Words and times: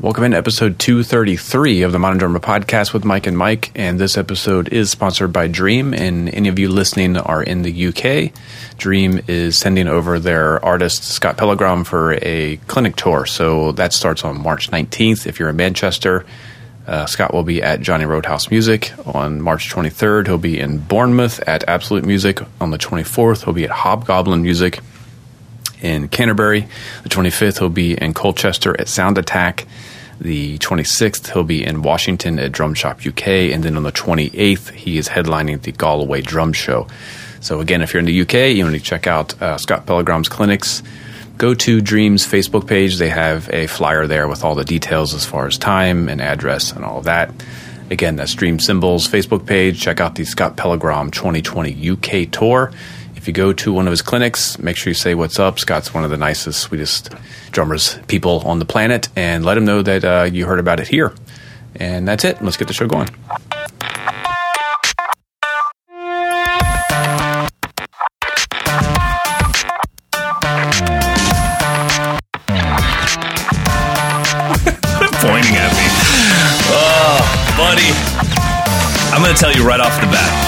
Welcome 0.00 0.22
in 0.22 0.30
to 0.30 0.36
episode 0.36 0.78
233 0.78 1.82
of 1.82 1.90
the 1.90 1.98
Modern 1.98 2.18
Drummer 2.18 2.38
Podcast 2.38 2.92
with 2.92 3.04
Mike 3.04 3.26
and 3.26 3.36
Mike. 3.36 3.72
And 3.74 3.98
this 3.98 4.16
episode 4.16 4.68
is 4.68 4.92
sponsored 4.92 5.32
by 5.32 5.48
Dream. 5.48 5.92
And 5.92 6.28
any 6.28 6.48
of 6.48 6.56
you 6.56 6.68
listening 6.68 7.16
are 7.16 7.42
in 7.42 7.62
the 7.62 7.88
UK, 7.88 8.32
Dream 8.78 9.20
is 9.26 9.58
sending 9.58 9.88
over 9.88 10.20
their 10.20 10.64
artist 10.64 11.02
Scott 11.02 11.36
Pellegrom 11.36 11.84
for 11.84 12.12
a 12.22 12.58
clinic 12.68 12.94
tour. 12.94 13.26
So 13.26 13.72
that 13.72 13.92
starts 13.92 14.22
on 14.22 14.40
March 14.40 14.70
19th. 14.70 15.26
If 15.26 15.40
you're 15.40 15.48
in 15.48 15.56
Manchester, 15.56 16.24
uh, 16.86 17.06
Scott 17.06 17.34
will 17.34 17.42
be 17.42 17.60
at 17.60 17.80
Johnny 17.80 18.04
Roadhouse 18.04 18.52
Music 18.52 18.92
on 19.04 19.40
March 19.40 19.68
23rd. 19.68 20.28
He'll 20.28 20.38
be 20.38 20.60
in 20.60 20.78
Bournemouth 20.78 21.40
at 21.40 21.68
Absolute 21.68 22.04
Music 22.04 22.40
on 22.60 22.70
the 22.70 22.78
24th. 22.78 23.46
He'll 23.46 23.52
be 23.52 23.64
at 23.64 23.70
Hobgoblin 23.70 24.42
Music 24.42 24.78
in 25.82 26.08
Canterbury. 26.08 26.66
The 27.02 27.08
25th, 27.08 27.58
he'll 27.58 27.68
be 27.68 27.94
in 27.94 28.14
Colchester 28.14 28.78
at 28.80 28.88
Sound 28.88 29.18
Attack. 29.18 29.66
The 30.20 30.58
26th, 30.58 31.32
he'll 31.32 31.44
be 31.44 31.64
in 31.64 31.82
Washington 31.82 32.38
at 32.38 32.52
Drum 32.52 32.74
Shop 32.74 33.00
UK. 33.06 33.28
And 33.28 33.62
then 33.62 33.76
on 33.76 33.84
the 33.84 33.92
28th, 33.92 34.70
he 34.70 34.98
is 34.98 35.08
headlining 35.08 35.62
the 35.62 35.72
Galway 35.72 36.22
Drum 36.22 36.52
Show. 36.52 36.88
So, 37.40 37.60
again, 37.60 37.82
if 37.82 37.92
you're 37.92 38.00
in 38.00 38.06
the 38.06 38.20
UK, 38.22 38.56
you 38.56 38.64
want 38.64 38.76
to 38.76 38.82
check 38.82 39.06
out 39.06 39.40
uh, 39.40 39.58
Scott 39.58 39.86
Pellegrom's 39.86 40.28
clinics. 40.28 40.82
Go 41.36 41.54
to 41.54 41.80
Dream's 41.80 42.26
Facebook 42.26 42.66
page. 42.66 42.96
They 42.96 43.10
have 43.10 43.48
a 43.52 43.68
flyer 43.68 44.08
there 44.08 44.26
with 44.26 44.42
all 44.42 44.56
the 44.56 44.64
details 44.64 45.14
as 45.14 45.24
far 45.24 45.46
as 45.46 45.56
time 45.56 46.08
and 46.08 46.20
address 46.20 46.72
and 46.72 46.84
all 46.84 46.98
of 46.98 47.04
that. 47.04 47.32
Again, 47.90 48.16
that's 48.16 48.34
Dream 48.34 48.58
Cymbals 48.58 49.06
Facebook 49.06 49.46
page. 49.46 49.80
Check 49.80 50.00
out 50.00 50.16
the 50.16 50.24
Scott 50.24 50.56
Pellegrom 50.56 51.12
2020 51.12 51.90
UK 51.90 52.30
tour 52.30 52.72
if 53.18 53.26
you 53.26 53.34
go 53.34 53.52
to 53.52 53.72
one 53.72 53.88
of 53.88 53.90
his 53.90 54.00
clinics, 54.00 54.60
make 54.60 54.76
sure 54.76 54.92
you 54.92 54.94
say 54.94 55.14
what's 55.14 55.40
up. 55.40 55.58
Scott's 55.58 55.92
one 55.92 56.04
of 56.04 56.10
the 56.10 56.16
nicest, 56.16 56.60
sweetest 56.60 57.10
drummers 57.50 57.98
people 58.06 58.40
on 58.46 58.60
the 58.60 58.64
planet, 58.64 59.08
and 59.16 59.44
let 59.44 59.58
him 59.58 59.64
know 59.64 59.82
that 59.82 60.04
uh, 60.04 60.28
you 60.32 60.46
heard 60.46 60.60
about 60.60 60.78
it 60.78 60.86
here. 60.86 61.12
And 61.74 62.06
that's 62.06 62.24
it. 62.24 62.40
Let's 62.40 62.56
get 62.56 62.68
the 62.68 62.74
show 62.74 62.86
going. 62.86 63.08
Pointing 75.18 75.56
at 75.56 75.72
me. 75.74 75.86
Oh, 76.70 77.18
buddy. 77.58 77.90
I'm 79.12 79.20
going 79.22 79.34
to 79.34 79.40
tell 79.40 79.52
you 79.52 79.66
right 79.66 79.80
off 79.80 80.00
the 80.00 80.06
bat. 80.06 80.47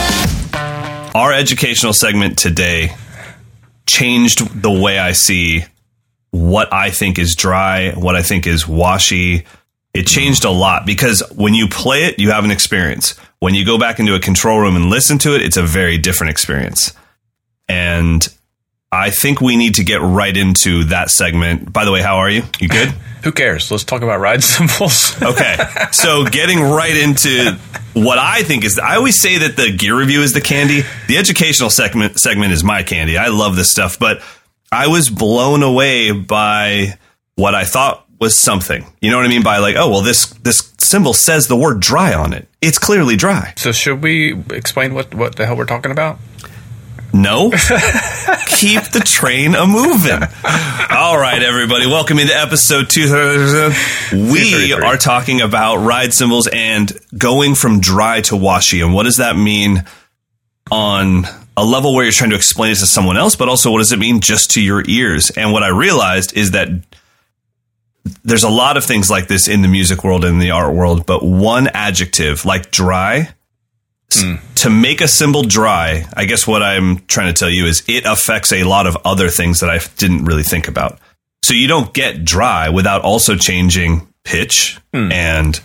Our 1.15 1.33
educational 1.33 1.93
segment 1.93 2.39
today 2.39 2.95
changed 3.87 4.63
the 4.63 4.71
way 4.71 4.99
I 4.99 5.13
see 5.13 5.65
what 6.31 6.73
I 6.73 6.91
think 6.91 7.19
is 7.19 7.35
dry, 7.35 7.91
what 7.93 8.15
I 8.15 8.23
think 8.23 8.47
is 8.47 8.69
washy. 8.69 9.45
It 9.93 10.07
changed 10.07 10.45
a 10.45 10.51
lot 10.51 10.87
because 10.87 11.23
when 11.35 11.55
you 11.55 11.67
play 11.67 12.05
it, 12.05 12.21
you 12.21 12.31
have 12.31 12.45
an 12.45 12.53
experience. 12.53 13.17
When 13.41 13.55
you 13.55 13.65
go 13.65 13.77
back 13.77 13.99
into 13.99 14.15
a 14.15 14.21
control 14.21 14.61
room 14.61 14.77
and 14.77 14.89
listen 14.89 15.19
to 15.19 15.35
it, 15.35 15.43
it's 15.43 15.57
a 15.57 15.65
very 15.65 15.99
different 15.99 16.31
experience. 16.31 16.93
And 17.69 18.27
I 18.93 19.11
think 19.11 19.41
we 19.41 19.57
need 19.57 19.77
to 19.77 19.85
get 19.85 20.01
right 20.01 20.37
into 20.37 20.85
that 20.85 21.11
segment. 21.11 21.73
By 21.73 21.85
the 21.85 21.93
way, 21.93 22.03
how 22.03 22.17
are 22.17 22.29
you? 22.29 22.43
You 22.59 22.69
good? 22.69 22.89
Who 23.23 23.31
cares? 23.31 23.71
Let's 23.71 23.85
talk 23.85 24.03
about 24.03 24.19
ride 24.19 24.43
cymbals. 24.43 25.15
Okay. 25.23 25.57
So 25.93 26.25
getting 26.25 26.61
right 26.61 26.97
into 26.97 27.57
what 27.95 28.19
I 28.19 28.43
think 28.43 28.65
is 28.65 28.79
I 28.79 28.97
always 28.97 29.21
say 29.21 29.39
that 29.39 29.57
the 29.57 29.71
gear 29.77 29.97
review 29.97 30.23
is 30.23 30.33
the 30.33 30.41
candy. 30.41 30.83
The 31.07 31.19
educational 31.19 31.71
segment 31.71 32.19
segment 32.19 32.53
is 32.53 32.65
my 32.65 32.83
candy. 32.83 33.17
I 33.17 33.29
love 33.29 33.57
this 33.57 33.71
stuff, 33.71 33.99
but 33.99 34.23
I 34.73 34.89
was 34.89 35.09
blown 35.09 35.63
away 35.63 36.13
by 36.13 36.99
what 37.37 37.55
I 37.55 37.65
thought 37.65 38.07
was 38.19 38.37
something. 38.37 38.87
You 39.01 39.11
know 39.11 39.19
what 39.19 39.27
I 39.27 39.29
mean 39.29 39.43
by 39.45 39.59
like, 39.59 39.77
oh, 39.77 39.89
well 39.89 40.03
this 40.03 40.27
this 40.43 40.73
cymbal 40.79 41.15
says 41.15 41.47
the 41.47 41.57
word 41.57 41.79
dry 41.79 42.15
on 42.15 42.33
it. 42.33 42.49
It's 42.61 42.79
clearly 42.79 43.17
dry. 43.17 43.55
so, 43.57 43.71
should 43.71 44.03
we 44.03 44.35
explain 44.51 44.95
what, 44.95 45.15
what 45.15 45.37
the 45.37 45.47
hell 45.47 45.57
we're 45.57 45.65
talking 45.65 45.93
about? 45.93 46.19
No. 47.13 47.51
Keep 48.47 48.85
the 48.91 49.03
train 49.05 49.55
a 49.55 49.67
moving. 49.67 50.23
All 50.91 51.19
right, 51.19 51.43
everybody. 51.43 51.87
Welcome 51.87 52.19
into 52.19 52.37
episode 52.37 52.89
two. 52.91 53.73
We 54.13 54.73
are 54.73 54.97
talking 54.97 55.41
about 55.41 55.77
ride 55.77 56.13
cymbals 56.15 56.49
and 56.53 56.93
going 57.17 57.55
from 57.55 57.81
dry 57.81 58.21
to 58.23 58.37
washy. 58.37 58.81
And 58.81 58.95
what 58.95 59.05
does 59.05 59.17
that 59.17 59.37
mean 59.37 59.85
on 60.71 61.25
a 61.57 61.65
level 61.65 61.95
where 61.95 62.05
you're 62.05 62.13
trying 62.13 62.31
to 62.31 62.37
explain 62.37 62.73
it 62.73 62.79
to 62.79 62.87
someone 62.87 63.17
else, 63.17 63.35
but 63.35 63.49
also 63.49 63.71
what 63.73 63.79
does 63.79 63.93
it 63.93 63.99
mean 63.99 64.21
just 64.21 64.53
to 64.53 64.63
your 64.63 64.85
ears? 64.87 65.31
And 65.31 65.53
what 65.53 65.63
I 65.63 65.69
realized 65.69 66.37
is 66.37 66.53
that 66.53 66.69
there's 68.23 68.45
a 68.45 68.49
lot 68.49 68.77
of 68.77 68.85
things 68.85 69.11
like 69.11 69.27
this 69.27 69.49
in 69.49 69.63
the 69.63 69.69
music 69.69 70.05
world 70.05 70.25
and 70.25 70.41
the 70.41 70.53
art 70.53 70.75
world, 70.75 71.07
but 71.07 71.25
one 71.25 71.69
adjective 71.75 72.45
like 72.45 72.71
dry 72.71 73.31
s- 74.13 74.63
to 74.63 74.71
make 74.71 75.01
a 75.01 75.09
cymbal 75.09 75.43
dry, 75.43 76.07
I 76.15 76.25
guess 76.25 76.47
what 76.47 76.63
I'm 76.63 77.01
trying 77.07 77.33
to 77.33 77.39
tell 77.39 77.51
you 77.51 77.67
is 77.67 77.83
it 77.89 78.05
affects 78.05 78.53
a 78.53 78.65
lot 78.65 78.87
of 78.87 78.97
other 79.05 79.29
things 79.29 79.61
that 79.61 79.71
I 79.71 79.79
didn't 79.97 80.25
really 80.25 80.43
think 80.43 80.69
about. 80.69 80.99
So 81.45 81.55
you 81.55 81.67
don't 81.67 81.93
get 81.95 82.25
dry 82.25 82.69
without 82.69 83.03
also 83.03 83.37
changing 83.37 84.07
pitch 84.25 84.79
hmm. 84.93 85.11
and 85.11 85.61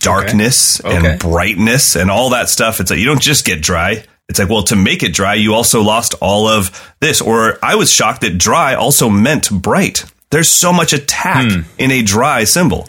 darkness 0.00 0.82
Okay. 0.84 1.12
and 1.12 1.20
brightness 1.20 1.96
and 1.96 2.10
all 2.10 2.30
that 2.30 2.48
stuff. 2.48 2.80
It's 2.80 2.90
like 2.90 2.98
you 2.98 3.06
don't 3.06 3.22
just 3.22 3.44
get 3.44 3.62
dry. 3.62 4.04
It's 4.28 4.38
like, 4.38 4.48
well, 4.48 4.64
to 4.64 4.76
make 4.76 5.02
it 5.02 5.12
dry, 5.12 5.34
you 5.34 5.54
also 5.54 5.82
lost 5.82 6.14
all 6.20 6.48
of 6.48 6.94
this. 7.00 7.20
Or 7.20 7.58
I 7.62 7.76
was 7.76 7.92
shocked 7.92 8.22
that 8.22 8.38
dry 8.38 8.74
also 8.74 9.08
meant 9.08 9.50
bright. 9.50 10.04
There's 10.30 10.48
so 10.48 10.72
much 10.72 10.92
attack 10.92 11.52
hmm. 11.52 11.60
in 11.78 11.90
a 11.90 12.02
dry 12.02 12.44
cymbal. 12.44 12.88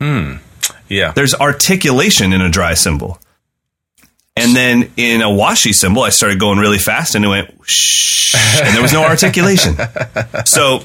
Hmm. 0.00 0.36
Yeah. 0.88 1.12
There's 1.12 1.34
articulation 1.34 2.32
in 2.32 2.40
a 2.40 2.48
dry 2.48 2.74
cymbal. 2.74 3.18
And 4.36 4.54
then 4.54 4.90
in 4.96 5.22
a 5.22 5.30
washy 5.30 5.72
cymbal, 5.72 6.02
I 6.02 6.10
started 6.10 6.38
going 6.38 6.58
really 6.58 6.78
fast 6.78 7.14
and 7.14 7.24
it 7.24 7.28
went 7.28 7.54
shh, 7.66 8.34
and 8.34 8.74
there 8.74 8.82
was 8.82 8.92
no 8.92 9.04
articulation. 9.04 9.76
So, 10.44 10.82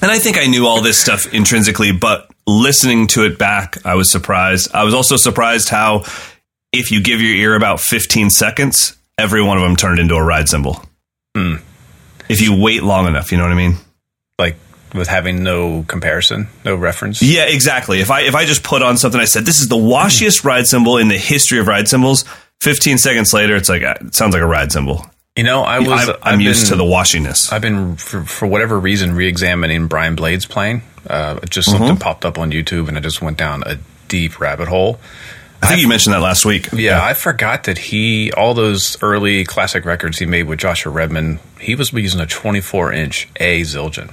and 0.00 0.10
I 0.10 0.18
think 0.18 0.38
I 0.38 0.46
knew 0.46 0.66
all 0.66 0.80
this 0.80 0.98
stuff 0.98 1.34
intrinsically, 1.34 1.92
but 1.92 2.30
listening 2.46 3.08
to 3.08 3.24
it 3.24 3.38
back, 3.38 3.84
I 3.84 3.94
was 3.94 4.10
surprised. 4.10 4.70
I 4.72 4.84
was 4.84 4.94
also 4.94 5.16
surprised 5.16 5.68
how 5.68 6.04
if 6.72 6.90
you 6.90 7.02
give 7.02 7.20
your 7.20 7.34
ear 7.34 7.54
about 7.54 7.80
15 7.80 8.30
seconds, 8.30 8.96
every 9.18 9.42
one 9.42 9.56
of 9.58 9.62
them 9.62 9.76
turned 9.76 9.98
into 9.98 10.14
a 10.14 10.22
ride 10.22 10.48
cymbal. 10.48 10.82
Hmm. 11.36 11.56
If 12.28 12.40
you 12.40 12.60
wait 12.60 12.82
long 12.82 13.06
enough, 13.06 13.32
you 13.32 13.38
know 13.38 13.44
what 13.44 13.52
I 13.52 13.56
mean? 13.56 13.74
Like 14.38 14.56
with 14.94 15.08
having 15.08 15.42
no 15.42 15.84
comparison, 15.88 16.48
no 16.64 16.74
reference. 16.76 17.22
Yeah, 17.22 17.44
exactly. 17.44 18.00
If 18.00 18.10
I 18.10 18.22
if 18.22 18.34
I 18.34 18.44
just 18.44 18.62
put 18.62 18.82
on 18.82 18.96
something, 18.96 19.20
I 19.20 19.24
said 19.26 19.44
this 19.44 19.60
is 19.60 19.68
the 19.68 19.76
washiest 19.76 20.44
ride 20.44 20.66
cymbal 20.66 20.96
in 20.98 21.08
the 21.08 21.18
history 21.18 21.58
of 21.58 21.66
ride 21.66 21.88
cymbals. 21.88 22.24
Fifteen 22.60 22.98
seconds 22.98 23.32
later, 23.32 23.56
it's 23.56 23.68
like 23.68 23.82
uh, 23.82 23.94
it 24.00 24.14
sounds 24.14 24.34
like 24.34 24.42
a 24.42 24.46
ride 24.46 24.70
cymbal. 24.72 25.06
You 25.36 25.44
know, 25.44 25.62
I 25.62 25.78
was. 25.78 26.08
I'm, 26.08 26.16
I'm 26.22 26.34
I've 26.34 26.40
used 26.40 26.64
been- 26.64 26.70
to 26.70 26.76
the 26.76 26.84
washiness. 26.90 27.52
I've 27.52 27.62
been, 27.62 27.96
for, 27.96 28.22
for 28.24 28.46
whatever 28.46 28.78
reason, 28.78 29.14
re-examining 29.14 29.86
Brian 29.86 30.16
Blade's 30.16 30.44
playing. 30.44 30.82
Uh, 31.08 31.38
just 31.48 31.68
Mm-hmm. 31.68 31.78
something 31.78 31.96
popped 31.96 32.24
up 32.26 32.36
on 32.38 32.50
YouTube, 32.50 32.88
and 32.88 32.96
I 32.98 33.00
just 33.00 33.22
went 33.22 33.38
down 33.38 33.62
a 33.64 33.78
deep 34.08 34.38
rabbit 34.40 34.68
hole. 34.68 34.98
I 35.62 35.66
think 35.68 35.80
you 35.82 35.88
mentioned 35.88 36.14
that 36.14 36.20
last 36.20 36.44
week. 36.44 36.68
Yeah, 36.72 37.02
I 37.02 37.14
forgot 37.14 37.64
that 37.64 37.78
he 37.78 38.32
all 38.32 38.54
those 38.54 39.00
early 39.02 39.44
classic 39.44 39.84
records 39.84 40.18
he 40.18 40.26
made 40.26 40.44
with 40.48 40.58
Joshua 40.58 40.90
Redman. 40.92 41.38
He 41.60 41.74
was 41.74 41.92
using 41.92 42.20
a 42.20 42.26
24 42.26 42.92
inch 42.92 43.28
A 43.36 43.60
Zildjian. 43.60 44.10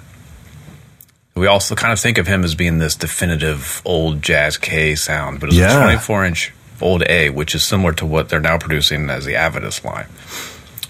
We 1.37 1.47
also 1.47 1.75
kind 1.75 1.93
of 1.93 1.99
think 1.99 2.17
of 2.17 2.27
him 2.27 2.43
as 2.43 2.55
being 2.55 2.79
this 2.79 2.95
definitive 2.95 3.81
old 3.85 4.21
jazz 4.21 4.57
K 4.57 4.95
sound, 4.95 5.39
but 5.39 5.49
it's 5.49 5.57
Yeah. 5.57 5.77
a 5.77 5.81
24 5.83 6.25
inch 6.25 6.53
old 6.81 7.03
A, 7.09 7.29
which 7.29 7.55
is 7.55 7.63
similar 7.63 7.93
to 7.93 8.05
what 8.05 8.29
they're 8.29 8.39
now 8.39 8.57
producing 8.57 9.09
as 9.09 9.25
the 9.25 9.33
Avedis 9.33 9.83
line. 9.83 10.05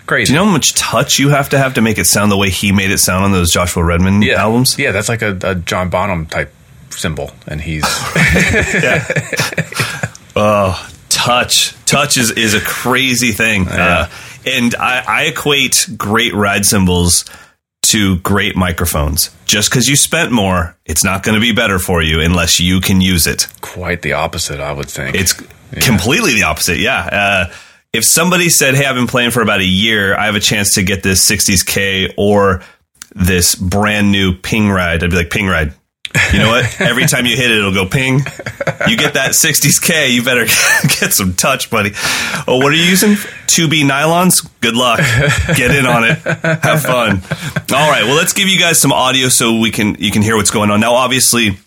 Crazy. 0.05 0.27
Do 0.31 0.33
you 0.33 0.39
know 0.39 0.45
how 0.45 0.51
much 0.51 0.73
touch 0.73 1.19
you 1.19 1.29
have 1.29 1.49
to 1.49 1.57
have 1.57 1.73
to 1.73 1.81
make 1.81 1.97
it 1.97 2.05
sound 2.05 2.31
the 2.31 2.37
way 2.37 2.49
he 2.49 2.71
made 2.71 2.91
it 2.91 2.99
sound 2.99 3.25
on 3.25 3.31
those 3.33 3.51
Joshua 3.51 3.83
Redman 3.83 4.21
yeah. 4.21 4.41
albums? 4.41 4.77
Yeah, 4.79 4.91
that's 4.91 5.09
like 5.09 5.21
a, 5.21 5.37
a 5.43 5.55
John 5.55 5.89
Bonham 5.89 6.25
type 6.25 6.53
cymbal, 6.91 7.31
and 7.45 7.59
he's 7.59 7.83
Oh, 10.35 10.89
touch. 11.09 11.73
Touch 11.85 12.17
is, 12.17 12.31
is 12.31 12.53
a 12.53 12.61
crazy 12.61 13.31
thing. 13.31 13.67
Uh, 13.67 14.09
and 14.45 14.75
I, 14.75 15.03
I 15.07 15.23
equate 15.23 15.87
great 15.97 16.33
ride 16.33 16.65
cymbals 16.65 17.25
to 17.91 18.17
great 18.17 18.55
microphones. 18.55 19.29
Just 19.45 19.69
because 19.69 19.87
you 19.87 19.95
spent 19.95 20.31
more, 20.31 20.75
it's 20.85 21.03
not 21.03 21.23
going 21.23 21.35
to 21.35 21.41
be 21.41 21.51
better 21.51 21.79
for 21.79 22.01
you 22.01 22.21
unless 22.21 22.59
you 22.59 22.81
can 22.81 23.01
use 23.01 23.27
it. 23.27 23.47
quite 23.61 24.01
the 24.01 24.13
opposite, 24.13 24.59
I 24.59 24.71
would 24.71 24.89
think. 24.89 25.15
It's 25.15 25.33
completely 25.81 26.33
the 26.33 26.43
opposite. 26.43 26.77
Yeah. 26.77 26.99
Uh, 27.49 27.53
if 27.93 28.03
somebody 28.05 28.49
said, 28.49 28.75
Hey, 28.75 28.85
I've 28.85 28.95
been 28.95 29.07
playing 29.07 29.31
for 29.31 29.41
about 29.41 29.59
a 29.59 29.65
year, 29.65 30.15
I 30.15 30.25
have 30.25 30.35
a 30.35 30.39
chance 30.39 30.75
to 30.75 30.83
get 30.83 31.03
this 31.03 31.29
60s 31.29 31.65
K 31.65 32.13
or 32.17 32.61
this 33.15 33.55
brand 33.55 34.11
new 34.11 34.33
ping 34.35 34.69
ride, 34.69 35.03
I'd 35.03 35.09
be 35.09 35.15
like, 35.15 35.29
Ping 35.31 35.47
ride. 35.47 35.73
You 36.33 36.39
know 36.39 36.49
what? 36.49 36.81
Every 36.81 37.05
time 37.05 37.25
you 37.25 37.35
hit 37.35 37.51
it, 37.51 37.57
it'll 37.57 37.73
go 37.73 37.85
ping. 37.85 38.19
You 38.87 38.97
get 38.97 39.13
that 39.15 39.31
60s 39.31 39.81
K, 39.81 40.09
you 40.09 40.23
better 40.23 40.45
get 40.99 41.13
some 41.13 41.33
touch, 41.33 41.69
buddy. 41.69 41.91
Oh, 42.47 42.57
what 42.57 42.71
are 42.71 42.75
you 42.75 42.83
using? 42.83 43.11
2B 43.11 43.87
nylons? 43.89 44.47
Good 44.61 44.75
luck. 44.75 44.99
Get 45.55 45.71
in 45.71 45.85
on 45.85 46.03
it. 46.03 46.17
Have 46.19 46.83
fun. 46.83 47.21
All 47.73 47.89
right. 47.89 48.03
Well, 48.03 48.15
let's 48.15 48.33
give 48.33 48.47
you 48.47 48.59
guys 48.59 48.79
some 48.79 48.91
audio 48.91 49.29
so 49.29 49.59
we 49.59 49.71
can 49.71 49.95
you 49.99 50.11
can 50.11 50.21
hear 50.21 50.35
what's 50.35 50.51
going 50.51 50.69
on. 50.69 50.79
Now, 50.79 50.93
obviously, 50.93 51.57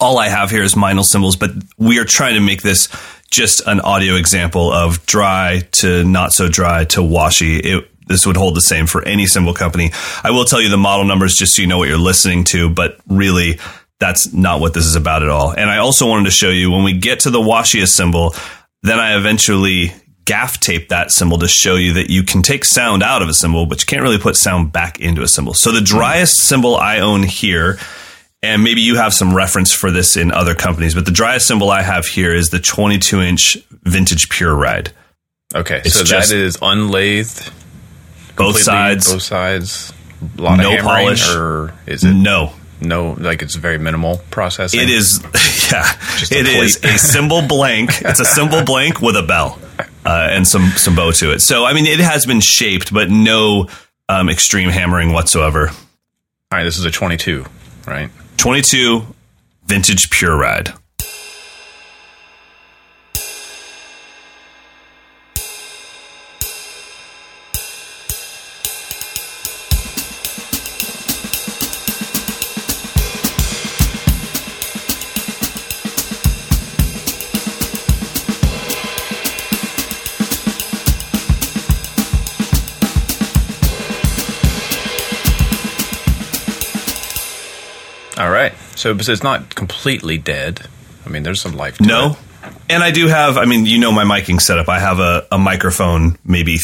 all 0.00 0.18
I 0.18 0.28
have 0.28 0.50
here 0.50 0.62
is 0.62 0.74
Meinl 0.74 1.04
cymbals, 1.04 1.36
but 1.36 1.50
we 1.78 1.98
are 1.98 2.04
trying 2.04 2.34
to 2.34 2.40
make 2.40 2.62
this 2.62 2.88
just 3.30 3.66
an 3.66 3.80
audio 3.80 4.14
example 4.14 4.72
of 4.72 5.04
dry 5.06 5.62
to 5.72 6.04
not 6.04 6.32
so 6.32 6.48
dry 6.48 6.84
to 6.84 7.02
washy. 7.02 7.58
It, 7.58 7.90
this 8.06 8.26
would 8.26 8.36
hold 8.36 8.56
the 8.56 8.60
same 8.60 8.86
for 8.86 9.02
any 9.02 9.26
cymbal 9.26 9.54
company. 9.54 9.90
I 10.22 10.30
will 10.30 10.44
tell 10.44 10.60
you 10.60 10.68
the 10.68 10.76
model 10.76 11.04
numbers 11.04 11.36
just 11.36 11.54
so 11.54 11.62
you 11.62 11.68
know 11.68 11.78
what 11.78 11.88
you're 11.88 11.98
listening 11.98 12.44
to, 12.44 12.70
but 12.70 12.98
really 13.08 13.58
that's 13.98 14.32
not 14.32 14.60
what 14.60 14.74
this 14.74 14.84
is 14.84 14.94
about 14.94 15.22
at 15.22 15.28
all. 15.28 15.52
And 15.52 15.70
I 15.70 15.78
also 15.78 16.06
wanted 16.06 16.24
to 16.24 16.30
show 16.30 16.50
you 16.50 16.70
when 16.70 16.84
we 16.84 16.92
get 16.92 17.20
to 17.20 17.30
the 17.30 17.40
washiest 17.40 17.94
cymbal, 17.94 18.34
then 18.82 18.98
I 18.98 19.16
eventually 19.16 19.92
gaff 20.24 20.60
tape 20.60 20.88
that 20.88 21.10
cymbal 21.10 21.38
to 21.38 21.48
show 21.48 21.76
you 21.76 21.94
that 21.94 22.10
you 22.10 22.22
can 22.22 22.42
take 22.42 22.64
sound 22.64 23.02
out 23.02 23.22
of 23.22 23.28
a 23.28 23.34
cymbal, 23.34 23.66
but 23.66 23.80
you 23.80 23.86
can't 23.86 24.02
really 24.02 24.18
put 24.18 24.36
sound 24.36 24.72
back 24.72 25.00
into 25.00 25.22
a 25.22 25.28
cymbal. 25.28 25.54
So 25.54 25.72
the 25.72 25.80
driest 25.80 26.40
cymbal 26.40 26.76
I 26.76 26.98
own 26.98 27.22
here 27.22 27.78
and 28.42 28.62
maybe 28.62 28.80
you 28.80 28.96
have 28.96 29.14
some 29.14 29.34
reference 29.34 29.72
for 29.72 29.90
this 29.90 30.16
in 30.16 30.30
other 30.30 30.54
companies, 30.54 30.94
but 30.94 31.04
the 31.04 31.10
driest 31.10 31.48
cymbal 31.48 31.70
I 31.70 31.82
have 31.82 32.06
here 32.06 32.34
is 32.34 32.50
the 32.50 32.60
22 32.60 33.20
inch 33.20 33.56
vintage 33.82 34.28
pure 34.28 34.54
ride. 34.54 34.92
Okay, 35.54 35.80
it's 35.84 35.94
so 35.94 36.04
that 36.04 36.30
is 36.30 36.58
unlathed, 36.60 37.50
both 38.36 38.58
sides, 38.58 39.12
both 39.12 39.22
sides, 39.22 39.92
a 40.38 40.42
lot 40.42 40.56
no 40.58 40.76
polish, 40.82 41.34
or 41.34 41.74
is 41.86 42.04
it 42.04 42.14
no? 42.14 42.52
No, 42.80 43.12
like 43.18 43.42
it's 43.42 43.54
very 43.54 43.78
minimal 43.78 44.20
processing. 44.30 44.80
It 44.80 44.90
is, 44.90 45.20
yeah. 45.72 45.90
It 46.30 46.46
is 46.46 46.84
a 46.84 46.98
cymbal 46.98 47.42
blank. 47.48 47.90
It's 48.04 48.20
a 48.20 48.24
cymbal 48.24 48.64
blank 48.64 49.00
with 49.00 49.16
a 49.16 49.22
bell 49.22 49.58
uh, 50.04 50.28
and 50.30 50.46
some 50.46 50.70
some 50.76 50.94
bow 50.94 51.10
to 51.12 51.32
it. 51.32 51.40
So 51.40 51.64
I 51.64 51.72
mean, 51.72 51.86
it 51.86 52.00
has 52.00 52.26
been 52.26 52.40
shaped, 52.40 52.92
but 52.92 53.10
no 53.10 53.68
um, 54.08 54.28
extreme 54.28 54.68
hammering 54.68 55.12
whatsoever. 55.12 55.68
All 55.68 56.58
right, 56.58 56.64
this 56.64 56.78
is 56.78 56.84
a 56.84 56.90
22, 56.90 57.44
right? 57.86 58.10
22 58.36 59.02
vintage 59.64 60.10
pure 60.10 60.36
ride. 60.36 60.72
So, 88.76 88.94
it's 88.96 89.22
not 89.22 89.54
completely 89.54 90.18
dead. 90.18 90.66
I 91.04 91.08
mean, 91.08 91.22
there's 91.22 91.40
some 91.40 91.56
life. 91.56 91.80
no, 91.80 92.16
it. 92.42 92.52
and 92.68 92.82
I 92.82 92.90
do 92.90 93.08
have. 93.08 93.36
I 93.38 93.44
mean, 93.44 93.66
you 93.66 93.78
know 93.78 93.92
my 93.92 94.04
miking 94.04 94.40
setup. 94.40 94.68
I 94.68 94.78
have 94.78 94.98
a, 94.98 95.26
a 95.32 95.38
microphone 95.38 96.18
maybe 96.24 96.58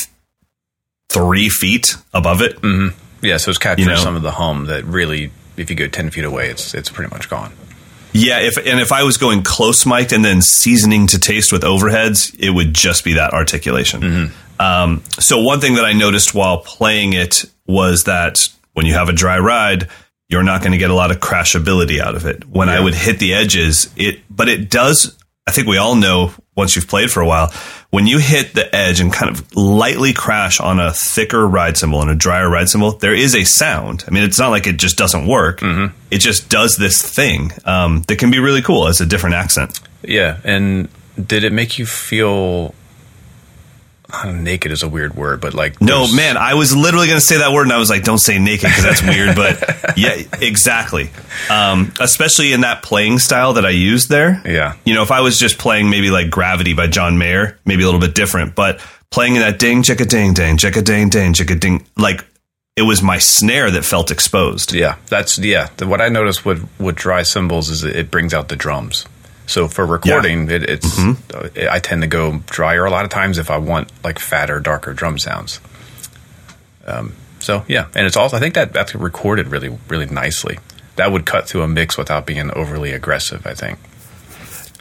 three 1.09 1.49
feet 1.49 1.97
above 2.13 2.43
it. 2.43 2.61
Mm-hmm. 2.61 2.99
Yeah, 3.25 3.37
so 3.37 3.51
it's 3.51 3.59
capturing 3.59 3.89
you 3.89 3.95
know? 3.95 4.01
some 4.01 4.17
of 4.17 4.23
the 4.23 4.33
hum 4.33 4.67
that 4.67 4.85
really, 4.85 5.31
if 5.57 5.71
you 5.71 5.77
go 5.77 5.89
ten 5.89 6.11
feet 6.11 6.25
away, 6.25 6.51
it's 6.51 6.75
it's 6.75 6.91
pretty 6.91 7.11
much 7.11 7.29
gone. 7.29 7.53
Yeah, 8.13 8.41
if 8.41 8.59
and 8.59 8.81
if 8.81 8.93
I 8.93 9.05
was 9.05 9.17
going 9.17 9.43
close 9.43 9.87
mic'd 9.87 10.13
and 10.13 10.25
then 10.25 10.43
seasoning 10.43 11.07
to 11.09 11.19
taste 11.19 11.53
with 11.53 11.63
overheads, 11.63 12.35
it 12.39 12.51
would 12.51 12.75
just 12.75 13.05
be 13.05 13.15
that 13.15 13.33
articulation. 13.33 14.01
Mm-hmm. 14.03 14.61
Um, 14.61 15.03
so 15.19 15.41
one 15.41 15.61
thing 15.61 15.75
that 15.75 15.85
I 15.85 15.93
noticed 15.93 16.35
while 16.35 16.59
playing 16.59 17.15
it 17.15 17.45
was 17.67 18.05
that 18.05 18.49
when 18.75 18.87
you 18.87 18.95
have 18.95 19.09
a 19.09 19.13
dry 19.13 19.39
ride, 19.39 19.89
you're 20.33 20.43
not 20.43 20.63
going 20.63 20.73
to 20.73 20.79
get 20.79 20.91
a 20.91 20.95
lot 20.95 21.11
of 21.11 21.19
crashability 21.19 22.01
out 22.01 22.17
of 22.17 22.27
it. 22.27 22.49
When 22.49 22.69
yeah. 22.69 22.75
I 22.77 22.81
would 22.81 22.95
hit 22.95 23.19
the 23.19 23.35
edges, 23.35 23.93
it, 23.97 24.21
but 24.31 24.49
it 24.49 24.71
does, 24.71 25.17
I 25.47 25.53
think 25.53 25.69
we 25.69 25.77
all 25.77 25.95
know 25.95 26.33
once 26.57 26.75
you've 26.75 26.89
played 26.89 27.11
for 27.11 27.21
a 27.21 27.27
while, 27.27 27.53
when 27.91 28.07
you 28.07 28.19
hit 28.19 28.55
the 28.55 28.75
edge 28.75 29.01
and 29.01 29.13
kind 29.13 29.31
of 29.31 29.55
lightly 29.55 30.13
crash 30.13 30.61
on 30.61 30.81
a 30.81 30.93
thicker 30.93 31.47
ride 31.47 31.77
cymbal 31.77 32.03
and 32.03 32.11
a 32.11 32.15
drier 32.15 32.49
ride 32.49 32.69
cymbal, 32.69 32.93
there 32.93 33.15
is 33.15 33.35
a 33.35 33.45
sound. 33.45 34.05
I 34.07 34.11
mean, 34.11 34.25
it's 34.25 34.39
not 34.39 34.49
like 34.49 34.67
it 34.67 34.79
just 34.79 34.97
doesn't 34.97 35.27
work. 35.27 35.61
Mm-hmm. 35.61 35.95
It 36.11 36.19
just 36.19 36.49
does 36.49 36.77
this 36.77 37.01
thing 37.03 37.53
um, 37.65 38.03
that 38.09 38.19
can 38.19 38.31
be 38.31 38.39
really 38.39 38.63
cool 38.63 38.89
as 38.89 39.01
a 39.01 39.07
different 39.07 39.37
accent. 39.37 39.81
Yeah. 40.03 40.39
And 40.45 40.89
did 41.27 41.45
it 41.45 41.53
make 41.53 41.79
you 41.79 41.87
feel 41.87 42.75
naked 44.33 44.73
is 44.73 44.83
a 44.83 44.89
weird 44.89 45.15
word, 45.15 45.41
but 45.41 45.55
like 45.55 45.81
no 45.81 46.13
man, 46.13 46.37
I 46.37 46.55
was 46.55 46.77
literally 46.77 47.07
going 47.07 47.19
to 47.19 47.25
say 47.25 47.39
that 47.39 47.53
word, 47.53 47.63
and 47.63 47.73
I 47.73 47.79
was 47.79 47.91
like, 47.91 48.05
don't 48.05 48.19
say 48.19 48.39
naked 48.39 48.69
because 48.69 48.83
that's 48.83 49.03
weird. 49.03 49.37
But 49.37 49.97
yeah, 49.97 50.23
exactly. 50.41 51.11
Um, 51.51 51.93
especially 52.01 52.53
in 52.53 52.63
that 52.63 52.83
playing 52.83 53.19
style 53.19 53.55
that 53.55 53.67
I 53.67 53.71
used 53.71 54.09
there. 54.09 54.43
Yeah, 54.45 54.77
you 54.85 54.95
know, 54.95 55.03
if 55.03 55.11
I 55.11 55.21
was 55.21 55.39
just 55.39 55.59
playing 55.59 55.91
maybe 55.91 56.11
like 56.11 56.31
Gravity 56.31 56.75
by 56.75 56.87
John 56.87 57.19
Mayer, 57.19 57.59
maybe 57.65 57.83
a 57.83 57.87
little 57.87 58.01
bit 58.01 58.15
different, 58.15 58.55
but 58.55 58.81
playing 59.11 59.37
in 59.37 59.41
that 59.41 59.59
ding 59.59 59.83
chicka 59.83 60.09
ding 60.09 60.35
ding 60.35 60.57
chicka 60.57 60.85
ding 60.85 61.09
ding 61.09 61.33
chicka 61.33 61.59
ding 61.59 61.87
like 61.97 62.25
it 62.77 62.83
was 62.83 63.03
my 63.03 63.19
snare 63.19 63.71
that 63.71 63.85
felt 63.85 64.11
exposed. 64.11 64.73
Yeah, 64.73 64.97
that's 65.09 65.39
yeah. 65.39 65.69
What 65.81 66.01
I 66.01 66.09
noticed 66.09 66.45
with 66.45 66.69
with 66.79 66.97
dry 66.97 67.23
cymbals 67.23 67.69
is 67.69 67.85
it 67.85 68.11
brings 68.11 68.33
out 68.33 68.49
the 68.49 68.57
drums. 68.57 69.07
So 69.53 69.69
for 69.69 69.85
recording, 69.85 70.49
yeah. 70.49 70.57
it, 70.57 70.71
it's 70.71 70.99
mm-hmm. 70.99 71.69
I 71.71 71.79
tend 71.79 72.01
to 72.01 72.09
go 72.09 72.39
drier 72.47 72.87
a 72.87 72.91
lot 72.91 73.05
of 73.05 73.11
times 73.11 73.37
if 73.37 73.51
I 73.51 73.59
want 73.59 73.93
like 74.03 74.19
fatter, 74.19 74.59
darker 74.61 74.95
drum 74.95 75.19
sounds. 75.19 75.61
Um, 76.87 77.15
so 77.39 77.63
yeah, 77.69 77.89
and 77.95 78.07
it's 78.07 78.17
also 78.17 78.39
I 78.39 78.41
think 78.41 78.55
that 78.55 78.73
that's 78.73 78.95
recorded 78.95 79.49
really 79.49 79.69
really 79.89 80.07
nicely. 80.07 80.59
That 80.97 81.13
would 81.13 81.27
cut 81.27 81.49
through 81.49 81.63
a 81.63 81.69
mix 81.69 81.99
without 81.99 82.25
being 82.25 82.51
overly 82.51 82.93
aggressive. 82.93 83.47
I 83.47 83.53
think. 83.53 83.79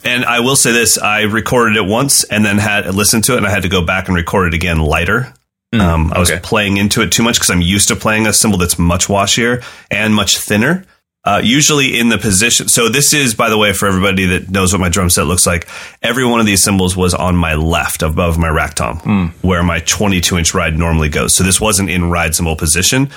And 0.06 0.24
I 0.24 0.40
will 0.40 0.56
say 0.56 0.72
this: 0.72 0.98
I 0.98 1.24
recorded 1.24 1.76
it 1.76 1.86
once 1.86 2.24
and 2.24 2.46
then 2.46 2.58
had 2.58 2.96
listened 2.96 3.26
to 3.26 3.34
it, 3.34 3.40
and 3.40 3.46
I 3.46 3.50
had 3.50 3.64
to 3.64 3.70
go 3.70 3.86
back 3.86 4.08
and 4.08 4.16
record 4.16 4.54
it 4.54 4.54
again 4.54 4.80
lighter. 4.80 5.34
Mm, 5.74 5.82
um, 5.82 6.14
I 6.14 6.20
was 6.20 6.32
playing 6.44 6.78
into 6.78 7.02
it 7.02 7.12
too 7.12 7.24
much 7.24 7.36
because 7.36 7.50
I'm 7.50 7.62
used 7.62 7.90
to 7.90 7.98
playing 7.98 8.26
a 8.26 8.32
cymbal 8.32 8.58
that's 8.58 8.80
much 8.80 9.08
washier 9.08 9.66
and 9.90 10.16
much 10.16 10.38
thinner 10.38 10.86
uh, 11.24 11.42
usually 11.44 12.00
in 12.00 12.10
the 12.10 12.18
position. 12.18 12.68
So 12.68 12.90
this 12.90 13.14
is, 13.14 13.36
by 13.36 13.50
the 13.50 13.58
way, 13.58 13.74
for 13.74 13.88
everybody 13.88 14.26
that 14.26 14.50
knows 14.50 14.74
what 14.74 14.80
my 14.80 14.90
drum 14.90 15.10
set 15.10 15.26
looks 15.26 15.46
like. 15.46 15.68
Every 16.02 16.26
one 16.26 16.40
of 16.40 16.46
these 16.46 16.64
cymbals 16.64 16.98
was 16.98 17.14
on 17.14 17.36
my 17.36 17.56
left 17.56 18.02
above 18.02 18.38
my 18.38 18.50
rack 18.50 18.74
tom, 18.74 19.00
mm. 19.00 19.32
where 19.44 19.62
my 19.62 19.80
22 19.80 20.38
inch 20.38 20.54
ride 20.54 20.78
normally 20.78 21.10
goes. 21.10 21.36
So 21.36 21.44
this 21.44 21.62
wasn't 21.62 21.90
in 21.90 22.10
ride 22.10 22.34
cymbal 22.34 22.56
position, 22.56 23.10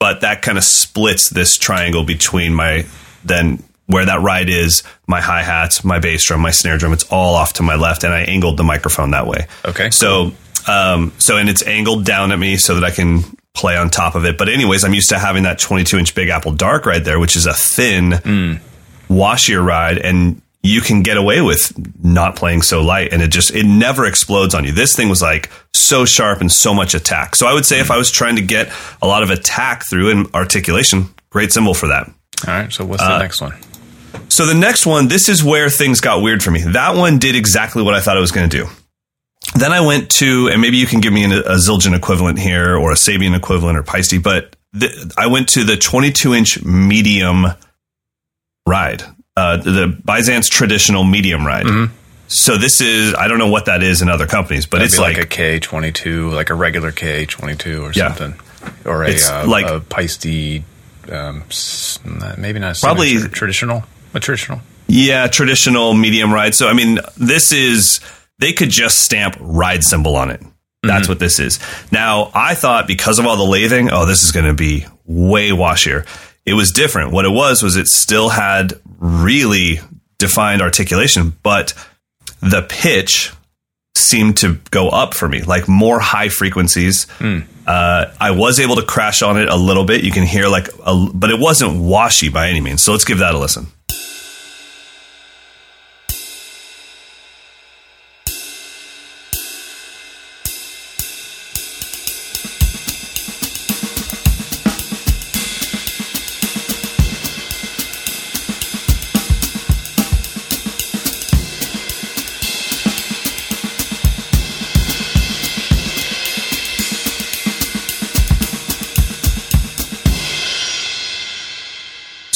but 0.00 0.22
that 0.22 0.42
kind 0.42 0.58
of 0.58 0.64
splits 0.64 1.30
this 1.30 1.56
triangle 1.56 2.04
between 2.04 2.52
my 2.52 2.84
then 3.24 3.62
where 3.86 4.06
that 4.06 4.20
ride 4.20 4.48
is, 4.48 4.82
my 5.06 5.20
hi 5.20 5.42
hats, 5.42 5.84
my 5.84 5.98
bass 5.98 6.24
drum, 6.24 6.40
my 6.40 6.50
snare 6.50 6.78
drum. 6.78 6.92
It's 6.92 7.04
all 7.10 7.34
off 7.34 7.54
to 7.54 7.62
my 7.62 7.76
left, 7.76 8.04
and 8.04 8.12
I 8.12 8.22
angled 8.22 8.56
the 8.56 8.64
microphone 8.64 9.10
that 9.10 9.26
way. 9.26 9.46
Okay. 9.64 9.90
So, 9.90 10.32
um, 10.66 11.12
so 11.18 11.36
and 11.36 11.48
it's 11.48 11.64
angled 11.66 12.04
down 12.04 12.32
at 12.32 12.38
me 12.38 12.56
so 12.56 12.74
that 12.74 12.84
I 12.84 12.90
can 12.90 13.36
play 13.54 13.76
on 13.76 13.90
top 13.90 14.14
of 14.14 14.24
it. 14.24 14.38
But 14.38 14.48
anyways, 14.48 14.84
I'm 14.84 14.94
used 14.94 15.10
to 15.10 15.18
having 15.18 15.42
that 15.44 15.58
22 15.58 15.98
inch 15.98 16.14
Big 16.14 16.28
Apple 16.28 16.52
Dark 16.52 16.86
right 16.86 17.02
there, 17.02 17.18
which 17.18 17.36
is 17.36 17.46
a 17.46 17.52
thin, 17.52 18.10
mm. 18.10 18.60
washier 19.08 19.64
ride, 19.64 19.98
and 19.98 20.40
you 20.62 20.80
can 20.80 21.02
get 21.02 21.16
away 21.16 21.40
with 21.40 21.72
not 22.02 22.36
playing 22.36 22.62
so 22.62 22.82
light, 22.82 23.12
and 23.12 23.20
it 23.20 23.28
just 23.28 23.54
it 23.54 23.66
never 23.66 24.06
explodes 24.06 24.54
on 24.54 24.64
you. 24.64 24.72
This 24.72 24.94
thing 24.94 25.08
was 25.08 25.20
like 25.20 25.50
so 25.74 26.04
sharp 26.04 26.40
and 26.40 26.50
so 26.50 26.72
much 26.72 26.94
attack. 26.94 27.34
So 27.36 27.46
I 27.46 27.52
would 27.52 27.66
say 27.66 27.78
mm. 27.78 27.82
if 27.82 27.90
I 27.90 27.96
was 27.96 28.10
trying 28.10 28.36
to 28.36 28.42
get 28.42 28.72
a 29.00 29.06
lot 29.06 29.22
of 29.22 29.30
attack 29.30 29.84
through 29.88 30.10
and 30.10 30.34
articulation, 30.34 31.06
great 31.30 31.52
cymbal 31.52 31.74
for 31.74 31.88
that. 31.88 32.06
All 32.46 32.54
right. 32.54 32.72
So 32.72 32.84
what's 32.84 33.02
the 33.02 33.14
uh, 33.14 33.18
next 33.18 33.40
one? 33.40 33.54
So 34.28 34.46
the 34.46 34.54
next 34.54 34.86
one, 34.86 35.08
this 35.08 35.28
is 35.28 35.44
where 35.44 35.68
things 35.68 36.00
got 36.00 36.22
weird 36.22 36.42
for 36.42 36.50
me. 36.50 36.62
That 36.62 36.96
one 36.96 37.18
did 37.18 37.34
exactly 37.36 37.82
what 37.82 37.94
I 37.94 38.00
thought 38.00 38.16
it 38.16 38.20
was 38.20 38.32
going 38.32 38.48
to 38.48 38.64
do 38.64 38.68
then 39.54 39.72
I 39.72 39.80
went 39.80 40.10
to, 40.12 40.48
and 40.48 40.60
maybe 40.60 40.78
you 40.78 40.86
can 40.86 41.00
give 41.00 41.12
me 41.12 41.24
an, 41.24 41.32
a 41.32 41.56
Zildjian 41.56 41.96
equivalent 41.96 42.38
here 42.38 42.76
or 42.76 42.92
a 42.92 42.94
Sabian 42.94 43.36
equivalent 43.36 43.78
or 43.78 43.82
Paiste, 43.82 44.22
but 44.22 44.56
the, 44.72 45.14
I 45.18 45.26
went 45.26 45.50
to 45.50 45.64
the 45.64 45.76
22 45.76 46.34
inch 46.34 46.64
medium 46.64 47.46
ride, 48.66 49.02
uh, 49.36 49.58
the 49.58 49.98
Byzance 50.04 50.48
traditional 50.48 51.04
medium 51.04 51.46
ride. 51.46 51.66
Mm-hmm. 51.66 51.94
So 52.28 52.56
this 52.56 52.80
is, 52.80 53.14
I 53.14 53.28
don't 53.28 53.38
know 53.38 53.50
what 53.50 53.66
that 53.66 53.82
is 53.82 54.00
in 54.00 54.08
other 54.08 54.26
companies, 54.26 54.64
but 54.64 54.78
That'd 54.78 54.92
it's 54.92 54.98
like, 54.98 55.18
like, 55.18 55.26
a 55.26 55.60
K22, 55.60 56.32
like 56.32 56.48
a 56.48 56.54
regular 56.54 56.90
K22 56.90 57.82
or 57.82 57.92
yeah. 57.92 58.14
something. 58.14 58.40
Or 58.86 59.04
a, 59.04 59.14
uh, 59.14 59.46
like, 59.46 59.66
a 59.66 59.80
Paiste, 59.80 60.64
um, 61.10 61.44
maybe 62.38 62.58
not 62.58 62.78
probably 62.80 63.18
traditional, 63.18 63.84
a 64.14 64.20
traditional. 64.20 64.60
Yeah, 64.86 65.26
traditional 65.26 65.92
medium 65.92 66.32
ride. 66.32 66.54
So, 66.54 66.68
I 66.68 66.72
mean, 66.72 67.00
this 67.18 67.52
is, 67.52 68.00
they 68.38 68.52
could 68.52 68.70
just 68.70 68.98
stamp 68.98 69.36
ride 69.40 69.84
cymbal 69.84 70.16
on 70.16 70.30
it. 70.30 70.42
That's 70.82 71.02
mm-hmm. 71.02 71.12
what 71.12 71.18
this 71.20 71.38
is. 71.38 71.60
Now, 71.92 72.30
I 72.34 72.54
thought 72.54 72.88
because 72.88 73.18
of 73.20 73.26
all 73.26 73.36
the 73.36 73.44
lathing, 73.44 73.88
oh, 73.92 74.04
this 74.04 74.24
is 74.24 74.32
going 74.32 74.46
to 74.46 74.54
be 74.54 74.84
way 75.04 75.50
washier. 75.50 76.06
It 76.44 76.54
was 76.54 76.72
different. 76.72 77.12
What 77.12 77.24
it 77.24 77.30
was 77.30 77.62
was 77.62 77.76
it 77.76 77.86
still 77.86 78.28
had 78.28 78.72
really 78.98 79.78
defined 80.18 80.60
articulation, 80.60 81.34
but 81.42 81.74
the 82.40 82.62
pitch 82.62 83.32
seemed 83.94 84.38
to 84.38 84.54
go 84.70 84.88
up 84.88 85.14
for 85.14 85.28
me, 85.28 85.42
like 85.42 85.68
more 85.68 86.00
high 86.00 86.28
frequencies. 86.28 87.06
Mm. 87.18 87.44
Uh, 87.64 88.12
I 88.20 88.32
was 88.32 88.58
able 88.58 88.76
to 88.76 88.82
crash 88.82 89.22
on 89.22 89.38
it 89.38 89.48
a 89.48 89.56
little 89.56 89.84
bit. 89.84 90.02
You 90.02 90.10
can 90.10 90.24
hear 90.24 90.48
like, 90.48 90.68
a, 90.84 91.06
but 91.14 91.30
it 91.30 91.38
wasn't 91.38 91.80
washy 91.80 92.28
by 92.28 92.48
any 92.48 92.60
means. 92.60 92.82
So 92.82 92.90
let's 92.90 93.04
give 93.04 93.18
that 93.18 93.34
a 93.34 93.38
listen. 93.38 93.68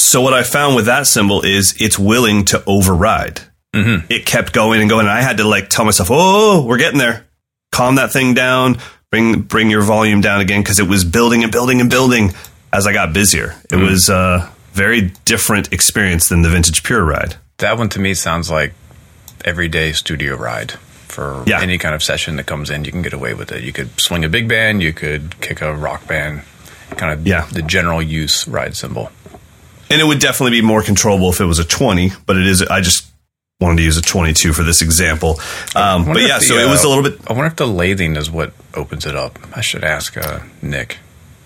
So 0.07 0.21
what 0.21 0.33
I 0.33 0.43
found 0.43 0.75
with 0.77 0.85
that 0.85 1.05
cymbal 1.05 1.41
is 1.41 1.75
it's 1.81 1.99
willing 1.99 2.45
to 2.45 2.63
override. 2.65 3.41
Mm-hmm. 3.73 4.05
It 4.09 4.25
kept 4.25 4.53
going 4.53 4.79
and 4.79 4.89
going. 4.89 5.05
And 5.05 5.11
I 5.11 5.21
had 5.21 5.37
to 5.37 5.43
like 5.43 5.69
tell 5.69 5.83
myself, 5.85 6.09
"Oh, 6.11 6.65
we're 6.65 6.77
getting 6.77 6.97
there. 6.99 7.25
Calm 7.73 7.95
that 7.95 8.13
thing 8.13 8.33
down. 8.33 8.77
Bring 9.11 9.41
bring 9.41 9.69
your 9.69 9.81
volume 9.81 10.21
down 10.21 10.39
again." 10.39 10.61
Because 10.61 10.79
it 10.79 10.87
was 10.87 11.03
building 11.03 11.43
and 11.43 11.51
building 11.51 11.81
and 11.81 11.89
building 11.89 12.33
as 12.71 12.87
I 12.87 12.93
got 12.93 13.11
busier. 13.13 13.55
It 13.69 13.75
Mm-hmm. 13.75 13.83
was 13.85 14.07
a 14.09 14.49
very 14.71 15.11
different 15.25 15.73
experience 15.73 16.29
than 16.29 16.41
the 16.41 16.49
vintage 16.49 16.83
pure 16.83 17.03
ride. 17.03 17.35
That 17.57 17.77
one 17.77 17.89
to 17.89 17.99
me 17.99 18.13
sounds 18.13 18.49
like 18.49 18.73
everyday 19.43 19.91
studio 19.91 20.35
ride 20.37 20.71
for 21.07 21.43
Yeah. 21.45 21.59
any 21.61 21.77
kind 21.77 21.93
of 21.95 22.01
session 22.01 22.37
that 22.37 22.45
comes 22.45 22.69
in. 22.69 22.85
You 22.85 22.91
can 22.93 23.01
get 23.01 23.13
away 23.13 23.33
with 23.33 23.51
it. 23.51 23.63
You 23.63 23.73
could 23.73 23.99
swing 23.99 24.23
a 24.23 24.29
big 24.29 24.47
band, 24.47 24.81
you 24.81 24.93
could 24.93 25.35
kick 25.41 25.61
a 25.61 25.73
rock 25.75 26.07
band, 26.07 26.43
kind 26.95 27.11
of 27.11 27.25
Yeah. 27.27 27.45
the 27.51 27.61
general 27.61 28.01
use 28.01 28.47
ride 28.47 28.75
cymbal. 28.77 29.11
And 29.89 30.01
it 30.01 30.05
would 30.05 30.19
definitely 30.19 30.59
be 30.59 30.65
more 30.65 30.81
controllable 30.83 31.29
if 31.29 31.39
it 31.39 31.45
was 31.45 31.59
a 31.59 31.63
20, 31.65 32.11
but 32.25 32.37
it 32.37 32.45
is, 32.45 32.61
I 32.61 32.81
just 32.81 33.05
wanted 33.59 33.77
to 33.77 33.83
use 33.83 33.97
a 33.97 34.01
22 34.01 34.53
for 34.53 34.63
this 34.63 34.81
example. 34.81 35.39
Um, 35.75 36.05
but 36.05 36.21
yeah, 36.21 36.39
the, 36.39 36.45
so 36.45 36.55
it 36.57 36.69
was 36.69 36.83
a 36.83 36.87
uh, 36.87 36.89
little 36.89 37.03
bit, 37.03 37.19
I 37.29 37.33
wonder 37.33 37.47
if 37.47 37.55
the 37.55 37.65
lathing 37.67 38.17
is 38.17 38.29
what 38.29 38.53
opens 38.73 39.05
it 39.05 39.15
up. 39.15 39.39
I 39.55 39.61
should 39.61 39.83
ask 39.83 40.15
uh, 40.17 40.39
Nick 40.61 40.97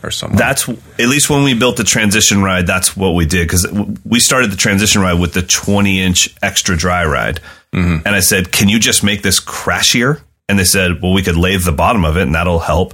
or 0.03 0.09
someone. 0.09 0.37
that's 0.37 0.67
at 0.67 1.07
least 1.07 1.29
when 1.29 1.43
we 1.43 1.53
built 1.53 1.77
the 1.77 1.83
transition 1.83 2.41
ride, 2.41 2.65
that's 2.65 2.97
what 2.97 3.11
we 3.13 3.25
did. 3.27 3.47
Cause 3.47 3.67
we 4.03 4.19
started 4.19 4.51
the 4.51 4.55
transition 4.57 5.01
ride 5.01 5.19
with 5.19 5.33
the 5.33 5.43
20 5.43 6.01
inch 6.01 6.35
extra 6.41 6.75
dry 6.75 7.05
ride. 7.05 7.39
And 7.73 8.05
I 8.05 8.19
said, 8.19 8.51
can 8.51 8.67
you 8.67 8.79
just 8.79 9.01
make 9.03 9.21
this 9.21 9.39
crashier? 9.39 10.21
And 10.49 10.59
they 10.59 10.65
said, 10.65 11.01
well, 11.01 11.13
we 11.13 11.21
could 11.23 11.37
lathe 11.37 11.63
the 11.63 11.71
bottom 11.71 12.03
of 12.03 12.17
it 12.17 12.23
and 12.23 12.35
that'll 12.35 12.59
help. 12.59 12.93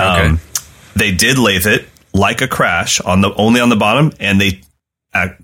Um, 0.00 0.06
Okay. 0.32 0.42
they 0.96 1.12
did 1.12 1.38
lathe 1.38 1.66
it 1.66 1.86
like 2.12 2.40
a 2.40 2.48
crash 2.48 3.00
on 3.00 3.20
the, 3.20 3.32
only 3.34 3.60
on 3.60 3.68
the 3.68 3.76
bottom 3.76 4.12
and 4.18 4.40
they, 4.40 4.62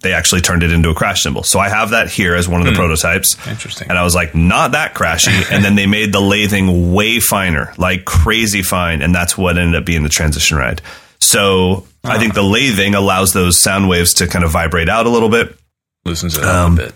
they 0.01 0.13
actually 0.13 0.41
turned 0.41 0.63
it 0.63 0.73
into 0.73 0.91
a 0.91 0.95
crash 0.95 1.23
cymbal. 1.23 1.43
So 1.43 1.59
I 1.59 1.69
have 1.69 1.91
that 1.91 2.11
here 2.11 2.35
as 2.35 2.49
one 2.49 2.61
of 2.61 2.67
the 2.67 2.73
hmm. 2.73 2.79
prototypes. 2.79 3.37
Interesting. 3.47 3.89
And 3.89 3.99
I 3.99 4.05
was 4.05 4.15
like, 4.15 4.35
not 4.35 4.73
that 4.73 4.95
crashy. 4.95 5.45
and 5.53 5.65
then 5.65 5.75
they 5.75 5.87
made 5.87 6.13
the 6.13 6.21
lathing 6.21 6.93
way 6.93 7.21
finer, 7.21 7.73
like 7.79 8.05
crazy 8.05 8.63
fine. 8.63 9.03
And 9.03 9.15
that's 9.15 9.37
what 9.37 9.59
ended 9.59 9.81
up 9.81 9.87
being 9.87 10.03
the 10.03 10.09
transition 10.09 10.57
ride. 10.57 10.83
So 11.19 11.87
I 12.05 12.19
think 12.19 12.33
ah. 12.33 12.43
the 12.43 12.43
lathing 12.43 12.95
allows 12.95 13.33
those 13.33 13.59
sound 13.59 13.89
waves 13.89 14.15
to 14.15 14.27
kind 14.27 14.45
of 14.45 14.51
vibrate 14.51 14.89
out 14.89 15.07
a 15.07 15.11
little 15.11 15.29
bit. 15.29 15.57
loosens 16.05 16.37
it 16.37 16.43
um, 16.43 16.49
up 16.49 16.55
a 16.55 16.65
um, 16.65 16.77
bit. 16.77 16.95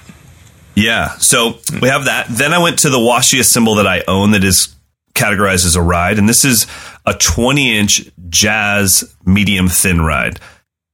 Yeah. 0.75 1.11
So 1.19 1.53
hmm. 1.53 1.81
we 1.81 1.89
have 1.89 2.05
that. 2.07 2.27
Then 2.29 2.53
I 2.53 2.59
went 2.59 2.81
to 2.81 2.91
the 2.91 2.99
washiest 2.99 3.51
cymbal 3.53 3.77
that 3.77 3.87
I 3.87 4.03
own 4.09 4.33
that 4.33 4.45
is 4.45 4.75
categorized 5.15 5.65
as 5.65 5.77
a 5.77 5.83
ride. 5.83 6.19
And 6.19 6.29
this 6.29 6.45
is 6.45 6.67
a 7.05 7.15
20 7.15 7.79
inch 7.79 8.11
jazz 8.29 9.15
medium 9.25 9.69
thin 9.69 10.01
ride. 10.01 10.39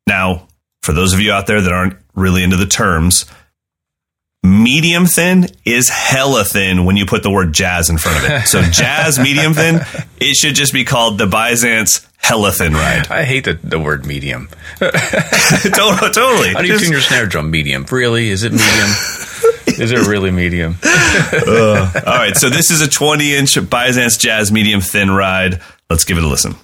Now, 0.06 0.48
for 0.82 0.92
those 0.92 1.12
of 1.14 1.20
you 1.20 1.32
out 1.32 1.46
there 1.46 1.60
that 1.60 1.72
aren't 1.72 1.96
really 2.14 2.42
into 2.42 2.56
the 2.56 2.66
terms, 2.66 3.24
medium 4.42 5.06
thin 5.06 5.46
is 5.64 5.88
hella 5.88 6.44
thin 6.44 6.84
when 6.84 6.96
you 6.96 7.06
put 7.06 7.22
the 7.22 7.30
word 7.30 7.52
jazz 7.52 7.88
in 7.88 7.98
front 7.98 8.18
of 8.18 8.30
it. 8.30 8.46
So 8.46 8.62
jazz 8.70 9.18
medium 9.18 9.54
thin, 9.54 9.80
it 10.20 10.34
should 10.34 10.54
just 10.54 10.72
be 10.72 10.84
called 10.84 11.18
the 11.18 11.26
Byzance 11.26 12.06
hella 12.18 12.52
thin 12.52 12.72
ride. 12.72 13.08
I 13.08 13.24
hate 13.24 13.44
the, 13.44 13.54
the 13.54 13.78
word 13.78 14.06
medium. 14.06 14.48
totally. 14.78 16.10
totally. 16.12 16.52
How 16.52 16.60
do 16.60 16.66
you 16.66 16.72
Just- 16.74 16.84
tune 16.84 16.92
your 16.92 17.00
snare 17.00 17.26
drum? 17.26 17.50
Medium. 17.50 17.86
Really? 17.90 18.28
Is 18.28 18.42
it 18.42 18.52
medium? 18.52 18.90
Is 19.66 19.90
it 19.92 20.06
really 20.06 20.30
medium? 20.30 20.76
Uh, 20.82 21.90
all 22.06 22.14
right, 22.14 22.36
so 22.36 22.50
this 22.50 22.70
is 22.70 22.80
a 22.82 22.88
20 22.88 23.34
inch 23.34 23.70
Byzance 23.70 24.16
Jazz 24.16 24.52
medium 24.52 24.80
thin 24.80 25.10
ride. 25.10 25.60
Let's 25.88 26.04
give 26.04 26.18
it 26.18 26.24
a 26.24 26.28
listen. 26.28 26.54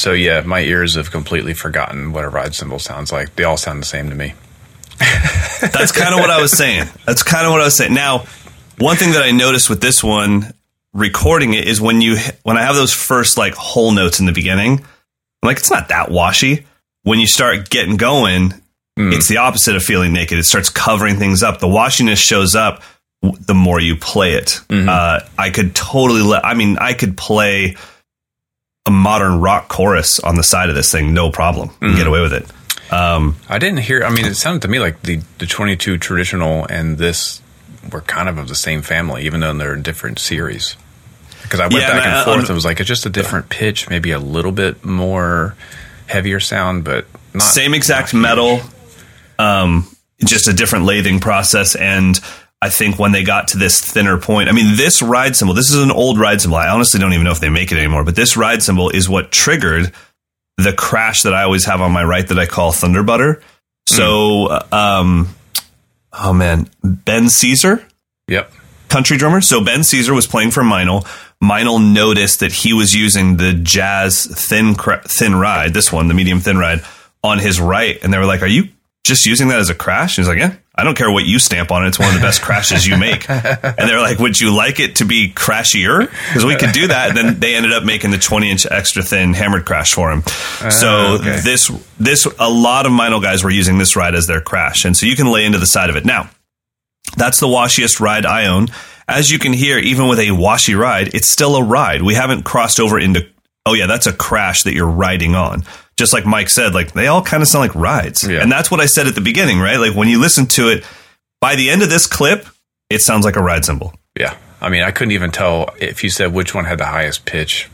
So, 0.00 0.12
yeah, 0.12 0.40
my 0.40 0.60
ears 0.60 0.94
have 0.94 1.10
completely 1.10 1.52
forgotten 1.52 2.12
what 2.12 2.24
a 2.24 2.28
ride 2.28 2.54
cymbal 2.54 2.78
sounds 2.78 3.12
like. 3.12 3.36
They 3.36 3.44
all 3.44 3.58
sound 3.58 3.82
the 3.82 3.86
same 3.86 4.08
to 4.08 4.16
me. 4.16 4.32
That's 5.60 5.92
kind 5.92 6.14
of 6.14 6.20
what 6.20 6.30
I 6.30 6.40
was 6.40 6.52
saying. 6.52 6.88
That's 7.06 7.22
kind 7.22 7.46
of 7.46 7.52
what 7.52 7.60
I 7.60 7.64
was 7.64 7.76
saying. 7.76 7.92
Now, 7.92 8.24
one 8.78 8.96
thing 8.96 9.12
that 9.12 9.22
I 9.22 9.30
noticed 9.30 9.68
with 9.68 9.80
this 9.80 10.02
one 10.02 10.54
recording 10.94 11.52
it 11.54 11.68
is 11.68 11.80
when 11.80 12.00
you 12.00 12.16
when 12.42 12.56
I 12.56 12.62
have 12.62 12.74
those 12.74 12.92
first 12.92 13.36
like 13.38 13.54
whole 13.54 13.92
notes 13.92 14.20
in 14.20 14.26
the 14.26 14.32
beginning, 14.32 14.80
I'm 14.80 15.46
like 15.46 15.58
it's 15.58 15.70
not 15.70 15.88
that 15.88 16.10
washy. 16.10 16.66
When 17.02 17.18
you 17.18 17.26
start 17.26 17.68
getting 17.70 17.96
going, 17.96 18.54
it's 19.12 19.28
the 19.28 19.38
opposite 19.38 19.76
of 19.76 19.82
feeling 19.82 20.12
naked. 20.12 20.38
It 20.38 20.44
starts 20.44 20.68
covering 20.70 21.16
things 21.16 21.42
up. 21.42 21.60
The 21.60 21.66
washiness 21.66 22.18
shows 22.18 22.54
up 22.54 22.82
the 23.22 23.54
more 23.54 23.80
you 23.80 23.96
play 23.96 24.32
it. 24.32 24.60
Uh, 24.88 25.20
I 25.38 25.50
could 25.50 25.74
totally 25.74 26.22
let. 26.22 26.44
I 26.44 26.54
mean, 26.54 26.78
I 26.78 26.94
could 26.94 27.16
play 27.16 27.76
a 28.86 28.90
modern 28.90 29.40
rock 29.40 29.68
chorus 29.68 30.20
on 30.20 30.36
the 30.36 30.42
side 30.42 30.68
of 30.70 30.74
this 30.74 30.90
thing, 30.90 31.12
no 31.12 31.30
problem, 31.30 31.70
and 31.80 31.96
get 31.96 32.06
away 32.06 32.20
with 32.20 32.32
it. 32.32 32.46
Um, 32.92 33.36
I 33.48 33.58
didn't 33.58 33.80
hear. 33.80 34.02
I 34.04 34.10
mean, 34.10 34.24
it 34.24 34.34
sounded 34.34 34.62
to 34.62 34.68
me 34.68 34.78
like 34.78 35.02
the 35.02 35.20
the 35.38 35.46
22 35.46 35.98
traditional 35.98 36.64
and 36.66 36.98
this 36.98 37.40
were 37.92 38.00
kind 38.00 38.28
of 38.28 38.38
of 38.38 38.48
the 38.48 38.54
same 38.54 38.82
family, 38.82 39.24
even 39.26 39.40
though 39.40 39.52
they're 39.54 39.74
in 39.74 39.82
different 39.82 40.18
series. 40.18 40.76
Because 41.42 41.60
I 41.60 41.64
went 41.64 41.74
Yeah, 41.82 41.92
back 41.92 42.06
and 42.06 42.14
I- 42.16 42.24
forth. 42.24 42.36
I'm- 42.44 42.50
it 42.50 42.54
was 42.54 42.64
like 42.64 42.80
it's 42.80 42.88
just 42.88 43.06
a 43.06 43.10
different 43.10 43.48
pitch, 43.48 43.88
maybe 43.88 44.10
a 44.12 44.18
little 44.18 44.52
bit 44.52 44.84
more 44.84 45.54
heavier 46.06 46.40
sound, 46.40 46.84
but 46.84 47.06
not 47.34 47.42
same 47.44 47.74
exact 47.74 48.12
metal, 48.14 48.60
um, 49.38 49.86
just 50.24 50.48
a 50.48 50.52
different 50.52 50.84
lathing 50.86 51.20
process. 51.20 51.74
And 51.76 52.18
I 52.62 52.68
think 52.68 52.98
when 52.98 53.12
they 53.12 53.22
got 53.24 53.48
to 53.48 53.58
this 53.58 53.80
thinner 53.80 54.18
point, 54.18 54.48
I 54.48 54.52
mean, 54.52 54.76
this 54.76 55.00
ride 55.00 55.34
cymbal, 55.34 55.54
this 55.54 55.70
is 55.70 55.82
an 55.82 55.90
old 55.90 56.18
ride 56.18 56.40
cymbal. 56.42 56.58
I 56.58 56.68
honestly 56.68 57.00
don't 57.00 57.12
even 57.14 57.24
know 57.24 57.32
if 57.32 57.40
they 57.40 57.48
make 57.48 57.72
it 57.72 57.78
anymore, 57.78 58.04
but 58.04 58.16
this 58.16 58.36
ride 58.36 58.62
cymbal 58.62 58.90
is 58.90 59.08
what 59.08 59.30
triggered 59.32 59.92
the 60.58 60.72
crash 60.74 61.22
that 61.22 61.32
I 61.32 61.44
always 61.44 61.64
have 61.64 61.80
on 61.80 61.90
my 61.92 62.04
right 62.04 62.26
that 62.28 62.38
I 62.38 62.44
call 62.46 62.70
Thunder 62.72 63.02
Butter. 63.02 63.40
So, 63.88 64.48
Hmm. 64.68 64.74
um, 64.74 65.28
oh 66.12 66.32
man, 66.34 66.68
Ben 66.84 67.30
Sesar, 67.30 67.82
Yep. 68.28 68.52
country 68.88 69.16
drummer. 69.16 69.40
So 69.40 69.64
Ben 69.64 69.82
Sesar 69.82 70.12
was 70.12 70.26
playing 70.26 70.50
for 70.50 70.62
Meinl. 70.62 71.06
Meinl 71.42 71.82
noticed 71.94 72.40
that 72.40 72.52
he 72.52 72.74
was 72.74 72.94
using 72.94 73.38
the 73.38 73.54
jazz 73.54 74.26
thin 74.26 74.74
thin 74.74 75.36
ride, 75.36 75.72
this 75.72 75.90
one, 75.90 76.08
the 76.08 76.14
medium 76.14 76.40
thin 76.40 76.58
ride, 76.58 76.82
on 77.24 77.38
his 77.38 77.58
right, 77.58 77.98
and 78.02 78.12
they 78.12 78.18
were 78.18 78.26
like, 78.26 78.42
"Are 78.42 78.46
you 78.46 78.68
just 79.04 79.26
using 79.26 79.48
that 79.48 79.58
as 79.58 79.70
a 79.70 79.74
crash?" 79.74 80.16
He's 80.16 80.28
like, 80.28 80.38
"Yeah, 80.38 80.54
I 80.74 80.84
don't 80.84 80.96
care 80.96 81.10
what 81.10 81.24
you 81.24 81.38
stamp 81.38 81.70
on 81.70 81.84
it. 81.84 81.88
It's 81.88 81.98
one 81.98 82.08
of 82.08 82.14
the 82.14 82.20
best 82.20 82.42
crashes 82.42 82.86
you 82.86 82.96
make." 82.96 83.28
And 83.30 83.88
they're 83.88 84.00
like, 84.00 84.18
"Would 84.18 84.40
you 84.40 84.54
like 84.54 84.80
it 84.80 84.96
to 84.96 85.04
be 85.04 85.32
crashier? 85.32 86.10
Because 86.28 86.44
we 86.44 86.56
could 86.56 86.72
do 86.72 86.88
that." 86.88 87.10
And 87.10 87.18
then 87.18 87.40
they 87.40 87.54
ended 87.54 87.72
up 87.72 87.84
making 87.84 88.10
the 88.10 88.18
twenty 88.18 88.50
inch 88.50 88.66
extra 88.70 89.02
thin 89.02 89.34
hammered 89.34 89.64
crash 89.64 89.92
for 89.94 90.10
him. 90.10 90.22
so 90.70 90.88
ah, 90.88 91.14
okay. 91.20 91.40
this 91.40 91.70
this 91.98 92.26
a 92.38 92.50
lot 92.50 92.86
of 92.86 92.92
Meinl 92.92 93.22
guys 93.22 93.44
were 93.44 93.50
using 93.50 93.78
this 93.78 93.96
ride 93.96 94.14
as 94.14 94.26
their 94.26 94.40
crash, 94.40 94.84
and 94.84 94.96
so 94.96 95.06
you 95.06 95.16
can 95.16 95.26
lay 95.30 95.44
into 95.44 95.58
the 95.58 95.66
side 95.66 95.90
of 95.90 95.96
it 95.96 96.04
now. 96.04 96.28
That's 97.16 97.40
the 97.40 97.48
washiest 97.48 98.00
ride 98.00 98.26
I 98.26 98.46
own. 98.46 98.68
As 99.08 99.30
you 99.30 99.38
can 99.38 99.52
hear, 99.52 99.78
even 99.78 100.06
with 100.08 100.20
a 100.20 100.30
washy 100.30 100.74
ride, 100.74 101.14
it's 101.14 101.28
still 101.28 101.56
a 101.56 101.64
ride. 101.64 102.02
We 102.02 102.14
haven't 102.14 102.44
crossed 102.44 102.78
over 102.78 102.98
into, 102.98 103.26
oh 103.66 103.74
yeah, 103.74 103.86
that's 103.86 104.06
a 104.06 104.12
crash 104.12 104.62
that 104.62 104.74
you're 104.74 104.86
riding 104.86 105.34
on. 105.34 105.64
Just 106.00 106.12
like 106.14 106.24
Mike 106.26 106.48
said, 106.48 106.74
like 106.74 106.92
they 106.92 107.06
all 107.08 107.22
kind 107.22 107.42
of 107.42 107.48
sound 107.48 107.60
like 107.68 107.74
rides. 107.74 108.26
Yeah. 108.26 108.40
And 108.42 108.50
that's 108.50 108.70
what 108.70 108.80
I 108.80 108.86
said 108.86 109.06
at 109.06 109.14
the 109.14 109.20
beginning, 109.20 109.58
right? 109.60 109.76
Like 109.76 109.94
when 109.94 110.08
you 110.08 110.18
listen 110.18 110.46
to 110.46 110.68
it, 110.70 110.82
by 111.40 111.54
the 111.56 111.68
end 111.70 111.82
of 111.82 111.90
this 111.90 112.06
clip, 112.06 112.46
it 112.88 113.02
sounds 113.02 113.24
like 113.26 113.36
a 113.36 113.42
ride 113.42 113.64
cymbal. 113.66 113.94
Yeah. 114.18 114.36
I 114.62 114.70
mean, 114.70 114.82
I 114.82 114.90
couldn't 114.90 115.12
even 115.12 115.30
tell 115.30 115.74
if 115.78 116.02
you 116.02 116.08
said 116.10 116.32
which 116.32 116.54
one 116.54 116.64
had 116.64 116.78
the 116.78 116.86
highest 116.86 117.26
pitch. 117.26 117.68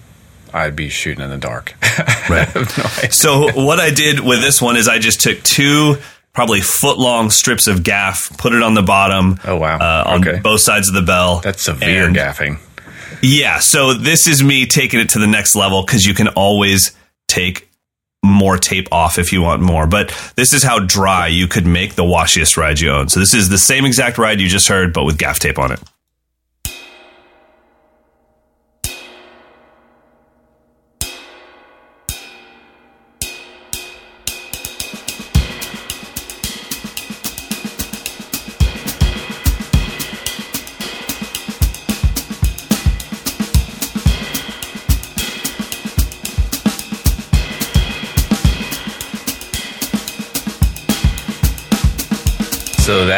I'd 0.53 0.75
be 0.77 0.89
shooting 0.89 1.23
in 1.23 1.31
the 1.31 1.39
dark. 1.39 1.75
Right. 2.29 2.53
No. 2.57 2.63
So 3.11 3.53
what 3.53 3.79
I 3.79 3.91
did 3.91 4.19
with 4.19 4.41
this 4.41 4.61
one 4.61 4.77
is 4.77 4.89
I 4.89 4.99
just 4.99 5.21
took 5.21 5.41
two 5.45 5.95
probably 6.33 6.61
foot 6.61 6.99
long 6.99 7.31
strips 7.31 7.69
of 7.69 7.85
gaff, 7.85 8.37
put 8.37 8.53
it 8.53 8.63
on 8.63 8.75
the 8.75 8.83
bottom. 8.83 9.39
Oh, 9.45 9.55
wow. 9.57 9.79
Uh, 9.79 10.03
on 10.11 10.27
Okay. 10.29 10.41
both 10.41 10.61
sides 10.61 10.89
of 10.89 10.95
the 10.95 11.03
bell. 11.03 11.39
That's 11.39 11.63
severe 11.63 12.07
And- 12.07 12.17
gaffing. 12.17 12.59
Yeah, 13.23 13.61
so 13.61 13.95
this 13.95 14.27
is 14.27 14.43
me 14.43 14.67
taking 14.67 14.99
it 15.01 15.11
to 15.11 15.19
the 15.21 15.27
next 15.29 15.55
level 15.55 15.83
because 15.87 16.05
you 16.05 16.15
can 16.15 16.27
always 16.29 16.91
take 17.29 17.69
more 18.37 18.59
tape 18.59 18.89
off 18.93 19.19
if 19.19 19.33
you 19.33 19.43
want 19.43 19.63
more. 19.63 19.87
But 19.87 20.15
this 20.37 20.53
is 20.53 20.63
how 20.63 20.79
dry 20.79 21.27
you 21.27 21.49
could 21.49 21.67
make 21.67 21.95
the 21.95 22.05
washiest 22.05 22.57
ride 22.57 22.79
you 22.79 22.91
own. 22.91 23.09
So 23.09 23.19
this 23.19 23.35
is 23.35 23.49
the 23.49 23.59
same 23.59 23.85
exact 23.85 24.19
ride 24.19 24.41
you 24.41 24.49
just 24.49 24.69
heard, 24.69 24.93
but 24.93 25.05
with 25.05 25.19
gaff 25.19 25.39
tape 25.39 25.59
on 25.59 25.73
it. 25.73 25.81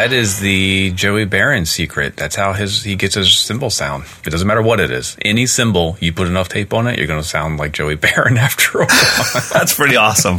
That 0.09 0.15
is 0.15 0.39
the 0.39 0.91
Joey 0.93 1.25
Baron 1.25 1.67
secret. 1.67 2.17
That's 2.17 2.35
how 2.35 2.53
his 2.53 2.83
he 2.83 2.95
gets 2.95 3.13
his 3.13 3.37
cymbal 3.37 3.69
sound. 3.69 4.05
It 4.25 4.31
doesn't 4.31 4.47
matter 4.47 4.61
what 4.61 4.79
it 4.79 4.89
is. 4.89 5.15
Any 5.21 5.45
cymbal, 5.45 5.97
you 5.99 6.11
put 6.11 6.27
enough 6.27 6.49
tape 6.49 6.73
on 6.73 6.87
it, 6.87 6.97
you're 6.97 7.05
going 7.05 7.21
to 7.21 7.27
sound 7.27 7.59
like 7.59 7.73
Joey 7.73 7.95
Baron 7.95 8.37
after 8.37 8.79
a 8.79 8.85
while. 8.85 9.43
That's 9.53 9.75
pretty 9.75 9.97
awesome. 9.97 10.37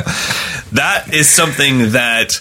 That 0.73 1.11
is 1.13 1.31
something 1.31 1.93
that 1.93 2.33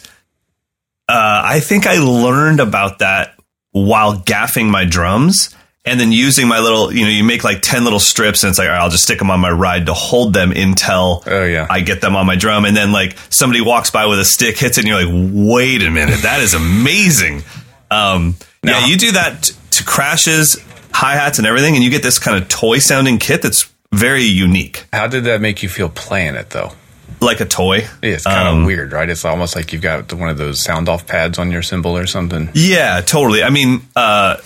uh, 1.08 1.42
I 1.46 1.60
think 1.60 1.86
I 1.86 2.00
learned 2.00 2.62
about 2.62 3.00
that 3.00 3.36
while 3.74 4.16
gaffing 4.16 4.68
my 4.72 4.86
drums 4.86 5.56
and 5.86 6.00
then 6.00 6.12
using 6.12 6.48
my 6.48 6.60
little, 6.60 6.94
you 6.94 7.04
know, 7.06 7.10
you 7.10 7.24
make 7.24 7.44
like 7.44 7.62
10 7.62 7.84
little 7.84 8.00
strips 8.00 8.44
and 8.44 8.50
it's 8.50 8.60
like, 8.60 8.68
right, 8.68 8.80
I'll 8.80 8.90
just 8.90 9.04
stick 9.04 9.18
them 9.18 9.32
on 9.32 9.40
my 9.40 9.50
ride 9.50 9.86
to 9.88 9.94
hold 9.94 10.34
them 10.34 10.52
until 10.52 11.24
Oh, 11.26 11.44
yeah. 11.46 11.66
I 11.70 11.80
get 11.82 12.02
them 12.02 12.16
on 12.16 12.26
my 12.26 12.36
drum. 12.36 12.66
And 12.66 12.76
then 12.76 12.92
like 12.92 13.18
somebody 13.30 13.62
walks 13.62 13.90
by 13.90 14.06
with 14.06 14.20
a 14.20 14.26
stick, 14.26 14.58
hits 14.58 14.78
it, 14.78 14.82
and 14.86 14.88
you're 14.88 15.04
like, 15.04 15.32
wait 15.34 15.82
a 15.82 15.90
minute, 15.90 16.22
that 16.24 16.42
is 16.42 16.54
amazing. 16.54 17.44
Um, 17.90 18.36
Now- 18.64 18.80
yeah, 18.80 18.86
you 18.88 18.98
do 18.98 19.12
that 19.14 19.44
t- 19.44 19.54
to 19.72 19.84
crashes, 19.86 20.62
hi 20.94 21.14
hats, 21.14 21.38
and 21.38 21.48
everything, 21.48 21.76
and 21.76 21.84
you 21.84 21.90
get 21.90 22.04
this 22.04 22.20
kind 22.20 22.42
of 22.42 22.50
toy 22.50 22.80
sounding 22.80 23.18
kit 23.18 23.42
that's 23.42 23.72
very 23.94 24.24
unique, 24.24 24.86
How 24.94 25.08
did 25.08 25.24
that 25.24 25.42
make 25.42 25.64
you 25.64 25.70
feel 25.70 25.90
playing 25.90 26.36
it 26.36 26.50
though? 26.52 26.74
like 27.22 27.40
a 27.42 27.46
toy. 27.46 27.80
Yeah, 28.04 28.12
It's 28.12 28.24
kind 28.24 28.48
of 28.48 28.54
Um, 28.56 28.66
weird, 28.66 28.94
right? 28.94 29.10
It's 29.10 29.26
almost 29.26 29.54
like 29.56 29.74
you've 29.74 29.82
got 29.82 30.14
one 30.14 30.30
of 30.30 30.38
those 30.38 30.62
sound 30.62 30.88
off 30.88 31.06
pads 31.08 31.38
on 31.40 31.52
your 31.52 31.62
cymbal 31.64 31.98
or 31.98 32.06
something. 32.06 32.50
Yeah, 32.54 33.02
totally. 33.02 33.44
I 33.44 33.50
mean, 33.50 33.82
uh, 33.96 34.38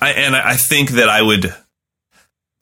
I, 0.00 0.10
and 0.12 0.34
I 0.34 0.56
think 0.56 0.90
that 0.92 1.08
I 1.08 1.20
would 1.20 1.54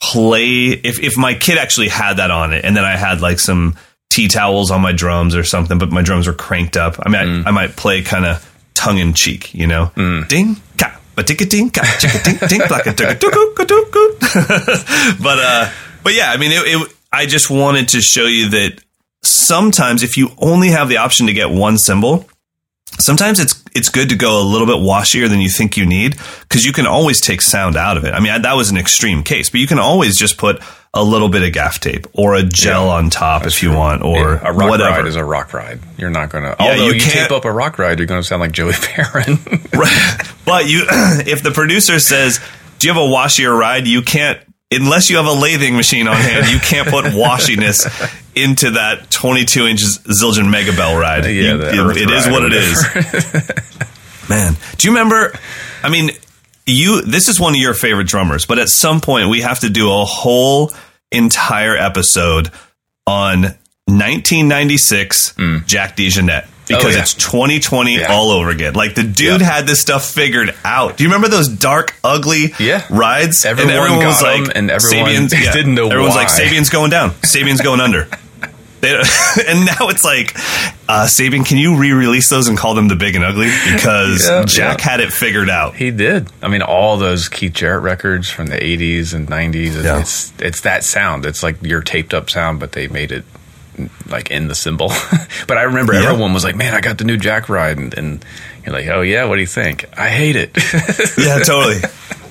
play 0.00 0.66
if 0.68 1.00
if 1.02 1.16
my 1.16 1.34
kid 1.34 1.58
actually 1.58 1.88
had 1.88 2.14
that 2.18 2.30
on 2.30 2.52
it, 2.52 2.64
and 2.64 2.76
then 2.76 2.84
I 2.84 2.96
had 2.96 3.20
like 3.20 3.38
some 3.40 3.76
tea 4.10 4.28
towels 4.28 4.70
on 4.70 4.80
my 4.80 4.92
drums 4.92 5.34
or 5.36 5.44
something, 5.44 5.78
but 5.78 5.90
my 5.90 6.02
drums 6.02 6.26
were 6.26 6.32
cranked 6.32 6.76
up. 6.76 6.96
I 7.04 7.08
mean, 7.08 7.44
I, 7.46 7.48
I 7.48 7.50
might 7.52 7.76
play 7.76 8.02
kind 8.02 8.24
of 8.24 8.44
tongue 8.74 8.98
in 8.98 9.12
cheek, 9.12 9.54
you 9.54 9.66
know, 9.66 9.90
ding 10.28 10.56
ka. 10.76 10.98
But 11.14 11.26
ding 11.26 11.36
ding 11.36 11.70
ka 11.70 11.82
chicka 11.82 12.24
ding 12.24 12.48
ding 12.48 12.60
blacka. 12.68 12.94
But 15.22 15.38
uh, 15.38 15.70
but 16.04 16.14
yeah, 16.14 16.30
I 16.30 16.36
mean, 16.36 16.52
it, 16.52 16.62
it. 16.66 16.94
I 17.12 17.26
just 17.26 17.50
wanted 17.50 17.88
to 17.90 18.00
show 18.00 18.26
you 18.26 18.50
that 18.50 18.82
sometimes 19.22 20.02
if 20.02 20.16
you 20.16 20.30
only 20.38 20.68
have 20.68 20.88
the 20.88 20.98
option 20.98 21.26
to 21.26 21.32
get 21.32 21.50
one 21.50 21.76
cymbal, 21.78 22.28
sometimes 22.98 23.40
it's 23.40 23.62
it's 23.74 23.88
good 23.88 24.08
to 24.10 24.16
go 24.16 24.40
a 24.40 24.44
little 24.44 24.66
bit 24.66 24.76
washier 24.76 25.28
than 25.28 25.40
you 25.40 25.48
think 25.48 25.76
you 25.76 25.86
need 25.86 26.16
because 26.42 26.64
you 26.64 26.72
can 26.72 26.86
always 26.86 27.20
take 27.20 27.40
sound 27.42 27.76
out 27.76 27.96
of 27.96 28.04
it. 28.04 28.12
I 28.14 28.20
mean, 28.20 28.32
I, 28.32 28.38
that 28.38 28.54
was 28.54 28.70
an 28.70 28.76
extreme 28.76 29.22
case, 29.22 29.50
but 29.50 29.60
you 29.60 29.66
can 29.66 29.78
always 29.78 30.16
just 30.18 30.36
put 30.38 30.60
a 30.94 31.04
little 31.04 31.28
bit 31.28 31.42
of 31.42 31.52
gaff 31.52 31.80
tape 31.80 32.06
or 32.14 32.34
a 32.34 32.42
gel 32.42 32.86
Yeah, 32.86 32.92
on 32.94 33.10
top 33.10 33.46
if 33.46 33.62
you 33.62 33.70
want, 33.72 34.02
or 34.02 34.16
Yeah, 34.16 34.40
a 34.48 34.52
rock 34.52 34.70
whatever. 34.70 34.90
ride 34.96 35.06
is 35.06 35.16
a 35.16 35.24
rock 35.24 35.52
ride. 35.52 35.80
You're 35.98 36.10
not 36.10 36.30
going 36.30 36.44
to. 36.44 36.56
Yeah, 36.58 36.70
although 36.70 36.86
you 36.86 36.94
you, 36.94 37.00
tape 37.00 37.30
up 37.30 37.44
a 37.44 37.52
rock 37.52 37.78
ride, 37.78 37.98
you're 37.98 38.06
going 38.06 38.20
to 38.22 38.26
sound 38.26 38.40
like 38.40 38.52
Joey 38.52 38.72
Baron. 38.96 39.38
Right. 39.74 40.22
But 40.46 40.68
you, 40.68 40.86
if 40.90 41.42
the 41.42 41.50
producer 41.50 41.98
says, 42.00 42.40
"Do 42.78 42.88
you 42.88 42.94
have 42.94 43.02
a 43.02 43.06
washier 43.06 43.56
ride?" 43.56 43.86
You 43.86 44.00
can't, 44.02 44.40
unless 44.72 45.08
you 45.10 45.16
have 45.16 45.26
a 45.26 45.30
lathing 45.34 45.76
machine 45.76 46.06
on 46.08 46.16
hand. 46.16 46.48
You 46.50 46.58
can't 46.58 46.88
put 46.88 47.04
washiness 47.14 47.86
into 48.34 48.72
that 48.72 49.10
22 49.10 49.66
inch 49.66 49.80
Zildjian 49.80 50.50
Mega 50.50 50.72
Bell 50.72 50.98
ride. 50.98 51.24
Yeah, 51.24 51.72
You- 51.72 51.90
it- 51.90 52.10
is 52.10 52.26
what 52.28 52.44
it 52.44 52.52
is. 52.52 52.84
Man, 54.28 54.56
do 54.76 54.86
you 54.88 54.92
remember? 54.94 55.32
I 55.82 55.88
mean, 55.88 56.10
you. 56.66 57.00
This 57.02 57.28
is 57.28 57.40
one 57.40 57.54
of 57.54 57.60
your 57.60 57.72
favorite 57.72 58.06
drummers, 58.08 58.44
but 58.44 58.58
at 58.58 58.68
some 58.68 59.00
point 59.00 59.28
we 59.30 59.40
have 59.40 59.60
to 59.60 59.70
do 59.70 59.90
a 59.90 60.04
whole 60.04 60.70
entire 61.10 61.74
episode 61.74 62.50
on 63.06 63.42
1996 63.86 65.34
Jack 65.66 65.96
DeJohnette 65.96 66.46
because. 66.68 66.84
Oh, 66.84 66.88
yeah. 66.90 67.00
it's 67.00 67.14
2020 67.14 67.98
Yeah. 67.98 68.12
all 68.12 68.30
over 68.30 68.50
again. 68.50 68.74
Like 68.74 68.94
the 68.94 69.02
dude 69.02 69.40
Yeah. 69.40 69.46
had 69.54 69.66
this 69.66 69.80
stuff 69.80 70.04
figured 70.10 70.54
out. 70.64 70.96
Do 70.96 71.04
you 71.04 71.08
remember 71.10 71.28
those 71.28 71.48
dark, 71.48 71.94
ugly 72.04 72.54
Yeah. 72.58 72.84
rides? 72.90 73.44
Everyone 73.44 73.74
got 74.00 74.24
'em, 74.24 74.50
and 74.54 74.70
everyone 74.70 75.26
didn't 75.28 75.74
know 75.74 75.88
Everyone's 75.88 76.14
like 76.14 76.28
why. 76.28 76.40
Sabian's 76.40 76.70
going 76.70 76.90
down. 76.90 77.10
Sabian's 77.22 77.60
going 77.60 77.80
under. 77.80 78.06
They, 78.80 78.94
and 79.48 79.66
now 79.66 79.88
it's 79.88 80.04
like, 80.04 80.36
uh, 80.88 81.06
Sabian, 81.06 81.44
can 81.44 81.56
you 81.58 81.74
re-release 81.78 82.28
those 82.28 82.46
and 82.46 82.56
call 82.56 82.74
them 82.76 82.86
the 82.86 82.94
big 82.94 83.16
and 83.16 83.24
ugly? 83.24 83.50
Because 83.72 84.24
Yeah, 84.28 84.44
Jack 84.44 84.78
yeah. 84.84 84.90
had 84.92 85.00
it 85.00 85.12
figured 85.12 85.50
out. 85.50 85.74
He 85.74 85.90
did. 85.90 86.28
I 86.40 86.46
mean, 86.46 86.62
all 86.62 86.96
those 86.96 87.28
Keith 87.28 87.54
Jarrett 87.54 87.82
records 87.82 88.30
from 88.30 88.46
the 88.46 88.56
'80s 88.56 89.14
and 89.14 89.26
'90s. 89.28 89.82
Yeah. 89.82 89.98
It's 89.98 90.32
it's 90.38 90.60
that 90.60 90.84
sound. 90.84 91.26
It's 91.26 91.42
like 91.42 91.56
your 91.60 91.80
taped 91.80 92.14
up 92.14 92.30
sound, 92.30 92.60
but 92.60 92.70
they 92.70 92.86
made 92.86 93.10
it 93.10 93.24
like 94.08 94.30
in 94.30 94.48
the 94.48 94.54
cymbal. 94.54 94.88
but 95.46 95.56
I 95.58 95.62
remember 95.62 95.94
Yeah. 95.94 96.10
everyone 96.10 96.32
was 96.34 96.44
like, 96.44 96.56
"Man, 96.56 96.74
I 96.74 96.80
got 96.80 96.98
the 96.98 97.04
new 97.04 97.16
Jack 97.16 97.48
ride," 97.48 97.78
and, 97.78 97.92
and 97.94 98.24
you're 98.64 98.74
like, 98.74 98.86
"Oh 98.88 99.00
yeah, 99.02 99.24
what 99.24 99.36
do 99.36 99.40
you 99.40 99.46
think?" 99.46 99.84
I 99.98 100.08
hate 100.08 100.36
it. 100.36 100.50
Yeah, 101.18 101.38
totally. 101.40 101.80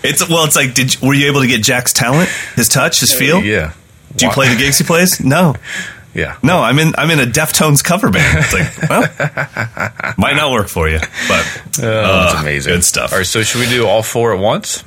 It's 0.03 0.27
well, 0.29 0.45
it's 0.45 0.55
like, 0.55 0.73
did 0.73 0.93
you, 0.93 1.07
were 1.07 1.13
you 1.13 1.27
able 1.27 1.41
to 1.41 1.47
get 1.47 1.61
Jack's 1.61 1.91
talent, 1.93 2.29
his 2.55 2.67
touch, 2.69 2.99
his 3.01 3.13
feel? 3.13 3.41
yeah. 3.43 3.73
Do 4.15 4.25
you 4.25 4.31
play 4.31 4.47
the 4.49 4.55
gigs 4.55 4.77
he 4.77 4.83
plays? 4.83 5.19
No, 5.19 5.55
Yeah. 6.13 6.37
no. 6.41 6.59
I'm 6.61 6.79
in. 6.79 6.93
I'm 6.97 7.11
in 7.11 7.19
a 7.19 7.25
Deftones 7.31 7.83
cover 7.83 8.09
band. 8.09 8.39
It's 8.39 8.53
like, 8.53 8.89
well, 8.89 10.13
might 10.17 10.35
not 10.35 10.51
work 10.51 10.67
for 10.69 10.87
you, 10.89 10.99
but 11.27 11.61
that's 11.65 11.79
uh, 11.83 12.37
amazing. 12.39 12.73
Good 12.73 12.83
stuff. 12.83 13.11
All 13.11 13.17
right, 13.19 13.27
so 13.27 13.43
should 13.43 13.59
we 13.61 13.67
do 13.69 13.85
all 13.85 14.01
four 14.03 14.33
at 14.33 14.39
once? 14.39 14.83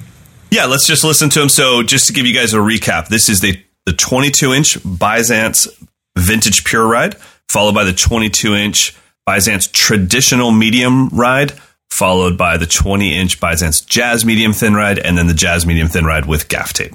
Yeah, 0.51 0.64
let's 0.64 0.87
just 0.87 1.05
listen 1.05 1.29
to 1.31 1.38
them. 1.38 1.49
So, 1.49 1.83
just 1.85 2.09
to 2.09 2.12
give 2.12 2.27
you 2.27 2.35
guys 2.35 2.55
a 2.55 2.59
recap, 2.59 3.07
this 3.09 3.29
is 3.29 3.40
the 3.40 3.62
the 3.87 3.92
22 3.92 4.53
inch 4.53 4.79
Byzance 4.85 5.68
Vintage 6.16 6.64
Pure 6.64 6.88
Ride, 6.88 7.16
followed 7.49 7.75
by 7.75 7.85
the 7.85 7.92
22 7.92 8.55
inch 8.55 8.96
Byzance 9.27 9.68
Traditional 9.68 10.51
Medium 10.51 11.09
Ride, 11.09 11.53
followed 11.90 12.37
by 12.37 12.57
the 12.57 12.66
20 12.66 13.16
inch 13.16 13.40
Byzance 13.40 13.81
Jazz 13.81 14.25
Medium 14.25 14.53
Thin 14.53 14.75
Ride, 14.75 14.99
and 14.99 15.16
then 15.16 15.27
the 15.27 15.35
Jazz 15.35 15.66
Medium 15.66 15.88
Thin 15.88 16.05
Ride 16.05 16.27
with 16.27 16.49
gaff 16.49 16.73
tape. 16.73 16.94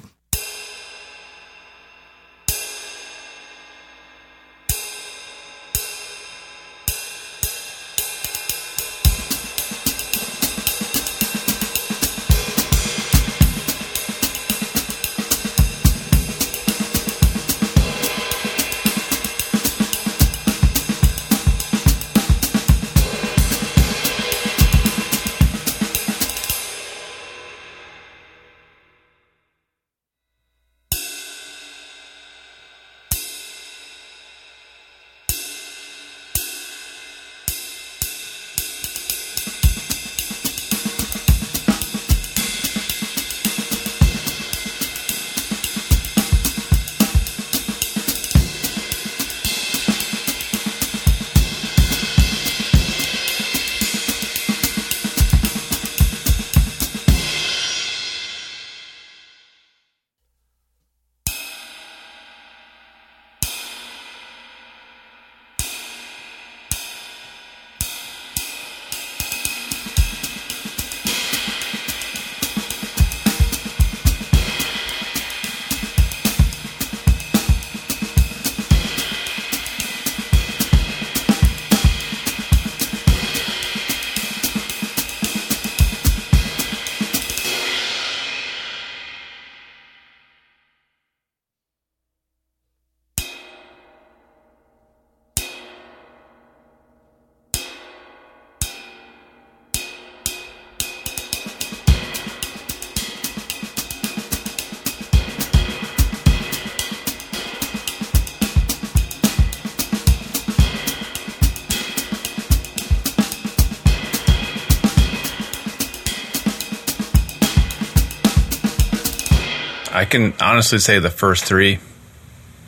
I 119.96 120.04
can 120.04 120.34
honestly 120.40 120.78
say 120.78 120.98
the 120.98 121.10
first 121.10 121.44
three, 121.44 121.78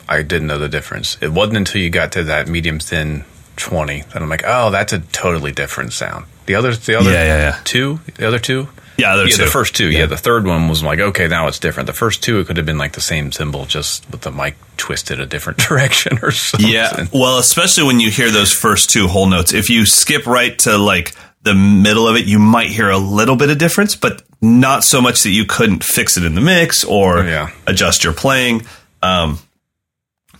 I 0.07 0.23
didn't 0.23 0.47
know 0.47 0.57
the 0.57 0.69
difference. 0.69 1.17
It 1.21 1.31
wasn't 1.31 1.57
until 1.57 1.81
you 1.81 1.89
got 1.89 2.11
to 2.13 2.23
that 2.25 2.47
medium 2.47 2.79
thin 2.79 3.23
twenty 3.55 4.01
that 4.01 4.21
I'm 4.21 4.29
like, 4.29 4.43
oh, 4.45 4.71
that's 4.71 4.93
a 4.93 4.99
totally 4.99 5.51
different 5.51 5.93
sound. 5.93 6.25
The 6.47 6.55
other, 6.55 6.73
the 6.73 6.95
other 6.97 7.11
Yeah, 7.11 7.23
yeah, 7.25 7.37
yeah. 7.37 7.59
two, 7.63 7.99
the 8.15 8.27
other 8.27 8.39
two, 8.39 8.67
Yeah, 8.97 9.15
yeah, 9.21 9.27
two. 9.29 9.43
the 9.43 9.49
first 9.51 9.75
two. 9.75 9.89
Yeah. 9.91 9.99
Yeah. 9.99 10.05
the 10.07 10.17
third 10.17 10.45
one 10.47 10.67
was 10.67 10.81
like, 10.81 10.99
okay, 10.99 11.27
now 11.27 11.47
it's 11.47 11.59
different. 11.59 11.85
The 11.87 11.93
first 11.93 12.23
two, 12.23 12.39
it 12.39 12.47
could 12.47 12.57
have 12.57 12.65
been 12.65 12.79
like 12.79 12.93
the 12.93 13.01
same 13.01 13.31
cymbal, 13.31 13.65
just 13.65 14.09
with 14.11 14.21
the 14.21 14.31
mic 14.31 14.55
twisted 14.77 15.19
a 15.19 15.25
different 15.27 15.59
direction 15.67 16.17
or 16.23 16.31
something. 16.31 16.67
Yeah. 16.69 17.05
Well, 17.13 17.37
especially 17.37 17.83
when 17.83 17.99
you 17.99 18.09
hear 18.09 18.31
those 18.31 18.51
first 18.51 18.89
two 18.89 19.07
whole 19.07 19.27
notes. 19.27 19.53
If 19.53 19.69
you 19.69 19.85
skip 19.85 20.25
right 20.25 20.57
to 20.59 20.77
like 20.79 21.13
the 21.43 21.53
middle 21.53 22.07
of 22.07 22.15
it, 22.15 22.25
you 22.25 22.39
might 22.39 22.69
hear 22.69 22.89
a 22.89 22.97
little 22.97 23.35
bit 23.35 23.49
of 23.51 23.57
difference, 23.59 23.95
but 23.95 24.23
not 24.41 24.83
so 24.83 25.01
much 25.01 25.23
that 25.23 25.31
you 25.31 25.45
couldn't 25.45 25.83
fix 25.83 26.17
it 26.17 26.23
in 26.23 26.35
the 26.35 26.41
mix 26.41 26.83
or 26.83 27.23
Yeah. 27.23 27.49
adjust 27.67 28.03
your 28.03 28.13
playing. 28.13 28.65
Um, 29.01 29.39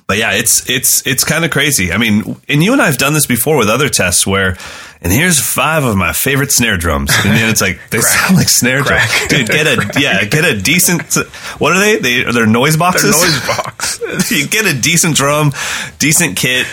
but 0.08 0.18
yeah, 0.18 0.32
it's 0.34 0.68
it's 0.68 1.06
it's 1.06 1.24
kind 1.24 1.46
of 1.46 1.52
crazy. 1.52 1.92
I 1.94 1.98
mean, 1.98 2.36
and 2.48 2.64
you 2.64 2.74
and 2.74 2.82
I 2.82 2.88
have 2.88 2.98
done 2.98 3.14
this 3.14 3.28
before 3.28 3.58
with 3.58 3.70
other 3.70 3.90
tests 3.90 4.26
where, 4.26 4.58
and 5.04 5.14
here's 5.14 5.40
five 5.40 5.84
of 5.84 5.96
my 5.98 6.14
favorite 6.14 6.52
snare 6.52 6.78
drums, 6.78 7.12
and 7.24 7.36
then 7.36 7.48
it's 7.48 7.62
like 7.62 7.80
they 7.92 8.02
sound 8.02 8.36
like 8.36 8.50
snare 8.50 8.82
drums, 8.82 9.08
dude. 9.28 9.48
Get 9.48 9.68
a 9.68 10.00
yeah, 10.00 10.26
get 10.26 10.46
a 10.46 10.60
decent. 10.60 11.14
What 11.60 11.74
are 11.74 11.80
they? 11.80 11.98
They 12.00 12.26
are 12.26 12.34
they 12.34 12.44
noise 12.48 12.76
boxes. 12.76 13.12
noise 13.22 13.48
box. 13.48 14.32
you 14.32 14.48
get 14.48 14.66
a 14.66 14.74
decent 14.82 15.16
drum, 15.16 15.52
decent 16.00 16.38
kit, 16.38 16.66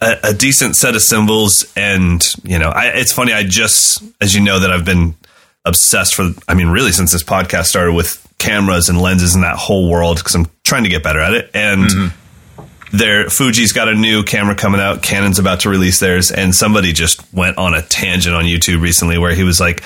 a, 0.00 0.16
a 0.24 0.32
decent 0.32 0.74
set 0.76 0.94
of 0.94 1.02
cymbals, 1.02 1.70
and 1.76 2.24
you 2.44 2.58
know, 2.58 2.70
I, 2.70 2.86
it's 2.94 3.12
funny. 3.12 3.34
I 3.34 3.42
just, 3.42 4.02
as 4.22 4.34
you 4.34 4.40
know, 4.40 4.60
that 4.60 4.70
I've 4.70 4.86
been 4.86 5.16
obsessed 5.64 6.14
for. 6.14 6.30
I 6.48 6.54
mean, 6.54 6.68
really, 6.68 6.92
since 6.92 7.12
this 7.12 7.22
podcast 7.22 7.66
started 7.66 7.92
with 7.92 8.20
cameras 8.38 8.88
and 8.88 9.00
lenses 9.00 9.34
and 9.34 9.44
that 9.44 9.56
whole 9.56 9.90
world, 9.90 10.18
because 10.18 10.34
I'm 10.34 10.46
trying 10.64 10.84
to 10.84 10.88
get 10.88 11.02
better 11.02 11.20
at 11.20 11.34
it. 11.34 11.50
And 11.54 11.82
mm-hmm. 11.82 12.96
their 12.96 13.28
Fuji's 13.28 13.72
got 13.72 13.88
a 13.88 13.94
new 13.94 14.22
camera 14.22 14.54
coming 14.54 14.80
out. 14.80 15.02
Canon's 15.02 15.38
about 15.38 15.60
to 15.60 15.70
release 15.70 16.00
theirs, 16.00 16.30
and 16.30 16.54
somebody 16.54 16.92
just 16.92 17.32
went 17.32 17.58
on 17.58 17.74
a 17.74 17.82
tangent 17.82 18.34
on 18.34 18.44
YouTube 18.44 18.80
recently 18.80 19.18
where 19.18 19.34
he 19.34 19.44
was 19.44 19.60
like. 19.60 19.82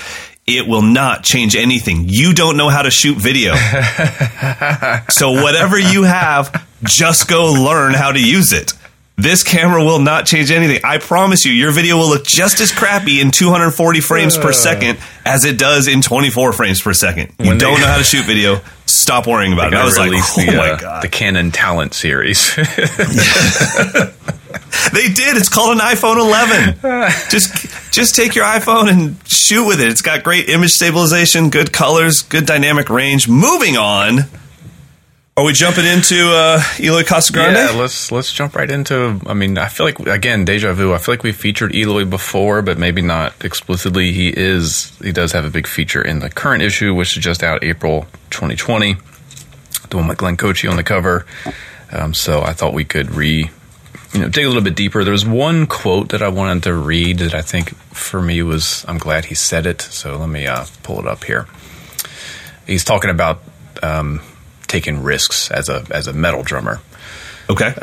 It 0.50 0.66
will 0.66 0.80
not 0.80 1.24
change 1.24 1.54
anything. 1.56 2.06
You 2.08 2.32
don't 2.32 2.56
know 2.56 2.70
how 2.70 2.80
to 2.80 2.90
shoot 2.90 3.18
video. 3.18 3.52
So 5.10 5.32
whatever 5.32 5.78
you 5.78 6.04
have, 6.04 6.64
just 6.84 7.28
go 7.28 7.52
learn 7.52 7.92
how 7.92 8.12
to 8.12 8.18
use 8.18 8.54
it. 8.54 8.72
This 9.18 9.42
camera 9.42 9.82
will 9.84 9.98
not 9.98 10.26
change 10.26 10.52
anything. 10.52 10.78
I 10.84 10.98
promise 10.98 11.44
you, 11.44 11.50
your 11.52 11.72
video 11.72 11.96
will 11.96 12.08
look 12.08 12.24
just 12.24 12.60
as 12.60 12.70
crappy 12.70 13.20
in 13.20 13.32
240 13.32 13.98
frames 14.00 14.38
per 14.38 14.52
second 14.52 15.00
as 15.26 15.44
it 15.44 15.58
does 15.58 15.88
in 15.88 16.02
24 16.02 16.52
frames 16.52 16.80
per 16.80 16.94
second. 16.94 17.32
You 17.40 17.48
When 17.48 17.58
they- 17.58 17.64
don't 17.64 17.80
know 17.80 17.86
how 17.88 17.98
to 17.98 18.04
shoot 18.04 18.24
video. 18.26 18.60
Stop 18.86 19.26
worrying 19.26 19.52
about 19.52 19.72
it. 19.72 19.76
I 19.76 19.84
was 19.84 19.98
like, 19.98 20.12
oh 20.14 20.44
the, 20.46 20.56
my 20.56 20.70
uh, 20.70 20.76
god, 20.78 21.02
the 21.02 21.08
Canon 21.08 21.50
Talent 21.50 21.94
series. 21.94 22.54
they 22.56 22.62
did. 25.08 25.36
It's 25.36 25.48
called 25.48 25.76
an 25.76 25.80
iPhone 25.84 26.16
11. 26.18 26.78
just, 27.28 27.66
just 27.92 28.14
take 28.14 28.36
your 28.36 28.44
iPhone 28.44 28.88
and 28.88 29.16
shoot 29.28 29.66
with 29.66 29.80
it. 29.80 29.88
It's 29.88 30.00
got 30.00 30.22
great 30.22 30.48
image 30.48 30.70
stabilization, 30.70 31.50
good 31.50 31.72
colors, 31.72 32.22
good 32.22 32.46
dynamic 32.46 32.88
range. 32.88 33.28
Moving 33.28 33.76
on. 33.76 34.20
Are 35.38 35.44
we 35.44 35.52
jumping 35.52 35.84
into 35.86 36.32
uh, 36.32 36.60
Eloy 36.80 37.04
Casagrande? 37.04 37.54
Yeah, 37.54 37.80
let's 37.80 38.10
let's 38.10 38.32
jump 38.32 38.56
right 38.56 38.68
into. 38.68 39.20
I 39.24 39.34
mean, 39.34 39.56
I 39.56 39.68
feel 39.68 39.86
like 39.86 40.00
again, 40.00 40.44
deja 40.44 40.72
vu. 40.72 40.92
I 40.92 40.98
feel 40.98 41.12
like 41.12 41.22
we 41.22 41.30
featured 41.30 41.76
Eloy 41.76 42.06
before, 42.06 42.60
but 42.60 42.76
maybe 42.76 43.02
not 43.02 43.44
explicitly. 43.44 44.10
He 44.10 44.30
is 44.36 44.90
he 45.00 45.12
does 45.12 45.30
have 45.30 45.44
a 45.44 45.50
big 45.50 45.68
feature 45.68 46.02
in 46.02 46.18
the 46.18 46.28
current 46.28 46.64
issue, 46.64 46.92
which 46.92 47.16
is 47.16 47.22
just 47.22 47.44
out 47.44 47.62
April 47.62 48.08
2020. 48.30 48.96
The 49.90 49.96
one 49.96 50.08
with 50.08 50.18
Glenn 50.18 50.36
Kotche 50.36 50.68
on 50.68 50.76
the 50.76 50.82
cover. 50.82 51.24
Um, 51.92 52.14
so 52.14 52.42
I 52.42 52.52
thought 52.52 52.74
we 52.74 52.84
could 52.84 53.12
re, 53.12 53.48
you 54.14 54.20
know, 54.20 54.28
dig 54.28 54.44
a 54.44 54.48
little 54.48 54.60
bit 54.60 54.74
deeper. 54.74 55.04
There 55.04 55.12
was 55.12 55.24
one 55.24 55.68
quote 55.68 56.08
that 56.08 56.20
I 56.20 56.30
wanted 56.30 56.64
to 56.64 56.74
read 56.74 57.18
that 57.20 57.34
I 57.34 57.42
think 57.42 57.76
for 57.94 58.20
me 58.20 58.42
was 58.42 58.84
I'm 58.88 58.98
glad 58.98 59.26
he 59.26 59.36
said 59.36 59.66
it. 59.66 59.82
So 59.82 60.18
let 60.18 60.28
me 60.28 60.48
uh, 60.48 60.66
pull 60.82 60.98
it 60.98 61.06
up 61.06 61.22
here. 61.22 61.46
He's 62.66 62.82
talking 62.82 63.10
about 63.10 63.40
um, 63.84 64.20
taking 64.68 65.02
risks 65.02 65.50
as 65.50 65.68
a 65.68 65.84
as 65.90 66.06
a 66.06 66.12
metal 66.12 66.42
drummer. 66.42 66.80
Okay. 67.50 67.74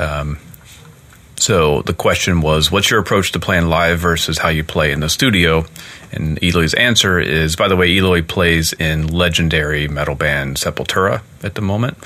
So 1.37 1.81
the 1.81 1.93
question 1.93 2.41
was, 2.41 2.71
what's 2.71 2.89
your 2.89 2.99
approach 2.99 3.33
to 3.33 3.39
playing 3.39 3.67
live 3.67 3.99
versus 3.99 4.37
how 4.37 4.49
you 4.49 4.63
play 4.63 4.91
in 4.91 5.01
the 5.01 5.09
studio? 5.09 5.65
And 6.11 6.41
Eloy's 6.41 6.73
answer 6.73 7.19
is, 7.19 7.55
by 7.55 7.67
the 7.67 7.75
way, 7.75 7.89
Eloy 7.89 8.21
plays 8.21 8.73
in 8.73 9.07
legendary 9.07 9.87
metal 9.87 10.15
band 10.15 10.57
Sepultura 10.57 11.21
at 11.43 11.55
the 11.55 11.61
moment. 11.61 11.97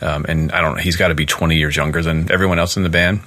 Um, 0.00 0.24
and 0.28 0.50
I 0.52 0.60
don't 0.60 0.76
know, 0.76 0.82
he's 0.82 0.96
got 0.96 1.08
to 1.08 1.14
be 1.14 1.26
20 1.26 1.56
years 1.56 1.76
younger 1.76 2.02
than 2.02 2.32
everyone 2.32 2.58
else 2.58 2.76
in 2.76 2.82
the 2.82 2.88
band. 2.88 3.20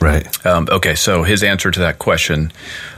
right. 0.00 0.46
Um, 0.46 0.66
okay, 0.70 0.94
so 0.94 1.22
his 1.22 1.44
answer 1.44 1.70
to 1.70 1.80
that 1.80 1.98
question 1.98 2.50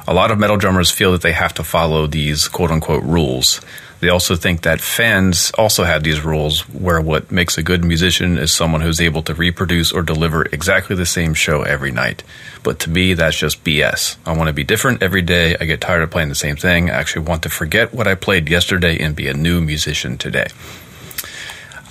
a 0.07 0.15
lot 0.15 0.31
of 0.31 0.39
metal 0.39 0.57
drummers 0.57 0.91
feel 0.91 1.13
that 1.13 1.23
they 1.23 1.33
have 1.33 1.55
to 1.55 1.65
follow 1.65 2.07
these 2.07 2.49
quote 2.49 2.71
unquote 2.71 3.03
rules. 3.03 3.61
They 4.01 4.09
also 4.11 4.37
think 4.37 4.63
that 4.63 4.81
fans 4.81 5.51
also 5.57 5.85
have 5.85 6.03
these 6.03 6.21
rules 6.23 6.61
where 6.69 7.01
what 7.01 7.31
makes 7.33 7.57
a 7.57 7.63
good 7.63 7.85
musician 7.85 8.37
is 8.37 8.55
someone 8.55 8.83
who's 8.83 9.01
able 9.01 9.23
to 9.23 9.35
reproduce 9.35 9.93
or 9.93 10.03
deliver 10.03 10.45
exactly 10.47 10.95
the 10.95 11.07
same 11.07 11.33
show 11.33 11.63
every 11.63 11.91
night. 11.91 12.23
But 12.63 12.79
to 12.81 12.91
me, 12.91 13.15
that's 13.15 13.39
just 13.39 13.65
BS. 13.65 14.17
I 14.27 14.33
want 14.37 14.49
to 14.49 14.53
be 14.53 14.65
different 14.65 15.03
every 15.03 15.23
day. 15.23 15.57
I 15.59 15.65
get 15.65 15.81
tired 15.81 16.03
of 16.03 16.11
playing 16.11 16.29
the 16.29 16.35
same 16.35 16.57
thing. 16.57 16.91
I 16.91 16.95
actually 16.95 17.27
want 17.27 17.43
to 17.45 17.49
forget 17.49 17.95
what 17.95 18.07
I 18.07 18.15
played 18.15 18.49
yesterday 18.51 18.99
and 19.03 19.17
be 19.17 19.29
a 19.29 19.35
new 19.35 19.61
musician 19.61 20.19
today. 20.19 20.49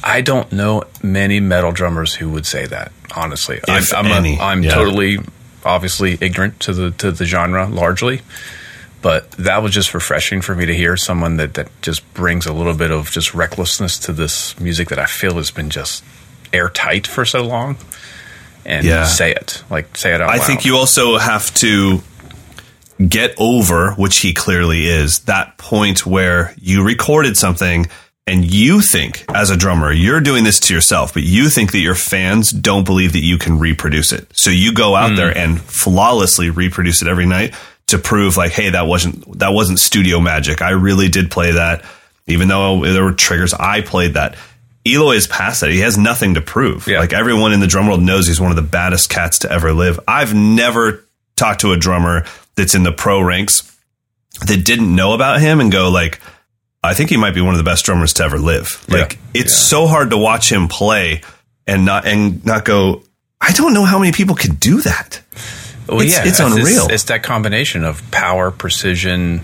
I 0.04 0.22
don't 0.22 0.52
know 0.52 0.84
many 1.02 1.40
metal 1.40 1.72
drummers 1.72 2.14
who 2.16 2.30
would 2.32 2.46
say 2.46 2.66
that. 2.68 2.92
Honestly, 3.16 3.60
If 3.68 3.94
I'm, 3.94 4.06
I'm, 4.08 4.12
any, 4.12 4.38
a, 4.38 4.42
I'm 4.42 4.64
yeah. 4.64 4.72
totally, 4.72 5.20
obviously 5.64 6.18
ignorant 6.20 6.60
to 6.62 6.74
the 6.74 6.92
to 6.92 7.12
the 7.12 7.26
genre 7.26 7.68
largely, 7.68 8.22
but 9.04 9.30
that 9.32 9.62
was 9.62 9.74
just 9.74 9.94
refreshing 9.94 10.42
for 10.42 10.56
me 10.56 10.66
to 10.66 10.74
hear 10.74 10.98
someone 10.98 11.38
that 11.38 11.54
that 11.54 11.70
just 11.84 12.12
brings 12.16 12.48
a 12.48 12.54
little 12.54 12.74
bit 12.74 12.90
of 12.90 13.12
just 13.12 13.36
recklessness 13.36 14.00
to 14.00 14.14
this 14.14 14.60
music 14.60 14.88
that 14.90 14.98
I 14.98 15.06
feel 15.06 15.36
has 15.36 15.52
been 15.52 15.70
just 15.70 16.04
airtight 16.52 17.06
for 17.06 17.26
so 17.26 17.44
long, 17.44 17.76
and 18.66 18.86
Yeah. 18.86 19.04
say 19.06 19.32
it 19.32 19.62
like 19.70 19.96
say 19.96 20.16
it 20.16 20.22
out 20.22 20.30
I 20.30 20.38
loud. 20.38 20.48
think 20.48 20.66
you 20.66 20.78
also 20.78 21.18
have 21.18 21.54
to 21.56 22.02
get 23.06 23.36
over, 23.38 23.92
which 23.96 24.20
he 24.20 24.34
clearly 24.34 24.86
is, 24.86 25.20
that 25.20 25.58
point 25.58 26.06
where 26.06 26.54
you 26.58 26.84
recorded 26.84 27.38
something 27.38 27.88
and 28.26 28.50
you 28.50 28.80
think, 28.80 29.26
as 29.36 29.50
a 29.50 29.58
drummer, 29.58 29.92
you're 29.92 30.22
doing 30.22 30.46
this 30.46 30.58
to 30.62 30.74
yourself, 30.74 31.14
but 31.14 31.24
you 31.24 31.50
think 31.50 31.74
that 31.74 31.80
your 31.80 31.96
fans 31.96 32.52
don't 32.52 32.86
believe 32.86 33.12
that 33.12 33.20
you 33.20 33.38
can 33.38 33.60
reproduce 33.60 34.14
it. 34.14 34.28
So 34.32 34.50
you 34.50 34.74
go 34.74 34.96
out 34.96 35.10
hmm. 35.10 35.16
there 35.18 35.38
and 35.38 35.60
flawlessly 35.60 36.50
reproduce 36.50 37.02
it 37.02 37.10
every 37.10 37.26
night 37.26 37.54
to 37.88 37.98
prove 37.98 38.38
like, 38.38 38.52
hey, 38.52 38.70
that 38.72 38.88
wasn't 38.88 39.40
that 39.40 39.50
wasn't 39.50 39.80
studio 39.80 40.20
magic. 40.20 40.62
I 40.62 40.72
really 40.72 41.10
did 41.10 41.30
play 41.32 41.52
that, 41.52 41.86
even 42.28 42.48
though 42.48 42.82
there 42.82 43.04
were 43.04 43.14
triggers. 43.14 43.54
I 43.54 43.82
played 43.82 44.14
that. 44.14 44.36
Eloy 44.86 45.14
is 45.16 45.28
past 45.28 45.62
that. 45.62 45.72
He 45.72 45.80
has 45.80 45.98
nothing 45.98 46.34
to 46.34 46.42
prove. 46.42 46.88
Yeah. 46.88 47.00
Like 47.00 47.14
everyone 47.14 47.54
in 47.54 47.60
the 47.60 47.68
drum 47.68 47.88
world 47.88 48.02
knows 48.02 48.28
he's 48.28 48.42
one 48.42 48.52
of 48.52 48.58
the 48.58 48.62
baddest 48.62 49.10
cats 49.10 49.40
to 49.40 49.52
ever 49.52 49.72
live. 49.74 50.00
I've 50.08 50.34
never 50.34 51.06
talked 51.36 51.62
to 51.62 51.72
a 51.72 51.78
drummer 51.78 52.26
that's 52.56 52.76
in 52.76 52.84
the 52.84 52.92
pro 52.92 53.22
ranks 53.22 53.70
that 54.46 54.66
didn't 54.66 54.94
know 54.94 55.14
about 55.14 55.40
him 55.40 55.60
and 55.60 55.72
go 55.72 55.90
like, 55.90 56.20
I 56.84 56.94
think 56.94 57.10
he 57.10 57.18
might 57.18 57.34
be 57.34 57.42
one 57.42 57.54
of 57.54 57.60
the 57.60 57.64
best 57.64 57.86
drummers 57.86 58.14
to 58.14 58.24
ever 58.24 58.38
live. 58.38 58.84
Yeah. 58.90 58.98
Like 58.98 59.20
it's 59.34 59.56
so 59.56 59.88
hard 59.88 60.10
to 60.10 60.18
watch 60.18 60.52
him 60.52 60.68
play 60.68 61.22
and 61.66 61.86
not 61.86 62.06
and 62.06 62.46
not 62.46 62.66
go. 62.66 63.04
I 63.40 63.52
don't 63.54 63.74
know 63.74 63.86
how 63.86 64.00
many 64.00 64.12
people 64.12 64.36
could 64.36 64.60
do 64.60 64.82
that. 64.82 65.22
Well, 65.88 66.02
It's- 66.02 66.26
it's 66.26 66.40
unreal. 66.40 66.88
It's, 66.90 67.04
that 67.06 67.24
combination 67.24 67.84
of 67.84 68.02
power, 68.12 68.52
precision, 68.52 69.42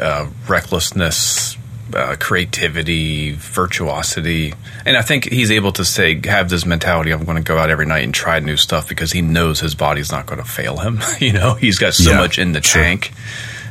uh, 0.00 0.26
recklessness, 0.48 1.56
uh, 1.94 2.16
creativity, 2.18 3.32
virtuosity, 3.32 4.54
and 4.84 4.96
I 4.96 5.02
think 5.02 5.30
he's 5.32 5.50
able 5.50 5.72
to 5.72 5.84
say 5.84 6.20
have 6.28 6.48
this 6.50 6.64
mentality. 6.66 7.10
I'm 7.12 7.24
going 7.24 7.36
to 7.36 7.42
go 7.42 7.58
out 7.58 7.70
every 7.70 7.86
night 7.86 8.04
and 8.04 8.12
try 8.14 8.38
new 8.40 8.56
stuff 8.56 8.88
because 8.88 9.12
he 9.12 9.22
knows 9.22 9.60
his 9.60 9.74
body's 9.74 10.10
not 10.12 10.26
going 10.26 10.40
to 10.40 10.48
fail 10.48 10.78
him. 10.78 11.00
you 11.20 11.32
know, 11.32 11.54
he's 11.54 11.78
got 11.78 11.94
so 11.94 12.10
Yeah, 12.10 12.18
much 12.18 12.38
in 12.38 12.52
the 12.52 12.62
sure. 12.62 12.82
tank. 12.82 13.12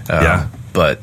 Um, 0.09 0.23
Yeah. 0.23 0.47
but 0.73 0.99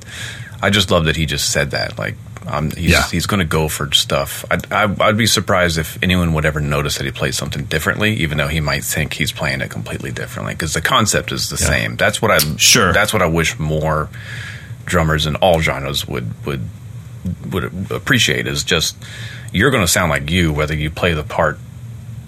I 0.63 0.71
just 0.71 0.91
love 0.91 1.05
that 1.07 1.17
he 1.17 1.27
just 1.27 1.51
said 1.51 1.71
that. 1.73 1.99
Like, 1.99 2.17
um, 2.47 2.71
he's, 2.71 2.91
Yeah. 2.93 3.03
he's 3.09 3.27
going 3.27 3.39
to 3.41 3.45
go 3.47 3.69
for 3.69 3.91
stuff. 3.93 4.45
I'd, 4.51 4.71
I, 4.73 4.95
I'd 5.01 5.17
be 5.17 5.27
surprised 5.27 5.79
if 5.79 5.99
anyone 6.03 6.33
would 6.35 6.45
ever 6.45 6.61
notice 6.61 6.99
that 6.99 7.05
he 7.05 7.13
plays 7.13 7.37
something 7.37 7.65
differently, 7.65 8.15
even 8.17 8.39
though 8.39 8.49
he 8.49 8.61
might 8.61 8.85
think 8.85 9.15
he's 9.15 9.33
playing 9.33 9.61
it 9.61 9.71
completely 9.71 10.11
differently. 10.13 10.55
Because 10.55 10.73
the 10.75 10.81
concept 10.83 11.33
is 11.33 11.49
the 11.51 11.57
same. 11.57 11.97
That's 11.97 12.21
what 12.23 12.31
I 12.31 12.39
Sure. 12.57 12.93
That's 12.93 13.13
what 13.13 13.23
I 13.23 13.27
wish 13.27 13.59
more 13.59 14.09
drummers 14.85 15.27
in 15.27 15.37
all 15.37 15.61
genres 15.61 16.07
would 16.09 16.33
would 16.45 16.63
would 17.51 17.91
appreciate. 17.91 18.47
Is 18.47 18.65
just 18.65 18.97
you're 19.53 19.71
going 19.71 19.85
to 19.85 19.89
sound 19.93 20.11
like 20.11 20.31
you, 20.31 20.53
whether 20.53 20.75
you 20.75 20.91
play 20.91 21.13
the 21.15 21.23
part 21.23 21.59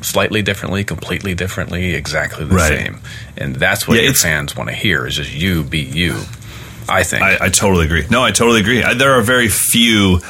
slightly 0.02 0.42
differently, 0.42 0.84
completely 0.84 1.34
differently, 1.34 1.94
exactly 1.94 2.44
the 2.44 2.54
Right. 2.54 2.68
same. 2.68 3.00
And 3.38 3.56
that's 3.56 3.88
what 3.88 3.96
Yeah, 3.96 4.02
your 4.04 4.12
fans 4.14 4.54
want 4.54 4.68
to 4.68 4.76
hear. 4.76 5.06
Is 5.06 5.16
just 5.16 5.32
you 5.32 5.62
be 5.64 5.80
you. 5.80 6.20
I 6.88 7.02
think. 7.02 7.22
I, 7.22 7.46
I 7.46 7.48
totally 7.48 7.86
agree. 7.86 8.06
No, 8.10 8.22
I 8.22 8.30
totally 8.30 8.60
agree. 8.60 8.82
I, 8.82 8.94
there 8.94 9.12
are 9.12 9.22
very 9.22 9.48
few 9.48 10.20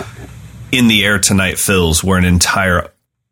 in 0.73 0.89
the 0.89 1.05
air 1.05 1.19
tonight 1.19 1.59
fills 1.59 2.03
where 2.03 2.19
an 2.19 2.25
entire 2.25 2.91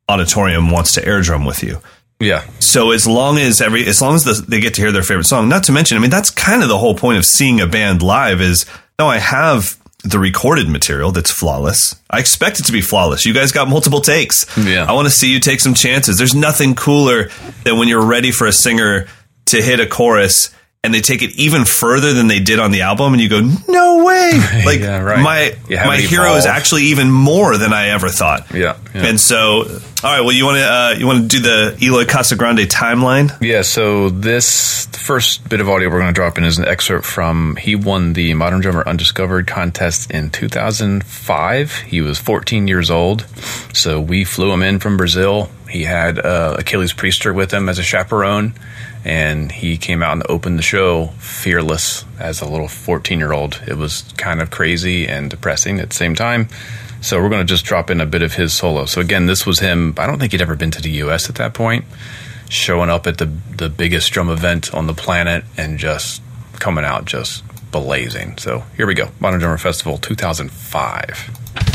auditorium 0.09 0.71
wants 0.71 0.93
to 0.95 1.07
air 1.07 1.21
drum 1.21 1.45
with 1.45 1.63
you. 1.63 1.79
Yeah. 2.21 2.47
So 2.61 2.93
as 2.93 3.07
long 3.07 3.39
as 3.39 3.61
every 3.61 3.87
as 3.87 4.01
long 4.01 4.15
as 4.15 4.25
the, 4.25 4.35
they 4.47 4.61
get 4.61 4.75
to 4.75 4.81
hear 4.81 4.93
their 4.93 5.03
favorite 5.03 5.25
song, 5.25 5.49
not 5.49 5.65
to 5.65 5.73
mention, 5.73 5.97
I 5.97 6.01
mean, 6.01 6.11
that's 6.11 6.31
kind 6.31 6.63
of 6.63 6.69
the 6.69 6.79
whole 6.79 6.95
point 6.95 7.19
of 7.19 7.27
seeing 7.27 7.61
a 7.61 7.67
band 7.67 8.01
live 8.03 8.41
is 8.41 8.65
no, 8.99 9.09
I 9.09 9.19
have 9.19 9.77
the 10.05 10.19
recorded 10.19 10.69
material 10.69 11.13
that's 11.13 11.31
flawless. 11.31 11.97
I 12.11 12.19
expect 12.19 12.61
it 12.61 12.67
to 12.67 12.73
be 12.73 12.81
flawless. 12.81 13.25
You 13.25 13.33
guys 13.33 13.53
got 13.53 13.69
multiple 13.69 14.01
takes. 14.01 14.47
Yeah. 14.57 14.85
I 14.85 14.93
want 14.93 15.07
to 15.07 15.11
see 15.11 15.33
you 15.33 15.41
take 15.41 15.61
some 15.61 15.75
chances. 15.75 16.19
There's 16.19 16.35
nothing 16.35 16.75
cooler 16.75 17.29
than 17.65 17.79
when 17.79 17.89
you're 17.89 18.05
ready 18.05 18.33
for 18.33 18.47
a 18.47 18.53
singer 18.53 19.07
to 19.47 19.63
hit 19.63 19.81
a 19.81 19.87
chorus 19.87 20.55
and 20.85 20.93
they 20.93 21.01
take 21.01 21.23
it 21.23 21.31
even 21.37 21.65
further 21.65 22.13
than 22.13 22.27
they 22.27 22.41
did 22.41 22.59
on 22.59 22.73
the 22.73 22.81
album 22.81 23.13
and 23.13 23.23
you 23.23 23.29
go, 23.29 23.41
"No 23.69 24.05
way." 24.05 24.33
Like 24.65 24.81
Yeah, 24.81 25.01
right. 25.01 25.23
my 25.23 25.57
my 25.71 25.97
hero 25.99 26.35
is 26.35 26.47
actually 26.47 26.85
even 26.85 27.11
more 27.11 27.57
than 27.57 27.73
I 27.73 27.91
ever 27.91 28.09
thought. 28.09 28.53
Yeah, 28.53 28.77
yeah. 28.95 29.07
And 29.07 29.21
so, 29.21 29.63
all 29.63 29.67
right, 30.03 30.21
well, 30.21 30.33
you 30.33 30.45
want 30.45 30.57
to 30.59 30.65
uh, 30.65 30.95
you 30.99 31.07
want 31.07 31.23
to 31.23 31.29
do 31.29 31.41
the 31.41 31.79
Eloy 31.81 32.05
Casagrande 32.05 32.67
timeline? 32.67 33.37
Yeah, 33.41 33.63
so 33.63 34.09
this 34.09 34.87
first 34.87 35.49
bit 35.49 35.61
of 35.61 35.69
audio 35.69 35.89
we're 35.89 36.01
going 36.01 36.13
to 36.13 36.19
drop 36.19 36.37
in 36.39 36.45
is 36.45 36.59
an 36.59 36.67
excerpt 36.67 37.05
from 37.05 37.57
he 37.57 37.77
won 37.77 38.13
the 38.15 38.35
Modern 38.35 38.61
Drummer 38.61 38.83
Undiscovered 38.87 39.47
contest 39.47 40.11
in 40.11 40.31
2005. 40.31 41.77
He 41.79 42.01
was 42.01 42.19
14 42.19 42.67
years 42.67 42.91
old, 42.91 43.27
so 43.73 44.01
we 44.01 44.25
flew 44.25 44.51
him 44.53 44.63
in 44.63 44.81
from 44.81 44.97
Brazil. 44.97 45.49
He 45.73 45.85
had 45.85 46.19
uh, 46.19 46.57
Aquiles 46.59 46.93
Priester 46.93 47.35
with 47.35 47.51
him 47.51 47.67
as 47.71 47.79
a 47.79 47.83
chaperone, 47.83 48.53
and 49.07 49.51
he 49.51 49.79
came 49.79 50.03
out 50.03 50.13
and 50.13 50.23
opened 50.29 50.59
the 50.59 50.63
show 50.63 51.07
fearless 51.19 52.05
as 52.21 52.43
a 52.43 52.47
little 52.47 52.69
14 52.69 53.19
year 53.19 53.33
old. 53.33 53.59
It 53.67 53.79
was 53.79 54.03
kind 54.19 54.43
of 54.43 54.51
crazy 54.51 55.09
and 55.09 55.31
depressing 55.31 55.81
at 55.81 55.89
the 55.89 55.97
same 55.97 56.15
time. 56.15 56.49
So 57.01 57.21
we're 57.21 57.31
going 57.31 57.45
to 57.45 57.51
just 57.51 57.65
drop 57.65 57.91
in 57.91 58.03
a 58.03 58.07
bit 58.07 58.21
of 58.21 58.35
his 58.35 58.53
solo. 58.53 58.85
So 58.85 59.01
again, 59.01 59.25
this 59.25 59.47
was 59.47 59.61
him. 59.61 59.95
I 59.97 60.07
don't 60.07 60.19
think 60.19 60.33
he'd 60.33 60.43
ever 60.43 60.57
been 60.57 60.71
to 60.73 60.83
the 60.83 60.91
U.S. 60.91 61.31
at 61.31 61.37
that 61.37 61.55
point 61.55 61.87
showing 62.51 62.91
up 62.91 63.07
at 63.07 63.17
the 63.17 63.33
the 63.57 63.71
biggest 63.71 64.13
drum 64.13 64.29
event 64.29 64.75
on 64.75 64.87
the 64.87 64.93
planet 64.93 65.43
and 65.57 65.79
just 65.79 66.21
coming 66.59 66.85
out 66.85 67.07
just 67.07 67.43
blazing. 67.71 68.37
So 68.37 68.65
here 68.77 68.87
we 68.87 68.93
go, 68.93 69.09
Modern 69.21 69.41
Drummer 69.41 69.57
Festival 69.57 69.97
2005. 69.97 71.72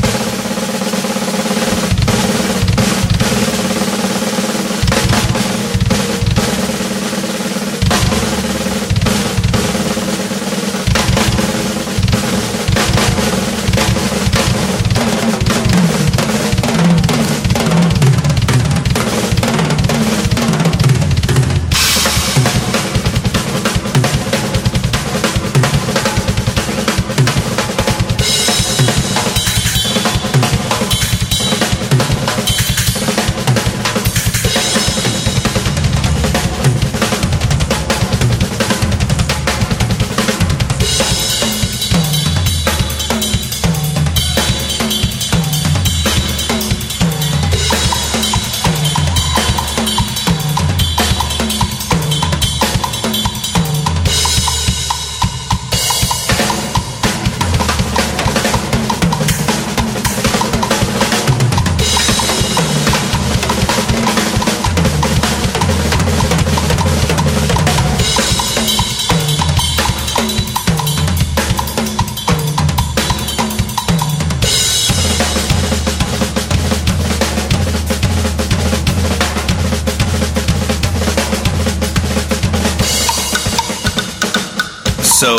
So 85.18 85.36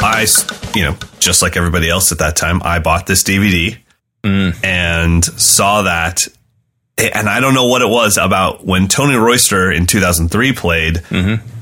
I, 0.00 0.26
you 0.74 0.84
know, 0.84 0.96
just 1.18 1.42
like 1.42 1.56
everybody 1.58 1.90
else 1.90 2.12
at 2.12 2.18
that 2.20 2.34
time, 2.34 2.62
I 2.64 2.78
bought 2.78 3.06
this 3.06 3.22
DVD 3.22 3.76
and 4.64 5.22
saw 5.24 5.82
that. 5.82 6.20
And 6.96 7.28
I 7.28 7.40
don't 7.40 7.54
know 7.54 7.66
what 7.66 7.82
it 7.82 7.88
was 7.88 8.16
about 8.16 8.64
when 8.64 8.88
Tony 8.88 9.16
Royster 9.16 9.70
in 9.70 9.86
2003 9.86 10.52
played. 10.54 11.02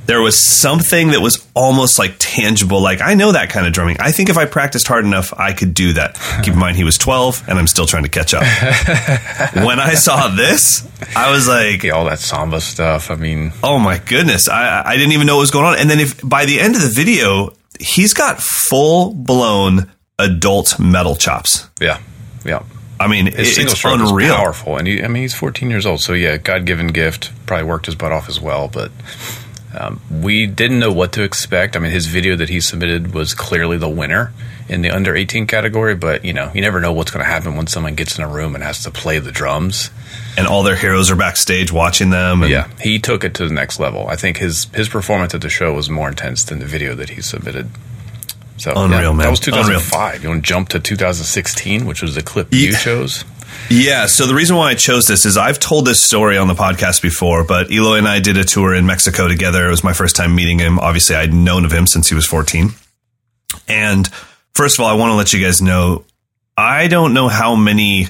There 0.07 0.21
was 0.21 0.39
something 0.39 1.11
that 1.11 1.21
was 1.21 1.47
almost 1.55 1.99
like 1.99 2.15
tangible. 2.19 2.81
Like 2.81 3.01
I 3.03 3.15
know 3.15 3.33
that 3.33 3.51
kind 3.51 3.67
of 3.67 3.73
drumming. 3.73 3.97
I 4.01 4.13
think 4.13 4.29
if 4.29 4.37
I 4.39 4.45
practiced 4.45 4.87
hard 4.87 5.05
enough, 5.05 5.33
I 5.37 5.53
could 5.53 5.75
do 5.75 5.95
that. 5.95 6.15
Keep 6.45 6.55
in 6.55 6.61
mind 6.61 6.77
he 6.77 6.85
was 6.85 6.97
12, 6.97 7.49
and 7.49 7.59
I'm 7.59 7.67
still 7.67 7.87
trying 7.87 8.05
to 8.05 8.09
catch 8.09 8.33
up. 8.33 8.43
when 9.55 9.81
I 9.81 9.95
saw 9.95 10.29
this, 10.29 10.87
I 11.17 11.31
was 11.31 11.49
like, 11.49 11.83
Yeah, 11.83 11.93
all 11.93 12.05
that 12.07 12.19
samba 12.21 12.61
stuff. 12.61 13.11
I 13.11 13.17
mean, 13.17 13.53
Oh 13.63 13.79
my 13.79 13.99
goodness. 13.99 14.49
I, 14.49 14.83
I 14.85 14.97
didn't 14.97 15.13
even 15.13 15.27
know 15.27 15.37
what 15.37 15.41
was 15.41 15.51
going 15.51 15.65
on. 15.67 15.79
And 15.79 15.91
then 15.91 15.99
if 16.01 16.21
by 16.23 16.45
the 16.47 16.61
end 16.61 16.77
of 16.77 16.83
the 16.83 16.89
video, 16.89 17.53
he's 17.81 18.15
got 18.15 18.41
full 18.41 19.13
blown 19.13 19.91
adult 20.19 20.79
metal 20.79 21.17
chops. 21.17 21.69
yeah, 21.81 22.01
yeah. 22.45 22.63
I 22.99 23.09
mean, 23.09 23.27
His 23.27 23.59
it- 23.59 23.65
it's 23.67 23.85
unreal. 23.85 24.35
powerful, 24.35 24.79
and 24.79 24.87
he, 24.89 25.03
I 25.05 25.09
mean, 25.09 25.23
he's 25.23 25.35
14 25.35 25.69
years 25.69 25.85
old. 25.85 26.01
So 26.01 26.15
yeah, 26.15 26.39
God 26.39 26.65
given 26.65 26.87
gift. 26.87 27.31
Probably 27.45 27.65
worked 27.67 27.85
his 27.87 27.95
butt 27.95 28.13
off 28.13 28.29
as 28.29 28.41
well, 28.41 28.69
but. 28.69 28.91
Um, 29.77 30.01
we 30.11 30.47
didn't 30.47 30.79
know 30.79 30.93
what 30.93 31.13
to 31.13 31.23
expect. 31.23 31.77
I 31.77 31.81
mean, 31.81 31.93
his 31.93 32.07
video 32.07 32.37
that 32.37 32.49
he 32.49 32.61
submitted 32.61 33.13
was 33.13 33.35
clearly 33.35 33.77
the 33.77 33.89
winner 33.89 34.33
in 34.69 34.83
the 34.83 34.91
under 34.91 35.15
18 35.15 35.47
category, 35.47 35.95
but 35.95 36.25
you 36.25 36.33
know, 36.33 36.51
you 36.55 36.61
never 36.61 36.81
know 36.81 36.93
what's 36.93 37.11
going 37.11 37.25
to 37.25 37.31
happen 37.31 37.57
when 37.57 37.67
someone 37.67 37.95
gets 37.95 38.19
in 38.19 38.25
a 38.25 38.29
room 38.29 38.55
and 38.55 38.65
has 38.65 38.83
to 38.85 38.91
play 38.91 39.19
the 39.19 39.33
drums. 39.33 39.91
And 40.37 40.47
all 40.47 40.63
their 40.63 40.77
heroes 40.77 41.11
are 41.11 41.17
backstage 41.17 41.71
watching 41.73 42.11
them. 42.11 42.43
And 42.43 42.51
Yeah, 42.51 42.69
he 42.81 42.99
took 42.99 43.25
it 43.25 43.35
to 43.35 43.47
the 43.47 43.55
next 43.55 43.79
level. 43.79 44.09
I 44.09 44.17
think 44.17 44.39
his 44.39 44.65
his 44.75 44.89
performance 44.89 45.35
at 45.35 45.41
the 45.41 45.51
show 45.51 45.75
was 45.75 45.91
more 45.91 46.09
intense 46.09 46.45
than 46.45 46.59
the 46.59 46.67
video 46.67 46.95
that 46.95 47.11
he 47.11 47.23
submitted. 47.23 47.71
So 48.59 48.73
Unreal, 48.75 49.03
yeah, 49.03 49.09
man. 49.09 49.19
That 49.19 49.31
was 49.31 49.41
2005. 49.41 50.23
You 50.23 50.31
want 50.31 50.43
to 50.43 50.49
jump 50.49 50.71
to 50.71 50.81
2016, 50.81 51.85
which 51.85 52.01
was 52.01 52.15
the 52.15 52.23
clip 52.23 52.49
you 52.53 52.75
chose. 52.75 53.25
Yeah. 53.71 54.07
So 54.07 54.27
the 54.27 54.35
reason 54.35 54.57
why 54.57 54.71
I 54.71 54.75
chose 54.75 55.07
this 55.07 55.27
is 55.27 55.37
I've 55.37 55.59
told 55.59 55.87
this 55.87 56.01
story 56.01 56.39
on 56.39 56.49
the 56.49 56.55
podcast 56.55 57.03
before, 57.03 57.45
but 57.45 57.71
Eloy 57.71 57.99
and 57.99 58.09
I 58.09 58.21
did 58.21 58.37
a 58.37 58.45
tour 58.45 58.75
in 58.75 58.87
Mexico 58.87 59.29
together. 59.29 59.67
It 59.67 59.71
was 59.71 59.85
my 59.85 59.93
first 59.93 60.17
time 60.17 60.35
meeting 60.35 60.59
him. 60.59 60.79
Obviously, 60.79 61.17
I'd 61.17 61.35
known 61.35 61.65
of 61.65 61.73
him 61.73 61.87
since 61.87 62.09
he 62.09 62.15
was 62.15 62.27
14. 62.27 62.71
And 63.69 64.09
first 64.55 64.79
of 64.79 64.85
all, 64.85 64.91
I 64.91 64.95
want 64.95 65.11
to 65.11 65.15
let 65.15 65.33
you 65.33 65.45
guys 65.45 65.61
know 65.61 66.05
I 66.57 66.89
don't 66.89 67.13
know 67.13 67.29
how 67.29 67.55
many 67.55 68.09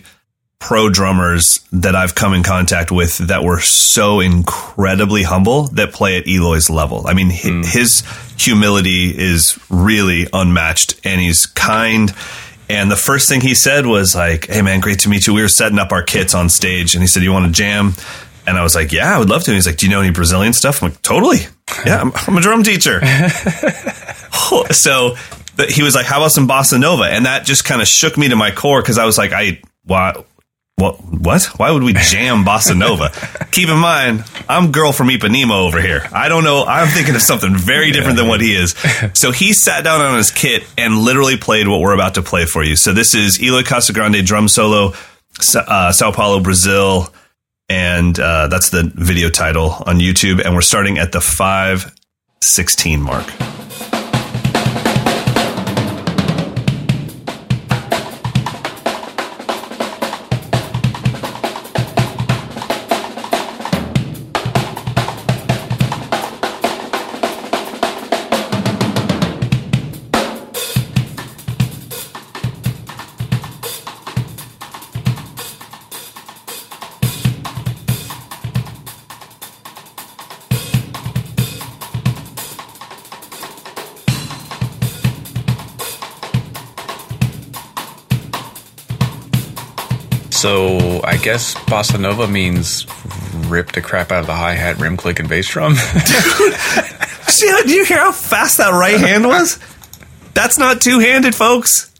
pro 0.58 0.88
drummers 0.88 1.60
that 1.72 1.94
I've 1.94 2.14
come 2.14 2.32
in 2.32 2.42
contact 2.42 2.90
with 2.90 3.18
that 3.18 3.42
were 3.44 3.60
so 3.60 4.20
incredibly 4.20 5.22
humble 5.22 5.64
that 5.68 5.92
play 5.92 6.16
at 6.16 6.26
Eloy's 6.26 6.70
level. 6.70 7.06
I 7.06 7.14
mean, 7.14 7.30
hi- 7.30 7.50
hmm. 7.50 7.62
his 7.62 8.02
humility 8.38 9.16
is 9.16 9.58
really 9.68 10.26
unmatched 10.32 11.00
and 11.04 11.20
he's 11.20 11.46
kind. 11.46 12.12
And 12.68 12.90
the 12.90 12.96
first 12.96 13.28
thing 13.28 13.40
he 13.40 13.54
said 13.54 13.86
was 13.86 14.14
like, 14.14 14.46
Hey 14.46 14.62
man, 14.62 14.80
great 14.80 15.00
to 15.00 15.08
meet 15.08 15.26
you. 15.26 15.34
We 15.34 15.42
were 15.42 15.48
setting 15.48 15.78
up 15.78 15.92
our 15.92 16.02
kits 16.02 16.34
on 16.34 16.48
stage 16.48 16.94
and 16.94 17.02
he 17.02 17.06
said, 17.06 17.22
You 17.22 17.32
want 17.32 17.46
to 17.46 17.52
jam? 17.52 17.94
And 18.46 18.56
I 18.56 18.62
was 18.62 18.74
like, 18.74 18.92
Yeah, 18.92 19.14
I 19.14 19.18
would 19.18 19.28
love 19.28 19.44
to. 19.44 19.50
And 19.50 19.56
he's 19.56 19.66
like, 19.66 19.76
Do 19.76 19.86
you 19.86 19.92
know 19.92 20.00
any 20.00 20.10
Brazilian 20.10 20.52
stuff? 20.52 20.82
I'm 20.82 20.90
like, 20.90 21.02
Totally. 21.02 21.38
Yeah, 21.84 22.00
I'm, 22.00 22.12
I'm 22.14 22.36
a 22.36 22.40
drum 22.40 22.62
teacher. 22.62 23.00
so 24.72 25.16
he 25.68 25.82
was 25.82 25.94
like, 25.94 26.06
"How 26.06 26.18
about 26.18 26.32
some 26.32 26.46
bossa 26.46 26.78
nova?" 26.78 27.04
And 27.04 27.26
that 27.26 27.44
just 27.44 27.64
kind 27.64 27.80
of 27.80 27.88
shook 27.88 28.16
me 28.16 28.28
to 28.28 28.36
my 28.36 28.50
core 28.50 28.80
because 28.80 28.98
I 28.98 29.04
was 29.04 29.18
like, 29.18 29.32
"I 29.32 29.60
why." 29.84 30.14
What? 30.78 31.02
What? 31.02 31.44
Why 31.58 31.70
would 31.70 31.82
we 31.82 31.94
jam 31.94 32.44
bossa 32.44 32.76
nova? 32.76 33.10
Keep 33.50 33.70
in 33.70 33.78
mind, 33.78 34.24
I'm 34.46 34.72
girl 34.72 34.92
from 34.92 35.08
Ipanema 35.08 35.66
over 35.66 35.80
here. 35.80 36.06
I 36.12 36.28
don't 36.28 36.44
know. 36.44 36.64
I'm 36.66 36.88
thinking 36.88 37.14
of 37.14 37.22
something 37.22 37.56
very 37.56 37.92
different 37.92 38.18
than 38.18 38.28
what 38.28 38.42
he 38.42 38.54
is. 38.54 38.74
So 39.14 39.32
he 39.32 39.54
sat 39.54 39.84
down 39.84 40.02
on 40.02 40.18
his 40.18 40.30
kit 40.30 40.64
and 40.76 40.98
literally 40.98 41.38
played 41.38 41.66
what 41.66 41.80
we're 41.80 41.94
about 41.94 42.16
to 42.16 42.22
play 42.22 42.44
for 42.44 42.62
you. 42.62 42.76
So 42.76 42.92
this 42.92 43.14
is 43.14 43.42
Eloy 43.42 43.62
Casagrande 43.62 44.22
drum 44.22 44.48
solo, 44.48 44.92
uh, 45.54 45.92
Sao 45.92 46.12
Paulo, 46.12 46.40
Brazil, 46.40 47.08
and 47.70 48.20
uh, 48.20 48.48
that's 48.48 48.68
the 48.68 48.92
video 48.94 49.30
title 49.30 49.82
on 49.86 49.96
YouTube. 49.96 50.44
And 50.44 50.54
we're 50.54 50.60
starting 50.60 50.98
at 50.98 51.10
the 51.10 51.22
five 51.22 51.90
sixteen 52.42 53.00
mark. 53.00 53.24
I 91.16 91.18
guess 91.18 91.54
bossa 91.54 91.98
nova 91.98 92.28
means 92.28 92.86
rip 93.48 93.72
the 93.72 93.80
crap 93.80 94.12
out 94.12 94.20
of 94.20 94.26
the 94.26 94.34
hi 94.34 94.52
hat, 94.52 94.78
rim 94.78 94.98
click, 94.98 95.18
and 95.18 95.26
bass 95.30 95.48
drum. 95.48 95.74
See, 95.76 97.48
how- 97.48 97.62
do 97.62 97.70
you 97.70 97.86
hear 97.86 97.96
how 97.96 98.12
fast 98.12 98.58
that 98.58 98.72
right 98.72 99.00
hand 99.00 99.26
was? 99.26 99.58
That's 100.34 100.58
not 100.58 100.82
two 100.82 100.98
handed, 100.98 101.34
folks. 101.34 101.90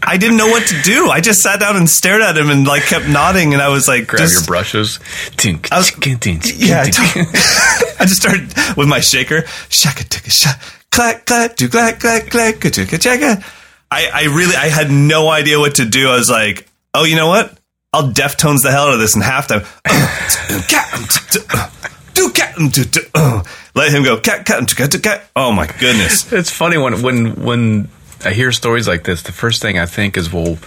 I 0.00 0.18
didn't 0.18 0.36
know 0.36 0.46
what 0.46 0.68
to 0.68 0.80
do. 0.82 1.08
I 1.10 1.20
just 1.20 1.40
sat 1.42 1.58
down 1.58 1.74
and 1.76 1.90
stared 1.90 2.22
at 2.22 2.36
him 2.38 2.48
and 2.48 2.64
like 2.64 2.84
kept 2.84 3.08
nodding, 3.08 3.54
and 3.54 3.60
I 3.62 3.70
was 3.70 3.88
like, 3.88 4.06
Grab 4.06 4.20
just- 4.20 4.34
your 4.34 4.46
brushes. 4.46 5.00
Tink, 5.36 5.72
I 5.72 5.78
was- 5.78 5.90
tink, 5.90 6.18
tink, 6.18 6.42
tink, 6.42 6.52
Yeah, 6.68 6.82
I, 6.82 6.90
tink. 6.90 7.96
I 8.00 8.04
just 8.04 8.22
started 8.22 8.52
with 8.76 8.86
my 8.88 9.00
shaker. 9.00 9.42
Shaka 9.68 10.04
ticka 10.04 10.30
shak, 10.30 10.60
clack 10.92 11.26
clack, 11.26 11.56
do 11.56 11.68
clack 11.68 11.98
clack 11.98 12.30
clack, 12.30 12.60
ticka 12.60 12.98
chaka. 12.98 13.44
I, 13.90 14.08
I 14.14 14.22
really, 14.26 14.54
I 14.54 14.68
had 14.68 14.92
no 14.92 15.28
idea 15.28 15.58
what 15.58 15.74
to 15.76 15.84
do. 15.84 16.08
I 16.08 16.14
was 16.14 16.30
like, 16.30 16.68
oh, 16.94 17.02
you 17.02 17.16
know 17.16 17.26
what? 17.26 17.58
I'll 17.94 18.10
Deftones 18.10 18.62
the 18.62 18.70
hell 18.70 18.86
out 18.88 18.94
of 18.94 19.00
this 19.00 19.14
in 19.16 19.22
halftime. 19.22 19.64
Let 23.74 23.92
him 23.92 24.02
go. 24.04 24.18
Cat, 24.20 24.44
cat, 24.46 24.66
cat, 24.76 25.02
cat. 25.02 25.24
Oh 25.34 25.52
my 25.52 25.66
goodness! 25.66 26.30
It's 26.32 26.50
funny 26.50 26.76
when 26.78 27.02
when 27.02 27.42
when 27.44 27.88
I 28.24 28.30
hear 28.32 28.52
stories 28.52 28.86
like 28.86 29.04
this. 29.04 29.22
The 29.22 29.32
first 29.32 29.62
thing 29.62 29.78
I 29.78 29.86
think 29.86 30.16
is, 30.16 30.32
well, 30.32 30.58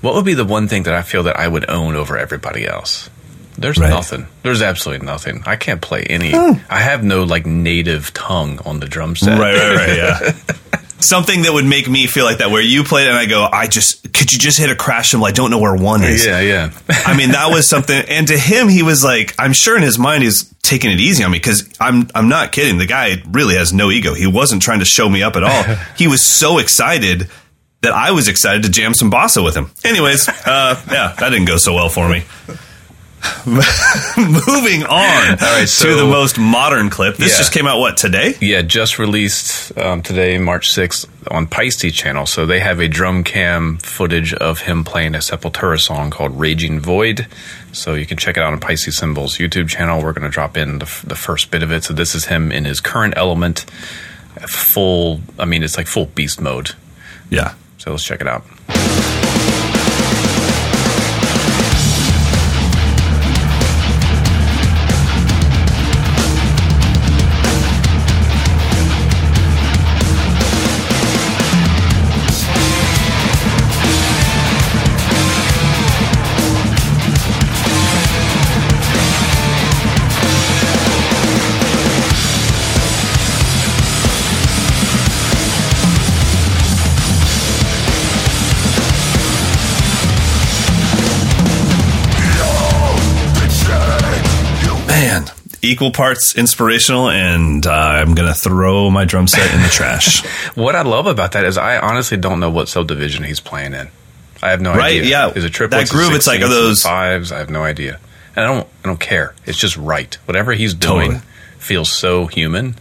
what 0.00 0.14
would 0.14 0.24
be 0.24 0.34
the 0.34 0.44
one 0.44 0.68
thing 0.68 0.82
that 0.84 0.94
I 0.94 1.02
feel 1.02 1.22
that 1.24 1.36
I 1.38 1.46
would 1.48 1.68
own 1.70 1.94
over 1.94 2.18
everybody 2.18 2.66
else? 2.66 3.08
There's 3.56 3.78
Right. 3.78 3.90
nothing. 3.90 4.26
There's 4.42 4.62
absolutely 4.62 5.06
nothing. 5.06 5.42
I 5.46 5.56
can't 5.56 5.80
play 5.82 6.02
any. 6.04 6.32
I 6.34 6.80
have 6.80 7.04
no 7.04 7.24
like 7.24 7.46
native 7.46 8.12
tongue 8.14 8.58
on 8.64 8.80
the 8.80 8.86
drum 8.86 9.16
set. 9.16 9.38
Right, 9.38 9.54
right, 9.56 9.76
right. 9.76 9.96
Yeah. 9.96 10.32
Something 11.10 11.42
that 11.42 11.52
would 11.52 11.64
make 11.64 11.88
me 11.88 12.06
feel 12.06 12.24
like 12.24 12.38
that, 12.38 12.52
where 12.52 12.62
you 12.62 12.84
played 12.84 13.08
and 13.08 13.16
I 13.16 13.26
go, 13.26 13.44
I 13.44 13.66
just 13.66 14.12
could 14.14 14.30
you 14.30 14.38
just 14.38 14.60
hit 14.60 14.70
a 14.70 14.76
crash 14.76 15.10
cymbal? 15.10 15.26
I 15.26 15.32
don't 15.32 15.50
know 15.50 15.58
where 15.58 15.74
one 15.74 16.04
is. 16.04 16.24
Yeah, 16.24 16.40
yeah. 16.40 16.70
I 16.88 17.16
mean, 17.16 17.32
that 17.32 17.48
was 17.50 17.68
something. 17.68 18.00
And 18.08 18.28
to 18.28 18.38
him, 18.38 18.68
he 18.68 18.84
was 18.84 19.02
like, 19.02 19.34
I'm 19.36 19.52
sure 19.52 19.76
in 19.76 19.82
his 19.82 19.98
mind 19.98 20.22
he's 20.22 20.44
taking 20.62 20.92
it 20.92 21.00
easy 21.00 21.24
on 21.24 21.32
me 21.32 21.38
because 21.38 21.68
I'm 21.80 22.08
I'm 22.14 22.28
not 22.28 22.52
kidding. 22.52 22.78
The 22.78 22.86
guy 22.86 23.22
really 23.28 23.56
has 23.56 23.72
no 23.72 23.90
ego. 23.90 24.14
He 24.14 24.28
wasn't 24.28 24.62
trying 24.62 24.78
to 24.78 24.84
show 24.84 25.08
me 25.08 25.24
up 25.24 25.34
at 25.34 25.42
all. 25.42 25.62
he 25.96 26.06
was 26.06 26.22
so 26.22 26.58
excited 26.58 27.28
that 27.82 27.92
I 27.92 28.12
was 28.12 28.28
excited 28.28 28.62
to 28.62 28.70
jam 28.70 28.94
some 28.94 29.10
bossa 29.10 29.42
with 29.44 29.56
him. 29.56 29.72
Anyways, 29.84 30.28
uh, 30.28 30.80
yeah, 30.92 31.16
that 31.18 31.30
didn't 31.30 31.46
go 31.46 31.56
so 31.56 31.74
well 31.74 31.88
for 31.88 32.08
me. 32.08 32.22
Moving 33.46 34.82
on 34.84 35.36
right, 35.38 35.66
to 35.68 35.94
the 35.94 36.06
most 36.10 36.38
modern 36.38 36.88
clip. 36.88 37.16
This 37.16 37.32
Yeah. 37.32 37.38
just 37.38 37.52
came 37.52 37.66
out 37.66 37.78
what 37.78 37.96
today? 37.96 38.34
Yeah, 38.40 38.62
just 38.62 38.98
released 38.98 39.76
um, 39.78 40.02
today, 40.02 40.38
March 40.38 40.70
6th, 40.70 41.06
on 41.30 41.46
Paiste 41.46 41.92
channel. 41.94 42.24
So 42.26 42.46
they 42.46 42.60
have 42.60 42.80
a 42.80 42.88
drum 42.88 43.22
cam 43.24 43.76
footage 43.78 44.32
of 44.34 44.60
him 44.62 44.84
playing 44.84 45.14
a 45.14 45.18
Sepultura 45.18 45.78
song 45.78 46.10
called 46.10 46.38
Raging 46.38 46.80
Void. 46.80 47.26
So 47.72 47.94
you 47.94 48.06
can 48.06 48.16
check 48.16 48.36
it 48.36 48.42
out 48.42 48.52
on 48.52 48.60
Paiste 48.60 48.92
Cymbals 48.92 49.36
YouTube 49.38 49.68
channel. 49.68 50.02
We're 50.02 50.12
going 50.14 50.24
to 50.24 50.30
drop 50.30 50.56
in 50.56 50.78
the, 50.78 50.86
f- 50.86 51.04
the 51.06 51.14
first 51.16 51.50
bit 51.50 51.62
of 51.62 51.70
it. 51.72 51.84
So 51.84 51.92
this 51.92 52.14
is 52.14 52.26
him 52.26 52.50
in 52.50 52.64
his 52.64 52.80
current 52.80 53.14
element, 53.16 53.60
full, 54.48 55.20
I 55.38 55.44
mean, 55.44 55.62
it's 55.62 55.76
like 55.76 55.86
full 55.86 56.06
beast 56.06 56.40
mode. 56.40 56.72
Yeah. 57.28 57.54
So 57.78 57.90
let's 57.90 58.04
check 58.04 58.20
it 58.22 58.26
out. 58.28 58.44
Equal 95.80 95.90
parts 95.92 96.36
inspirational, 96.36 97.08
and 97.08 97.66
uh, 97.66 97.70
I'm 97.72 98.14
gonna 98.14 98.34
throw 98.34 98.90
my 98.90 99.06
drum 99.06 99.26
set 99.26 99.50
in 99.54 99.62
the 99.62 99.68
trash. 99.72 100.22
What 100.54 100.76
I 100.76 100.82
love 100.82 101.06
about 101.06 101.32
that 101.32 101.44
is 101.46 101.56
I 101.56 101.78
honestly 101.78 102.18
don't 102.18 102.38
know 102.38 102.50
what 102.50 102.68
subdivision 102.68 103.24
he's 103.24 103.40
playing 103.40 103.72
in. 103.72 103.88
I 104.42 104.50
have 104.50 104.60
no 104.60 104.74
Right, 104.74 105.00
idea. 105.00 105.04
yeah. 105.04 105.28
Is 105.30 105.42
it 105.44 105.54
triplets? 105.54 105.90
That 105.90 105.96
groove, 105.96 106.12
it's 106.12 106.26
like, 106.26 106.40
those- 106.40 106.82
fives? 106.82 107.32
I 107.32 107.38
have 107.38 107.48
no 107.48 107.62
idea. 107.62 107.98
And 108.36 108.44
I 108.44 108.48
don't 108.54 108.68
I 108.84 108.88
don't 108.88 109.00
care. 109.00 109.34
It's 109.46 109.56
just 109.58 109.78
right. 109.78 110.14
Whatever 110.26 110.52
he's 110.52 110.74
doing 110.74 111.12
Totally. 111.12 111.26
feels 111.58 111.90
so 111.90 112.26
human 112.26 112.74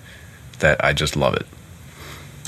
that 0.59 0.83
I 0.83 0.91
just 0.91 1.15
love 1.15 1.35
it. 1.35 1.47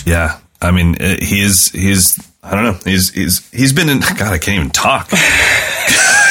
Yeah, 0.05 0.37
I 0.61 0.71
mean, 0.71 1.01
uh, 1.01 1.15
he's 1.21 1.71
he's 1.71 2.19
I 2.43 2.55
don't 2.55 2.63
know. 2.65 2.77
He's 2.83 3.09
he's 3.13 3.49
he's 3.51 3.71
been 3.71 3.87
in. 3.87 3.99
God, 4.01 4.33
I 4.33 4.37
can't 4.37 4.59
even 4.59 4.69
talk. 4.71 5.09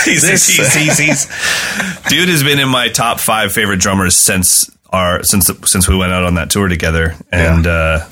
he's, 0.04 0.28
he's, 0.28 0.74
he's, 0.74 0.98
he's 0.98 1.99
dude 2.11 2.29
has 2.29 2.42
been 2.42 2.59
in 2.59 2.68
my 2.68 2.88
top 2.88 3.20
five 3.20 3.53
favorite 3.53 3.79
drummers 3.79 4.16
since 4.16 4.68
our 4.90 5.23
since 5.23 5.49
since 5.64 5.88
we 5.88 5.96
went 5.96 6.12
out 6.12 6.25
on 6.25 6.35
that 6.35 6.51
tour 6.51 6.66
together, 6.68 7.15
and 7.33 7.67
uh, 7.67 8.06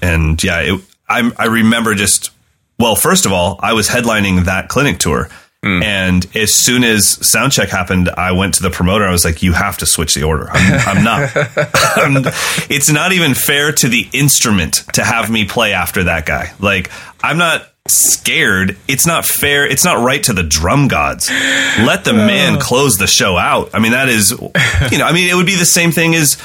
and 0.00 0.42
yeah, 0.42 0.60
it, 0.60 0.80
I 1.08 1.30
I 1.36 1.46
remember 1.46 1.94
just 1.96 2.30
well, 2.78 2.94
first 2.94 3.26
of 3.26 3.32
all, 3.32 3.58
I 3.60 3.72
was 3.74 3.88
headlining 3.88 4.44
that 4.44 4.68
clinic 4.68 4.98
tour. 4.98 5.28
And 5.62 6.26
as 6.34 6.54
soon 6.54 6.84
as 6.84 7.06
sound 7.06 7.52
check 7.52 7.68
happened, 7.68 8.08
I 8.08 8.32
went 8.32 8.54
to 8.54 8.62
the 8.62 8.70
promoter. 8.70 9.04
I 9.04 9.10
was 9.10 9.26
like, 9.26 9.42
"You 9.42 9.52
have 9.52 9.76
to 9.78 9.86
switch 9.86 10.14
the 10.14 10.22
order. 10.22 10.48
I'm, 10.50 10.96
I'm 10.98 11.04
not. 11.04 11.36
I'm- 11.36 12.32
it's 12.70 12.90
not 12.90 13.12
even 13.12 13.34
fair 13.34 13.70
to 13.70 13.88
the 13.88 14.08
instrument 14.14 14.76
to 14.94 15.04
have 15.04 15.30
me 15.30 15.44
play 15.44 15.74
after 15.74 16.04
that 16.04 16.24
guy. 16.24 16.52
Like, 16.60 16.90
I'm 17.22 17.36
not 17.36 17.69
scared. 17.90 18.76
It's 18.88 19.06
not 19.06 19.24
fair. 19.24 19.66
It's 19.66 19.84
not 19.84 20.02
right 20.04 20.22
to 20.24 20.32
the 20.32 20.42
drum 20.42 20.88
gods. 20.88 21.28
Let 21.30 22.04
the 22.04 22.12
man 22.12 22.58
close 22.60 22.96
the 22.96 23.06
show 23.06 23.36
out. 23.36 23.70
I 23.74 23.78
mean, 23.78 23.92
that 23.92 24.08
is, 24.08 24.30
you 24.30 24.98
know, 24.98 25.06
I 25.06 25.12
mean, 25.12 25.28
it 25.28 25.34
would 25.34 25.46
be 25.46 25.56
the 25.56 25.64
same 25.64 25.92
thing 25.92 26.14
as 26.14 26.36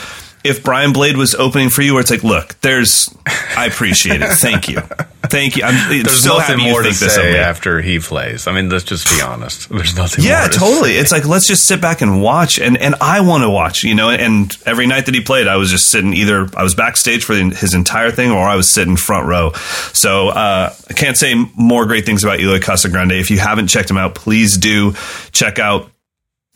if 0.45 0.63
Brian 0.63 0.93
Blade 0.93 1.17
was 1.17 1.35
opening 1.35 1.69
for 1.69 1.81
you, 1.81 1.93
where 1.93 2.01
it's 2.01 2.11
like, 2.11 2.23
look, 2.23 2.59
there's, 2.61 3.13
I 3.57 3.65
appreciate 3.65 4.21
it. 4.21 4.29
Thank 4.33 4.69
you, 4.69 4.79
thank 5.27 5.57
you. 5.57 5.63
I'm 5.63 5.89
There's 5.89 6.23
so 6.23 6.37
nothing 6.37 6.59
more 6.59 6.81
to 6.81 6.89
think 6.89 6.99
this 6.99 7.17
of 7.17 7.23
say 7.23 7.39
after 7.39 7.81
he 7.81 7.99
plays. 7.99 8.47
I 8.47 8.53
mean, 8.53 8.69
let's 8.69 8.83
just 8.83 9.09
be 9.09 9.21
honest. 9.21 9.69
There's 9.75 9.95
nothing. 9.95 10.23
Yeah, 10.23 10.41
more 10.41 10.49
to 10.49 10.59
totally. 10.59 10.93
say. 10.93 10.99
It's 10.99 11.11
like 11.11 11.25
let's 11.25 11.47
just 11.47 11.67
sit 11.67 11.81
back 11.81 12.01
and 12.01 12.21
watch, 12.21 12.59
and 12.59 12.77
and 12.77 12.95
I 13.01 13.21
want 13.21 13.43
to 13.43 13.49
watch, 13.49 13.83
you 13.83 13.95
know. 13.95 14.09
And 14.09 14.55
every 14.65 14.87
night 14.87 15.05
that 15.07 15.15
he 15.15 15.21
played, 15.21 15.47
I 15.47 15.57
was 15.57 15.69
just 15.71 15.89
sitting 15.89 16.13
either 16.13 16.49
I 16.55 16.63
was 16.63 16.75
backstage 16.75 17.23
for 17.23 17.33
his 17.33 17.73
entire 17.73 18.11
thing, 18.11 18.31
or 18.31 18.47
I 18.47 18.55
was 18.55 18.69
sitting 18.69 18.95
front 18.95 19.27
row. 19.27 19.51
So 19.93 20.29
uh, 20.29 20.73
I 20.89 20.93
can't 20.93 21.17
say 21.17 21.33
more 21.55 21.85
great 21.85 22.05
things 22.05 22.23
about 22.23 22.39
Eloy 22.39 22.59
Casagrande. 22.59 23.19
If 23.19 23.31
you 23.31 23.39
haven't 23.39 23.67
checked 23.67 23.89
him 23.89 23.97
out, 23.97 24.15
please 24.15 24.57
do 24.57 24.93
check 25.31 25.59
out. 25.59 25.89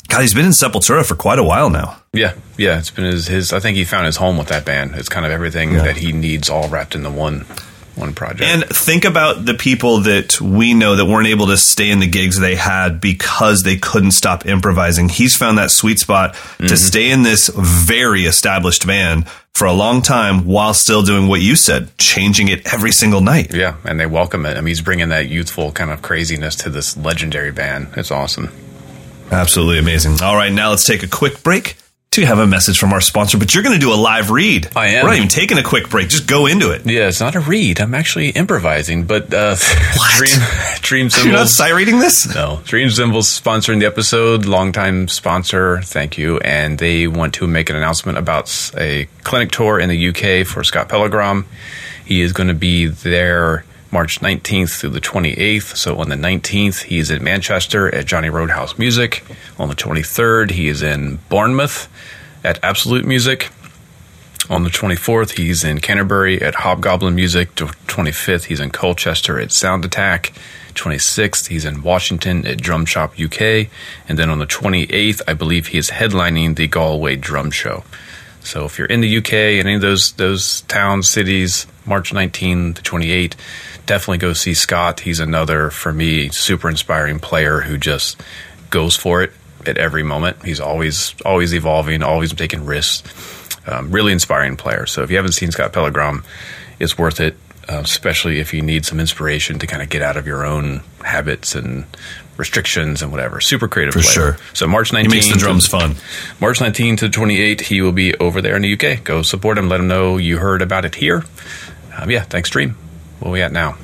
God, 0.09 0.21
he's 0.21 0.33
been 0.33 0.45
in 0.45 0.51
Sepultura 0.51 1.05
for 1.05 1.15
quite 1.15 1.39
a 1.39 1.43
while 1.43 1.69
now. 1.69 2.01
Yeah, 2.13 2.33
yeah. 2.57 2.79
It's 2.79 2.89
been 2.89 3.05
his, 3.05 3.27
his. 3.27 3.53
I 3.53 3.59
think 3.59 3.77
he 3.77 3.85
found 3.85 4.07
his 4.07 4.17
home 4.17 4.37
with 4.37 4.47
that 4.47 4.65
band. 4.65 4.95
It's 4.95 5.09
kind 5.09 5.25
of 5.25 5.31
everything 5.31 5.73
that 5.73 5.97
he 5.97 6.11
needs, 6.11 6.49
all 6.49 6.67
wrapped 6.67 6.95
into 6.95 7.11
one 7.11 7.45
one 7.99 8.13
project. 8.13 8.41
And 8.41 8.63
think 8.65 9.05
about 9.05 9.45
the 9.45 9.53
people 9.53 9.99
that 10.01 10.39
we 10.41 10.73
know 10.73 10.95
that 10.95 11.05
weren't 11.05 11.27
able 11.27 11.47
to 11.47 11.57
stay 11.57 11.89
in 11.89 11.99
the 11.99 12.07
gigs 12.07 12.39
they 12.39 12.55
had 12.55 13.01
because 13.01 13.63
they 13.63 13.77
couldn't 13.77 14.11
stop 14.11 14.45
improvising. 14.45 15.09
He's 15.09 15.35
found 15.35 15.57
that 15.57 15.69
sweet 15.69 15.99
spot 15.99 16.33
to 16.33 16.39
mm-hmm. 16.63 16.75
stay 16.75 17.11
in 17.11 17.23
this 17.23 17.49
very 17.53 18.23
established 18.23 18.87
band 18.87 19.27
for 19.53 19.65
a 19.65 19.73
long 19.73 20.01
time 20.01 20.45
while 20.45 20.73
still 20.73 21.03
doing 21.03 21.27
what 21.27 21.41
you 21.41 21.55
said, 21.55 21.95
changing 21.97 22.47
it 22.47 22.73
every 22.73 22.91
single 22.91 23.21
night. 23.21 23.53
yeah, 23.53 23.75
and 23.83 23.99
they 23.99 24.05
welcome 24.05 24.45
it. 24.45 24.55
I 24.55 24.61
mean, 24.61 24.67
he's 24.67 24.81
bringing 24.81 25.09
that 25.09 25.27
youthful 25.27 25.71
kind 25.71 25.91
of 25.91 26.01
craziness 26.01 26.55
to 26.57 26.69
this 26.69 26.95
legendary 26.95 27.51
band. 27.51 27.89
It's 27.97 28.11
awesome. 28.11 28.49
Absolutely 29.31 29.79
amazing. 29.79 30.21
All 30.21 30.35
right, 30.35 30.51
now 30.51 30.69
let's 30.71 30.85
take 30.85 31.03
a 31.03 31.07
quick 31.07 31.43
break 31.43 31.75
to 32.11 32.25
have 32.25 32.39
a 32.39 32.47
message 32.47 32.79
from 32.79 32.91
our 32.91 33.01
sponsor, 33.01 33.37
but 33.37 33.53
you're 33.53 33.61
going 33.63 33.75
to 33.75 33.79
do 33.79 33.93
a 33.93 33.95
live 33.95 34.31
read. 34.31 34.67
I 34.75 34.87
am. 34.87 35.03
We're 35.03 35.09
not 35.11 35.17
even 35.17 35.27
taking 35.27 35.59
a 35.59 35.63
quick 35.63 35.89
break. 35.89 36.09
Just 36.09 36.27
go 36.27 36.47
into 36.47 36.71
it. 36.71 36.83
Yeah, 36.87 37.07
it's 37.07 37.19
not 37.19 37.35
a 37.35 37.39
read. 37.39 37.79
I'm 37.79 37.93
actually 37.93 38.29
improvising, 38.31 39.03
but 39.03 39.31
uh, 39.31 39.55
Dream 40.17 40.39
Dream 40.81 41.01
You're 41.23 41.33
not 41.33 41.47
Cymbals. 41.49 41.55
sight 41.55 41.73
reading 41.75 41.99
this? 41.99 42.33
No, 42.33 42.61
Dream 42.65 42.89
Cymbals 42.89 43.27
sponsoring 43.27 43.79
the 43.79 43.85
episode. 43.85 44.45
Longtime 44.45 45.07
sponsor, 45.07 45.81
thank 45.83 46.17
you. 46.17 46.39
And 46.39 46.79
they 46.79 47.05
want 47.07 47.35
to 47.35 47.45
make 47.47 47.69
an 47.69 47.75
announcement 47.75 48.17
about 48.17 48.71
a 48.75 49.05
clinic 49.23 49.51
tour 49.51 49.79
in 49.79 49.89
the 49.89 50.07
UK 50.09 50.47
for 50.47 50.63
Scott 50.63 50.89
Pellegrom. 50.89 51.45
He 52.05 52.21
is 52.21 52.33
going 52.33 52.47
to 52.47 52.55
be 52.55 52.87
there 52.87 53.65
March 53.91 54.19
19th 54.19 54.79
through 54.79 54.91
the 54.91 55.01
28th. 55.01 55.75
So 55.75 55.99
on 55.99 56.09
the 56.09 56.15
19th, 56.15 56.83
he 56.83 56.99
is 56.99 57.09
in 57.09 57.23
Manchester 57.23 57.93
at 57.93 58.05
Johnny 58.05 58.29
Roadhouse 58.29 58.77
Music. 58.77 59.23
On 59.57 59.67
the 59.67 59.75
23rd, 59.75 60.51
he 60.51 60.67
is 60.67 60.83
in 60.83 61.19
Bournemouth 61.29 61.89
at 62.43 62.63
Absolute 62.63 63.05
Music. 63.05 63.49
On 64.49 64.63
the 64.63 64.69
24th, 64.69 65.37
he's 65.37 65.63
in 65.63 65.79
Canterbury 65.79 66.41
at 66.41 66.55
Hobgoblin 66.55 67.13
Music. 67.13 67.53
The 67.55 67.65
25th, 67.65 68.45
he's 68.45 68.59
in 68.59 68.71
Colchester 68.71 69.39
at 69.39 69.51
Sound 69.51 69.85
Attack. 69.85 70.33
26th, 70.73 71.47
he's 71.47 71.65
in 71.65 71.83
Washington 71.83 72.45
at 72.47 72.61
Drum 72.61 72.85
Shop 72.85 73.13
UK. 73.19 73.67
And 74.07 74.17
then 74.17 74.29
on 74.29 74.39
the 74.39 74.47
28th, 74.47 75.21
I 75.27 75.33
believe 75.33 75.67
he 75.67 75.77
is 75.77 75.89
headlining 75.89 76.55
the 76.55 76.67
Galway 76.67 77.15
Drum 77.15 77.51
Show. 77.51 77.83
So 78.41 78.65
if 78.65 78.77
you're 78.77 78.87
in 78.87 79.01
the 79.01 79.17
UK, 79.17 79.33
any 79.33 79.75
of 79.75 79.81
those 79.81 80.13
those 80.13 80.61
towns, 80.61 81.09
cities, 81.09 81.67
March 81.85 82.13
19 82.13 82.75
to 82.75 82.81
28, 82.81 83.35
definitely 83.85 84.17
go 84.17 84.33
see 84.33 84.53
Scott. 84.53 85.01
He's 85.01 85.19
another, 85.19 85.69
for 85.69 85.91
me, 85.91 86.29
super 86.29 86.69
inspiring 86.69 87.19
player 87.19 87.61
who 87.61 87.77
just 87.77 88.21
goes 88.69 88.95
for 88.95 89.23
it 89.23 89.31
at 89.65 89.77
every 89.77 90.03
moment. 90.03 90.43
He's 90.43 90.59
always 90.59 91.15
always 91.25 91.53
evolving, 91.53 92.03
always 92.03 92.33
taking 92.33 92.65
risks. 92.65 93.47
Um, 93.67 93.91
really 93.91 94.13
inspiring 94.13 94.55
player. 94.55 94.87
So 94.87 95.03
if 95.03 95.11
you 95.11 95.17
haven't 95.17 95.33
seen 95.33 95.51
Scott 95.51 95.73
Pellegrom, 95.73 96.23
it's 96.79 96.97
worth 96.97 97.19
it, 97.19 97.35
uh, 97.67 97.81
especially 97.83 98.39
if 98.39 98.51
you 98.51 98.63
need 98.63 98.83
some 98.85 98.99
inspiration 98.99 99.59
to 99.59 99.67
kind 99.67 99.83
of 99.83 99.89
get 99.89 100.01
out 100.01 100.17
of 100.17 100.25
your 100.25 100.43
own 100.43 100.81
habits 101.03 101.53
and 101.53 101.85
restrictions 102.39 103.01
and 103.03 103.11
whatever. 103.11 103.39
Super 103.41 103.67
creative 103.67 103.93
For 103.93 104.01
player. 104.01 104.13
sure. 104.13 104.37
So 104.53 104.65
March 104.67 104.91
19th. 104.91 105.01
He 105.03 105.07
makes 105.09 105.27
the 105.31 105.37
drums 105.37 105.67
fun. 105.67 105.95
March 106.39 106.59
19 106.61 106.95
to 106.97 107.09
28, 107.09 107.61
he 107.61 107.81
will 107.81 107.91
be 107.91 108.15
over 108.15 108.41
there 108.41 108.55
in 108.55 108.61
the 108.63 108.73
UK. 108.73 109.03
Go 109.03 109.21
support 109.21 109.57
him. 109.57 109.69
Let 109.69 109.79
him 109.81 109.87
know 109.87 110.17
you 110.17 110.37
heard 110.39 110.61
about 110.61 110.85
it 110.85 110.95
here. 110.95 111.23
Um, 111.95 112.09
yeah, 112.09 112.23
thanks, 112.23 112.49
Dream. 112.49 112.75
Where 113.19 113.31
we 113.31 113.41
at 113.41 113.51
now? 113.51 113.77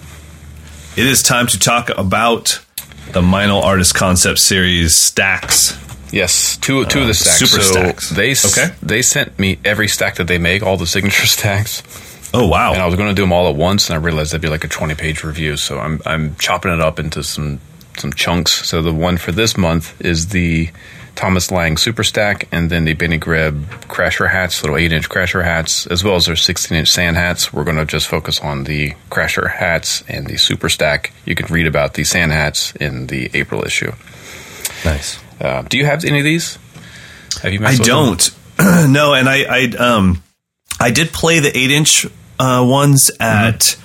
It 0.95 1.05
is 1.05 1.21
time 1.21 1.47
to 1.47 1.59
talk 1.59 1.89
about 1.89 2.63
the 3.11 3.21
Meinl 3.21 3.61
Artist 3.61 3.93
Concept 3.93 4.39
Series 4.39 4.95
stacks. 4.95 5.77
Yes, 6.11 6.55
two 6.55 6.85
two 6.85 7.01
of 7.01 7.07
the 7.07 7.13
stacks. 7.13 7.39
super 7.39 7.61
so 7.61 7.71
stacks. 7.73 8.09
They 8.11 8.31
Okay. 8.31 8.73
they 8.81 9.01
sent 9.01 9.37
me 9.37 9.59
every 9.65 9.89
stack 9.89 10.15
that 10.15 10.27
they 10.27 10.37
make, 10.37 10.63
all 10.63 10.77
the 10.77 10.87
signature 10.87 11.25
stacks, 11.37 11.83
Oh 12.33 12.47
wow! 12.47 12.71
and 12.73 12.81
I 12.81 12.85
was 12.85 12.95
going 12.95 13.09
to 13.09 13.13
do 13.15 13.23
them 13.23 13.33
all 13.33 13.49
at 13.49 13.55
once, 13.57 13.89
and 13.89 13.95
I 13.99 14.01
realized 14.01 14.31
that'd 14.31 14.41
be 14.41 14.47
like 14.47 14.63
a 14.63 14.69
20 14.69 14.95
page 14.95 15.23
review. 15.25 15.57
So 15.57 15.79
I'm 15.79 16.01
I'm 16.05 16.35
chopping 16.37 16.71
it 16.71 16.79
up 16.79 16.99
into 16.99 17.21
some 17.23 17.59
some 17.99 18.13
chunks. 18.13 18.67
So 18.67 18.81
the 18.81 18.93
one 18.93 19.17
for 19.17 19.31
this 19.31 19.57
month 19.57 19.99
is 20.01 20.29
the 20.29 20.69
Thomas 21.15 21.49
Lang 21.49 21.77
Super 21.77 22.03
Stack, 22.03 22.47
and 22.51 22.69
then 22.69 22.85
the 22.85 22.93
Benny 22.93 23.17
Greb 23.17 23.65
Crasher 23.87 24.29
hats, 24.29 24.61
little 24.61 24.77
eight 24.77 24.91
inch 24.91 25.09
Crasher 25.09 25.43
hats, 25.43 25.87
as 25.87 26.03
well 26.03 26.15
as 26.15 26.25
their 26.25 26.35
16 26.35 26.77
inch 26.77 26.91
sand 26.91 27.15
hats. 27.15 27.53
We're 27.53 27.63
going 27.63 27.77
to 27.77 27.85
just 27.85 28.07
focus 28.07 28.39
on 28.41 28.65
the 28.65 28.91
Crasher 29.09 29.49
hats 29.49 30.03
and 30.07 30.27
the 30.27 30.37
Super 30.37 30.69
Stack. 30.69 31.13
You 31.25 31.35
can 31.35 31.51
read 31.51 31.67
about 31.67 31.93
the 31.93 32.03
sand 32.03 32.31
hats 32.31 32.75
in 32.75 33.07
the 33.07 33.29
April 33.33 33.65
issue. 33.65 33.93
nice. 34.83 35.19
Uh, 35.39 35.61
do 35.63 35.77
you 35.77 35.85
have 35.85 36.03
any 36.05 36.19
of 36.19 36.23
these? 36.23 36.57
Have 37.41 37.53
you? 37.53 37.59
I 37.59 37.63
messed 37.63 37.79
with 37.79 37.87
them? 37.87 37.95
don't. 37.95 38.35
no, 38.91 39.13
and 39.13 39.27
I, 39.27 39.43
I 39.43 39.63
um 39.77 40.23
I 40.79 40.91
did 40.91 41.11
play 41.11 41.39
the 41.39 41.57
eight 41.57 41.71
inch 41.71 42.05
uh, 42.39 42.65
ones 42.67 43.11
at 43.19 43.77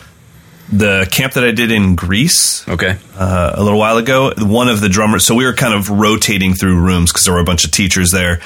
the 0.73 1.09
camp 1.11 1.33
that 1.35 1.45
I 1.45 1.51
did 1.51 1.71
in 1.73 1.95
Greece 1.97 2.67
Okay. 2.69 2.97
uh, 3.17 3.53
a 3.55 3.63
little 3.63 3.79
while 3.79 3.97
ago. 3.99 4.33
One 4.39 4.69
of 4.69 4.81
the 4.81 4.89
drummers, 4.89 5.27
so 5.27 5.35
we 5.35 5.45
were 5.45 5.53
kind 5.55 5.75
of 5.75 5.91
rotating 5.91 6.55
through 6.55 6.81
rooms 6.81 7.11
because 7.13 7.25
there 7.25 7.35
were 7.35 7.41
a 7.41 7.45
bunch 7.45 7.65
of 7.65 7.71
teachers 7.73 8.11
there. 8.11 8.41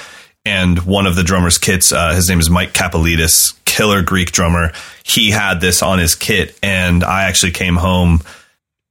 And 0.46 0.78
one 0.80 1.06
of 1.06 1.16
the 1.16 1.22
drummers' 1.22 1.56
kits, 1.58 1.90
uh, 1.92 2.14
his 2.14 2.28
name 2.28 2.38
is 2.40 2.50
Mike 2.50 2.72
Kapelidis, 2.74 3.54
killer 3.64 4.02
Greek 4.02 4.30
drummer. 4.30 4.72
He 5.02 5.30
had 5.30 5.60
this 5.60 5.82
on 5.82 5.98
his 5.98 6.14
kit, 6.14 6.58
and 6.62 7.02
I 7.02 7.24
actually 7.24 7.52
came 7.52 7.76
home 7.76 8.20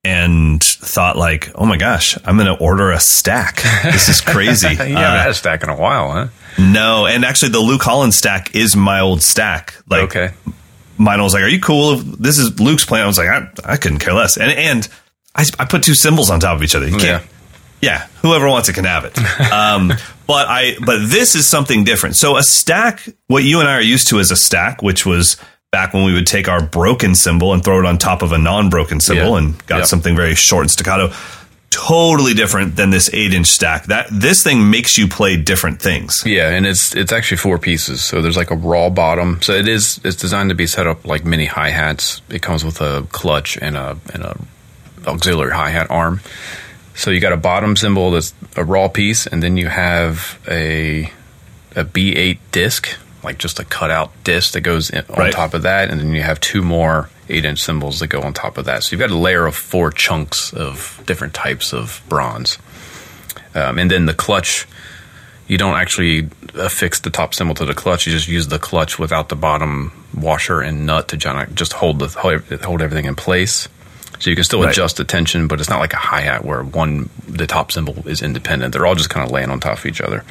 and 0.04 0.62
thought 0.64 1.16
like, 1.16 1.52
"Oh 1.56 1.66
my 1.66 1.78
gosh, 1.78 2.18
I'm 2.26 2.36
going 2.38 2.48
to 2.56 2.62
order 2.62 2.92
a 2.92 3.00
stack. 3.00 3.62
This 3.84 4.10
is 4.10 4.20
crazy." 4.20 4.68
you 4.72 4.76
haven't 4.76 4.98
Uh, 4.98 5.18
had 5.22 5.30
a 5.30 5.34
stack 5.36 5.64
in 5.64 5.70
a 5.70 5.76
while, 5.76 6.12
huh? 6.12 6.28
no, 6.58 7.06
and 7.06 7.24
actually, 7.24 7.50
the 7.52 7.60
Luke 7.60 7.84
Holland 7.84 8.14
stack 8.14 8.56
is 8.56 8.76
my 8.76 9.00
old 9.00 9.22
stack. 9.22 9.76
Like, 9.88 10.04
okay. 10.06 10.32
Mine 10.98 11.22
was 11.22 11.34
like, 11.34 11.44
"Are 11.44 11.48
you 11.50 11.60
cool? 11.60 11.94
if 12.00 12.06
This 12.20 12.38
is 12.38 12.60
Luke's 12.60 12.86
plan." 12.86 13.04
I 13.04 13.08
was 13.08 13.18
like, 13.18 13.30
"I, 13.30 13.50
I 13.64 13.78
couldn't 13.78 14.00
care 14.00 14.14
less." 14.14 14.38
And 14.38 14.52
and 14.52 14.88
I, 15.36 15.44
I 15.60 15.66
put 15.66 15.84
two 15.84 15.96
cymbals 15.96 16.30
on 16.30 16.39
top 16.39 16.56
of 16.56 16.64
each 16.64 16.76
other. 16.76 16.88
You 16.88 16.98
can't. 16.98 17.26
Yeah, 17.82 18.08
whoever 18.22 18.48
wants 18.48 18.70
it 18.70 18.74
can 18.74 18.86
have 18.86 19.04
it. 19.06 19.18
Um, 19.52 19.91
but 20.26 20.48
I 20.48 20.76
but 20.86 21.00
this 21.10 21.36
is 21.36 21.46
something 21.48 21.84
different. 21.84 22.16
So 22.16 22.38
a 22.38 22.44
stack, 22.44 23.08
what 23.28 23.44
you 23.44 23.60
and 23.60 23.68
I 23.68 23.74
are 23.76 23.82
used 23.82 24.08
to 24.10 24.20
as 24.20 24.32
a 24.32 24.36
stack, 24.38 24.82
which 24.82 25.06
was 25.06 25.36
back 25.72 25.94
when 25.94 26.06
we 26.06 26.14
would 26.14 26.28
take 26.28 26.48
our 26.48 26.62
broken 26.64 27.14
cymbal 27.16 27.52
and 27.52 27.64
throw 27.64 27.80
it 27.80 27.86
on 27.86 27.98
top 27.98 28.22
of 28.22 28.32
a 28.32 28.38
non-broken 28.38 29.00
cymbal 29.00 29.32
Yeah. 29.32 29.38
and 29.39 29.66
got 29.68 29.78
Yeah. 29.80 29.84
something 29.86 30.16
very 30.16 30.36
short 30.36 30.62
and 30.64 30.72
staccato. 30.72 31.12
Totally 31.74 32.34
different 32.34 32.76
than 32.76 32.89
this 32.91 33.09
eight 33.13 33.34
inch 33.34 33.47
stack. 33.47 33.86
That 33.86 34.07
this 34.11 34.43
thing 34.43 34.69
makes 34.69 34.97
you 34.97 35.07
play 35.07 35.38
different 35.38 35.82
things. 35.82 36.21
Yeah, 36.26 36.49
and 36.49 36.65
it's 36.65 36.95
it's 36.95 37.11
actually 37.11 37.38
four 37.38 37.57
pieces. 37.57 38.01
So 38.03 38.21
there's 38.21 38.38
like 38.38 38.51
a 38.51 38.55
raw 38.55 38.89
bottom. 38.89 39.41
So 39.41 39.53
it 39.53 39.67
is 39.67 39.99
it's 40.03 40.15
designed 40.15 40.49
to 40.49 40.55
be 40.55 40.67
set 40.67 40.88
up 40.88 41.05
like 41.05 41.26
mini 41.26 41.45
hi 41.45 41.69
hats. 41.69 42.21
It 42.30 42.41
comes 42.41 42.63
with 42.63 42.80
a 42.82 43.07
clutch 43.11 43.57
and 43.61 43.76
a 43.76 43.97
and 44.13 44.24
a 44.24 44.38
auxiliary 45.07 45.53
hi 45.53 45.69
hat 45.69 45.89
arm. 45.89 46.21
So 46.95 47.09
you 47.11 47.19
got 47.19 47.34
a 47.34 47.38
bottom 47.38 47.76
cymbal 47.76 48.11
that's 48.11 48.34
a 48.55 48.63
raw 48.63 48.88
piece, 48.88 49.26
and 49.26 49.41
then 49.41 49.57
you 49.57 49.67
have 49.67 50.39
a 50.47 51.11
a 51.76 51.84
B8 51.84 52.38
disc, 52.51 52.88
like 53.24 53.38
just 53.38 53.59
a 53.59 53.65
cutout 53.65 54.11
disc 54.24 54.53
that 54.53 54.61
goes 54.61 54.89
in, 54.89 55.03
on 55.09 55.15
Right. 55.17 55.34
top 55.34 55.53
of 55.53 55.61
that, 55.63 55.89
and 55.89 55.99
then 55.99 56.13
you 56.13 56.21
have 56.21 56.39
two 56.39 56.61
more 56.61 57.09
eight 57.30 57.45
inch 57.45 57.59
cymbals 57.59 57.99
that 57.99 58.07
go 58.07 58.21
on 58.21 58.34
top 58.34 58.57
of 58.57 58.65
that. 58.65 58.84
So 58.84 58.91
you've 58.91 58.99
got 58.99 59.09
a 59.11 59.17
layer 59.17 59.45
of 59.45 59.55
four 59.55 59.91
chunks 59.91 60.51
of 60.53 61.01
different 61.05 61.34
types 61.34 61.74
of 61.74 62.01
bronze, 62.09 62.57
um, 63.55 63.78
and 63.80 63.89
then 63.89 64.05
the 64.05 64.13
clutch. 64.13 64.67
You 65.45 65.57
don't 65.57 65.76
actually 65.76 66.30
affix 66.55 67.01
the 67.01 67.09
top 67.09 67.34
cymbal 67.36 67.53
to 67.55 67.65
the 67.65 67.74
clutch. 67.74 68.07
You 68.07 68.13
just 68.13 68.30
use 68.30 68.47
the 68.47 68.57
clutch 68.59 68.97
without 68.97 69.28
the 69.28 69.36
bottom 69.36 69.91
washer 70.15 70.61
and 70.61 70.86
nut 70.86 71.09
to 71.09 71.17
just 71.53 71.74
hold 71.74 71.99
the 71.99 72.07
hold 72.63 72.82
everything 72.82 73.05
in 73.05 73.15
place. 73.15 73.67
So 74.19 74.30
you 74.30 74.38
can 74.38 74.45
still 74.45 74.63
Right. 74.63 74.71
adjust 74.71 74.97
the 74.97 75.03
tension, 75.03 75.47
but 75.47 75.59
it's 75.59 75.69
not 75.69 75.80
like 75.80 75.91
a 75.93 75.97
hi 75.97 76.21
hat 76.21 76.45
where 76.45 76.63
one 76.63 77.09
the 77.28 77.45
top 77.45 77.74
cymbal 77.74 78.07
is 78.07 78.21
independent. 78.21 78.71
They're 78.74 78.86
all 78.86 78.95
just 78.95 79.09
kind 79.09 79.26
of 79.26 79.32
laying 79.34 79.49
on 79.51 79.59
top 79.59 79.80
of 79.80 79.86
each 79.86 79.99
other. 79.99 80.24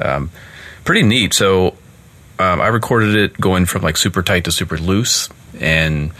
Um, 0.00 0.30
pretty 0.84 1.02
neat. 1.02 1.34
So 1.34 1.74
um, 2.38 2.60
I 2.60 2.68
recorded 2.68 3.16
it 3.16 3.40
going 3.40 3.66
from 3.66 3.82
like 3.82 3.96
super 3.96 4.22
tight 4.22 4.44
to 4.44 4.52
super 4.52 4.78
loose, 4.78 5.28
and 5.60 6.12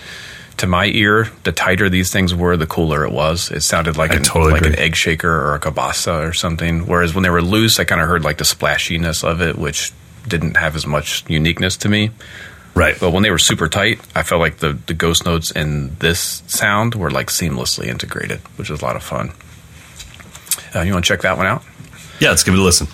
to 0.59 0.67
my 0.67 0.87
ear, 0.87 1.31
the 1.45 1.53
tighter 1.53 1.89
these 1.89 2.13
things 2.13 2.35
were, 2.35 2.57
the 2.57 2.67
cooler 2.67 3.05
it 3.05 3.13
was. 3.13 3.51
It 3.51 3.63
sounded 3.63 3.97
like 3.97 4.13
I 4.13 4.17
an, 4.17 4.23
totally 4.23 4.53
like 4.53 4.67
an 4.67 4.79
egg 4.79 4.95
shaker 4.95 5.29
or 5.29 5.55
a 5.55 5.59
cabasa 5.59 6.29
or 6.29 6.33
something. 6.33 6.87
Whereas 6.87 7.15
when 7.15 7.23
they 7.23 7.31
were 7.31 7.43
loose, 7.43 7.81
I 7.81 7.85
kind 7.85 8.01
of 8.01 8.09
heard 8.09 8.23
like 8.23 8.39
the 8.39 8.45
splashiness 8.45 9.25
of 9.25 9.41
it, 9.41 9.57
which 9.57 9.93
didn't 10.29 10.57
have 10.57 10.77
as 10.77 10.87
much 10.87 11.25
uniqueness 11.29 11.77
to 11.79 11.89
me. 11.89 12.11
Right. 12.75 12.97
But 12.99 13.11
when 13.11 13.23
they 13.23 13.31
were 13.31 13.39
super 13.39 13.69
tight, 13.69 14.01
I 14.15 14.23
felt 14.23 14.41
like 14.41 14.59
the, 14.59 14.73
the 14.73 14.95
ghost 14.95 15.27
notes 15.27 15.51
in 15.51 15.97
this 15.97 16.43
sound 16.47 16.95
were 16.95 17.11
like 17.11 17.27
seamlessly 17.27 17.87
integrated, 17.87 18.39
which 18.57 18.71
was 18.71 18.81
a 18.81 18.85
lot 18.85 18.97
of 18.97 19.03
fun. 19.03 19.33
Uh, 20.75 20.83
you 20.83 20.93
want 20.93 21.05
to 21.05 21.09
check 21.09 21.23
that 21.23 21.37
one 21.37 21.47
out? 21.47 21.63
Yeah, 22.21 22.31
let's 22.31 22.45
give 22.45 22.55
it 22.55 22.61
a 22.61 22.63
listen. 22.63 22.87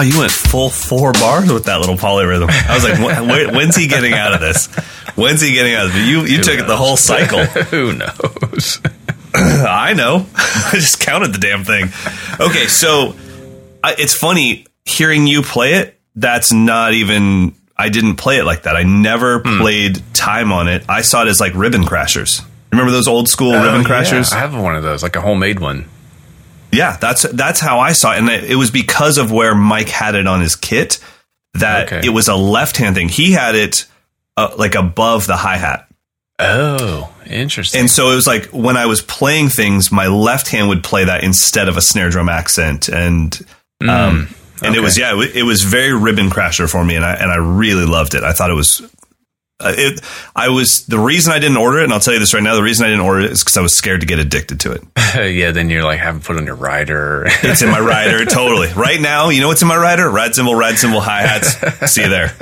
Wow, 0.00 0.06
you 0.06 0.18
went 0.18 0.32
full 0.32 0.70
four 0.70 1.12
bars 1.12 1.52
with 1.52 1.64
that 1.66 1.78
little 1.80 1.96
polyrhythm. 1.96 2.48
I 2.48 2.74
was 2.74 2.84
like, 2.84 2.94
"Wh- 2.94 3.18
wh- 3.50 3.54
when's 3.54 3.76
he 3.76 3.86
getting 3.86 4.14
out 4.14 4.32
of 4.32 4.40
this? 4.40 4.66
When's 5.14 5.42
he 5.42 5.52
getting 5.52 5.74
out 5.74 5.86
of 5.86 5.92
it? 5.94 6.08
You 6.08 6.22
you 6.22 6.42
took 6.42 6.58
it 6.58 6.66
the 6.66 6.76
whole 6.76 6.96
cycle. 6.96 7.44
Who 7.44 7.92
knows? 7.92 8.80
I 9.34 9.92
know. 9.92 10.24
I 10.34 10.70
just 10.72 11.00
counted 11.00 11.34
the 11.34 11.38
damn 11.38 11.64
thing. 11.64 11.90
Okay, 12.40 12.66
so 12.66 13.14
I, 13.84 13.94
it's 13.98 14.16
funny 14.16 14.66
hearing 14.86 15.26
you 15.26 15.42
play 15.42 15.74
it. 15.74 16.00
That's 16.16 16.50
not 16.50 16.94
even. 16.94 17.54
I 17.76 17.90
didn't 17.90 18.16
play 18.16 18.38
it 18.38 18.44
like 18.44 18.62
that. 18.62 18.76
I 18.76 18.84
never 18.84 19.40
Hmm. 19.40 19.58
played 19.60 20.02
time 20.14 20.50
on 20.50 20.68
it. 20.68 20.82
I 20.88 21.02
saw 21.02 21.22
it 21.22 21.28
as 21.28 21.40
like 21.40 21.52
ribbon 21.54 21.82
crashers. 21.84 22.42
Remember 22.72 22.90
those 22.90 23.06
old 23.06 23.28
school 23.28 23.52
ribbon 23.52 23.82
Oh, 23.82 23.84
crashers? 23.84 24.30
yeah, 24.32 24.38
I 24.38 24.40
have 24.40 24.56
one 24.56 24.76
of 24.76 24.82
those, 24.82 25.02
like 25.02 25.16
a 25.16 25.20
homemade 25.20 25.60
one. 25.60 25.84
Yeah, 26.72 26.96
that's 26.96 27.22
that's 27.22 27.60
how 27.60 27.80
I 27.80 27.92
saw 27.92 28.12
it, 28.14 28.18
and 28.18 28.28
it 28.28 28.44
it 28.44 28.54
was 28.56 28.70
because 28.70 29.18
of 29.18 29.32
where 29.32 29.54
Mike 29.54 29.88
had 29.88 30.14
it 30.14 30.26
on 30.26 30.40
his 30.40 30.56
kit 30.56 30.98
that 31.54 31.92
Okay. 31.92 32.06
it 32.06 32.10
was 32.10 32.28
a 32.28 32.36
left 32.36 32.76
hand 32.76 32.94
thing. 32.94 33.08
He 33.08 33.32
had 33.32 33.54
it 33.54 33.86
uh, 34.36 34.54
like 34.56 34.74
above 34.74 35.26
the 35.26 35.36
hi 35.36 35.56
hat, 35.56 35.88
Oh, 36.38 37.12
interesting. 37.26 37.80
and 37.80 37.90
so 37.90 38.12
it 38.12 38.14
was 38.14 38.26
like 38.26 38.46
when 38.46 38.76
I 38.76 38.86
was 38.86 39.02
playing 39.02 39.48
things, 39.50 39.90
my 39.92 40.06
left 40.06 40.48
hand 40.48 40.68
would 40.68 40.82
play 40.84 41.04
that 41.04 41.22
instead 41.24 41.68
of 41.68 41.76
a 41.76 41.80
snare 41.82 42.08
drum 42.08 42.28
accent, 42.28 42.88
and 42.88 43.38
um, 43.86 44.28
and 44.62 44.74
it 44.74 44.80
was 44.80 44.96
yeah, 44.96 45.20
it 45.34 45.42
was 45.42 45.64
very 45.64 45.92
ribbon 45.92 46.30
crasher 46.30 46.70
for 46.70 46.84
me, 46.84 46.94
and 46.96 47.04
I 47.04 47.14
and 47.14 47.30
I 47.30 47.36
really 47.36 47.84
loved 47.84 48.14
it. 48.14 48.22
I 48.22 48.32
thought 48.32 48.50
it 48.50 48.54
was. 48.54 48.80
Uh, 49.60 49.74
it, 49.76 50.00
I 50.34 50.48
was 50.48 50.86
the 50.86 50.98
reason 50.98 51.32
I 51.32 51.38
didn't 51.38 51.58
order 51.58 51.80
it, 51.80 51.84
and 51.84 51.92
I'll 51.92 52.00
tell 52.00 52.14
you 52.14 52.20
this 52.20 52.32
right 52.32 52.42
now. 52.42 52.54
The 52.54 52.62
reason 52.62 52.86
I 52.86 52.88
didn't 52.88 53.04
order 53.04 53.20
it 53.26 53.32
is 53.32 53.44
because 53.44 53.56
I 53.56 53.60
was 53.60 53.76
scared 53.76 54.00
to 54.00 54.06
get 54.06 54.18
addicted 54.18 54.60
to 54.60 54.72
it. 54.72 54.82
yeah, 55.34 55.50
then 55.50 55.68
you're 55.70 55.84
like 55.84 55.98
having 56.00 56.22
put 56.22 56.36
on 56.36 56.46
your 56.46 56.54
rider. 56.54 57.26
It's 57.42 57.62
in 57.62 57.70
my 57.70 57.80
rider, 57.80 58.24
totally. 58.24 58.72
Right 58.72 59.00
now, 59.00 59.28
you 59.30 59.40
know 59.40 59.48
what's 59.48 59.62
in 59.62 59.68
my 59.68 59.76
rider? 59.76 60.08
Ride 60.08 60.34
cymbal, 60.34 60.54
ride 60.54 60.78
cymbal, 60.78 61.00
hi 61.00 61.22
hats. 61.22 61.92
See 61.92 62.02
you 62.02 62.08
there. 62.08 62.32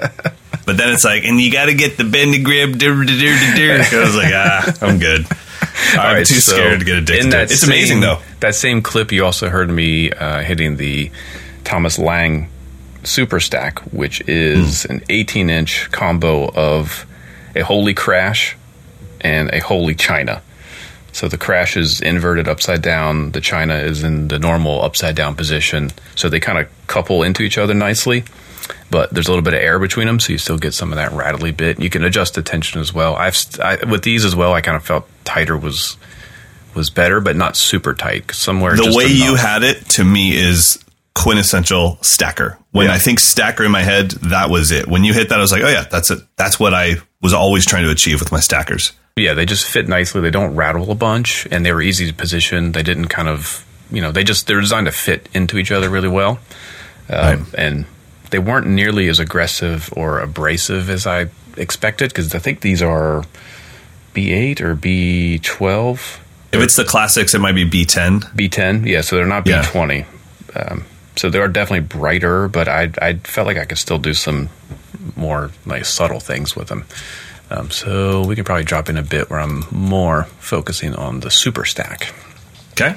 But 0.66 0.76
then 0.76 0.92
it's 0.92 1.04
like, 1.04 1.24
and 1.24 1.40
you 1.40 1.50
got 1.50 1.66
to 1.66 1.74
get 1.74 1.96
the 1.96 2.04
bendy 2.04 2.42
grip. 2.42 2.74
I 2.82 4.00
was 4.04 4.16
like, 4.16 4.32
ah, 4.34 4.72
I'm 4.82 4.98
good. 4.98 5.26
I'm 5.92 5.98
All 5.98 6.12
right, 6.12 6.26
too 6.26 6.34
so 6.34 6.52
scared 6.52 6.80
to 6.80 6.84
get 6.84 6.98
addicted 6.98 7.30
to 7.30 7.40
it. 7.40 7.42
It's 7.44 7.60
same- 7.60 7.70
amazing, 7.70 8.00
though. 8.00 8.20
That 8.40 8.54
same 8.54 8.82
clip, 8.82 9.10
you 9.10 9.24
also 9.24 9.48
heard 9.48 9.70
me 9.70 10.12
uh, 10.12 10.42
hitting 10.42 10.76
the 10.76 11.10
Thomas 11.64 11.98
Lang 11.98 12.48
Super 13.08 13.40
Stack, 13.40 13.78
which 13.92 14.20
is 14.28 14.84
Hmm. 14.84 14.92
an 14.92 15.02
18 15.08 15.50
inch 15.50 15.90
combo 15.90 16.48
of 16.54 17.06
a 17.56 17.60
Holy 17.64 17.94
Crash 17.94 18.56
and 19.20 19.50
a 19.52 19.60
Holy 19.60 19.94
China. 19.94 20.42
So 21.12 21.26
the 21.26 21.38
crash 21.38 21.76
is 21.76 22.00
inverted 22.00 22.46
upside 22.46 22.82
down. 22.82 23.32
The 23.32 23.40
China 23.40 23.74
is 23.76 24.04
in 24.04 24.28
the 24.28 24.38
normal 24.38 24.84
upside 24.84 25.16
down 25.16 25.34
position. 25.34 25.90
So 26.14 26.28
they 26.28 26.38
kind 26.38 26.58
of 26.58 26.68
couple 26.86 27.24
into 27.24 27.42
each 27.42 27.58
other 27.58 27.74
nicely. 27.74 28.22
But 28.90 29.12
there's 29.12 29.26
a 29.26 29.30
little 29.30 29.42
bit 29.42 29.54
of 29.54 29.60
air 29.60 29.78
between 29.78 30.06
them, 30.06 30.20
so 30.20 30.32
you 30.32 30.38
still 30.38 30.58
get 30.58 30.74
some 30.74 30.92
of 30.92 30.96
that 30.96 31.12
rattly 31.12 31.50
bit. 31.50 31.80
You 31.80 31.90
can 31.90 32.04
adjust 32.04 32.34
the 32.34 32.42
tension 32.42 32.80
as 32.80 32.92
well. 32.94 33.16
I've 33.16 33.36
I, 33.62 33.76
with 33.86 34.02
these 34.02 34.24
as 34.24 34.36
well. 34.36 34.52
I 34.52 34.60
kind 34.60 34.76
of 34.76 34.84
felt 34.84 35.08
tighter 35.24 35.56
was 35.56 35.96
was 36.74 36.90
better, 36.90 37.18
but 37.20 37.34
not 37.34 37.56
super 37.56 37.94
tight. 37.94 38.30
Somewhere 38.32 38.76
The 38.76 38.94
way 38.94 39.06
you 39.06 39.34
had 39.34 39.62
it 39.64 39.88
to 39.90 40.04
me 40.04 40.36
is 40.36 40.78
quintessential 41.18 41.98
stacker. 42.00 42.56
When 42.70 42.86
Yeah. 42.86 42.94
I 42.94 42.98
think 42.98 43.18
stacker 43.20 43.64
in 43.64 43.70
my 43.72 43.82
head, 43.82 44.10
that 44.30 44.50
was 44.50 44.70
it. 44.70 44.86
When 44.86 45.02
you 45.04 45.12
hit 45.12 45.28
that, 45.30 45.38
I 45.38 45.42
was 45.42 45.50
like, 45.52 45.62
oh 45.62 45.68
yeah, 45.68 45.84
that's 45.90 46.10
it. 46.10 46.20
That's 46.36 46.60
what 46.60 46.72
I 46.74 46.96
was 47.20 47.32
always 47.34 47.66
trying 47.66 47.84
to 47.84 47.90
achieve 47.90 48.20
with 48.20 48.30
my 48.32 48.40
stackers. 48.40 48.92
yeah, 49.16 49.34
they 49.34 49.44
just 49.44 49.66
fit 49.66 49.88
nicely. 49.88 50.20
They 50.20 50.30
don't 50.30 50.54
rattle 50.54 50.92
a 50.92 50.94
bunch, 50.94 51.44
and 51.50 51.66
they 51.66 51.72
were 51.72 51.82
easy 51.82 52.06
to 52.06 52.14
position. 52.14 52.70
They 52.72 52.84
didn't 52.84 53.08
kind 53.08 53.26
of, 53.28 53.64
you 53.90 54.00
know, 54.00 54.12
they 54.12 54.22
just 54.22 54.46
they're 54.46 54.60
designed 54.60 54.86
to 54.86 54.92
fit 54.92 55.28
into 55.34 55.58
each 55.58 55.72
other 55.72 55.90
really 55.90 56.08
well, 56.08 56.38
um, 57.10 57.46
and 57.58 57.84
they 58.30 58.38
weren't 58.38 58.68
nearly 58.68 59.08
as 59.08 59.18
aggressive 59.18 59.92
or 59.96 60.20
abrasive 60.20 60.88
as 60.88 61.04
I 61.04 61.26
expected. 61.56 62.10
Because 62.10 62.32
I 62.32 62.38
think 62.38 62.60
these 62.60 62.80
are 62.80 63.24
B 64.14 64.32
eight 64.32 64.60
or 64.60 64.76
B 64.76 65.40
twelve, 65.40 66.20
If 66.52 66.60
it's 66.62 66.76
the 66.76 66.84
classics, 66.84 67.34
it 67.34 67.40
might 67.40 67.56
be 67.56 67.68
B10. 67.68 68.36
B 68.36 68.48
ten. 68.48 68.86
Yeah, 68.86 69.00
so 69.00 69.16
they're 69.16 69.26
not 69.26 69.44
B 69.44 69.50
Yeah. 69.50 69.62
twenty. 69.62 70.04
Um, 70.54 70.84
so 71.18 71.30
they 71.30 71.38
are 71.38 71.48
definitely 71.48 71.86
brighter, 71.86 72.48
but 72.48 72.68
I 72.68 72.90
I 73.00 73.14
felt 73.14 73.46
like 73.46 73.58
I 73.58 73.64
could 73.64 73.78
still 73.78 73.98
do 73.98 74.14
some 74.14 74.48
more 75.16 75.50
like 75.66 75.84
subtle 75.84 76.20
things 76.20 76.54
with 76.56 76.68
them. 76.68 76.84
Um, 77.50 77.70
so 77.70 78.24
we 78.26 78.34
can 78.34 78.44
probably 78.44 78.64
drop 78.64 78.88
in 78.88 78.98
a 78.98 79.02
bit 79.02 79.30
where 79.30 79.40
I'm 79.40 79.64
more 79.70 80.24
focusing 80.38 80.94
on 80.94 81.20
the 81.20 81.30
super 81.30 81.64
stack. 81.64 82.12
Okay. 82.72 82.96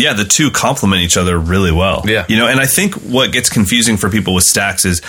Yeah, 0.00 0.14
the 0.14 0.24
two 0.24 0.50
complement 0.50 1.02
each 1.02 1.16
other 1.16 1.38
really 1.38 1.72
well. 1.72 2.02
Yeah. 2.06 2.24
You 2.28 2.36
know, 2.36 2.48
and 2.48 2.58
I 2.58 2.66
think 2.66 2.94
what 2.94 3.32
gets 3.32 3.48
confusing 3.48 3.96
for 3.96 4.10
people 4.10 4.34
with 4.34 4.44
stacks 4.44 4.84
is 4.84 5.02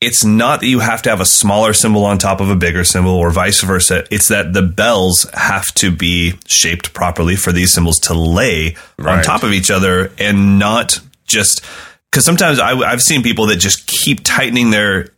it's 0.00 0.24
not 0.24 0.60
that 0.60 0.66
you 0.66 0.78
have 0.78 1.02
to 1.02 1.10
have 1.10 1.20
a 1.20 1.26
smaller 1.26 1.72
cymbal 1.72 2.04
on 2.04 2.18
top 2.18 2.40
of 2.40 2.50
a 2.50 2.56
bigger 2.56 2.84
cymbal 2.84 3.12
or 3.12 3.30
vice 3.30 3.62
versa. 3.62 4.04
It's 4.10 4.28
that 4.28 4.52
the 4.52 4.62
bells 4.62 5.28
have 5.34 5.66
to 5.74 5.90
be 5.90 6.34
shaped 6.46 6.94
properly 6.94 7.34
for 7.34 7.50
these 7.50 7.72
cymbals 7.72 7.98
to 8.00 8.14
lay 8.14 8.76
on 8.98 9.22
top 9.22 9.42
of 9.42 9.52
each 9.52 9.70
other 9.70 10.12
and 10.18 10.58
not 10.58 11.00
just 11.26 11.64
because 12.10 12.24
sometimes 12.24 12.58
I, 12.60 12.72
I've 12.72 13.02
seen 13.02 13.22
people 13.22 13.46
that 13.46 13.56
just 13.56 13.86
keep 13.86 14.20
tightening 14.22 14.70
their 14.70 15.10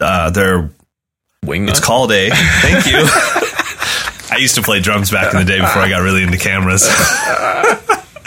uh, 0.00 0.30
their 0.30 0.70
Wing 1.44 1.68
it's 1.68 1.80
called 1.80 2.10
a 2.12 2.30
thank 2.30 2.86
you. 2.86 2.98
I 4.30 4.38
used 4.38 4.56
to 4.56 4.62
play 4.62 4.80
drums 4.80 5.10
back 5.10 5.32
in 5.32 5.38
the 5.38 5.44
day 5.44 5.60
before 5.60 5.82
I 5.82 5.88
got 5.88 6.00
really 6.02 6.22
into 6.22 6.38
cameras. 6.38 6.82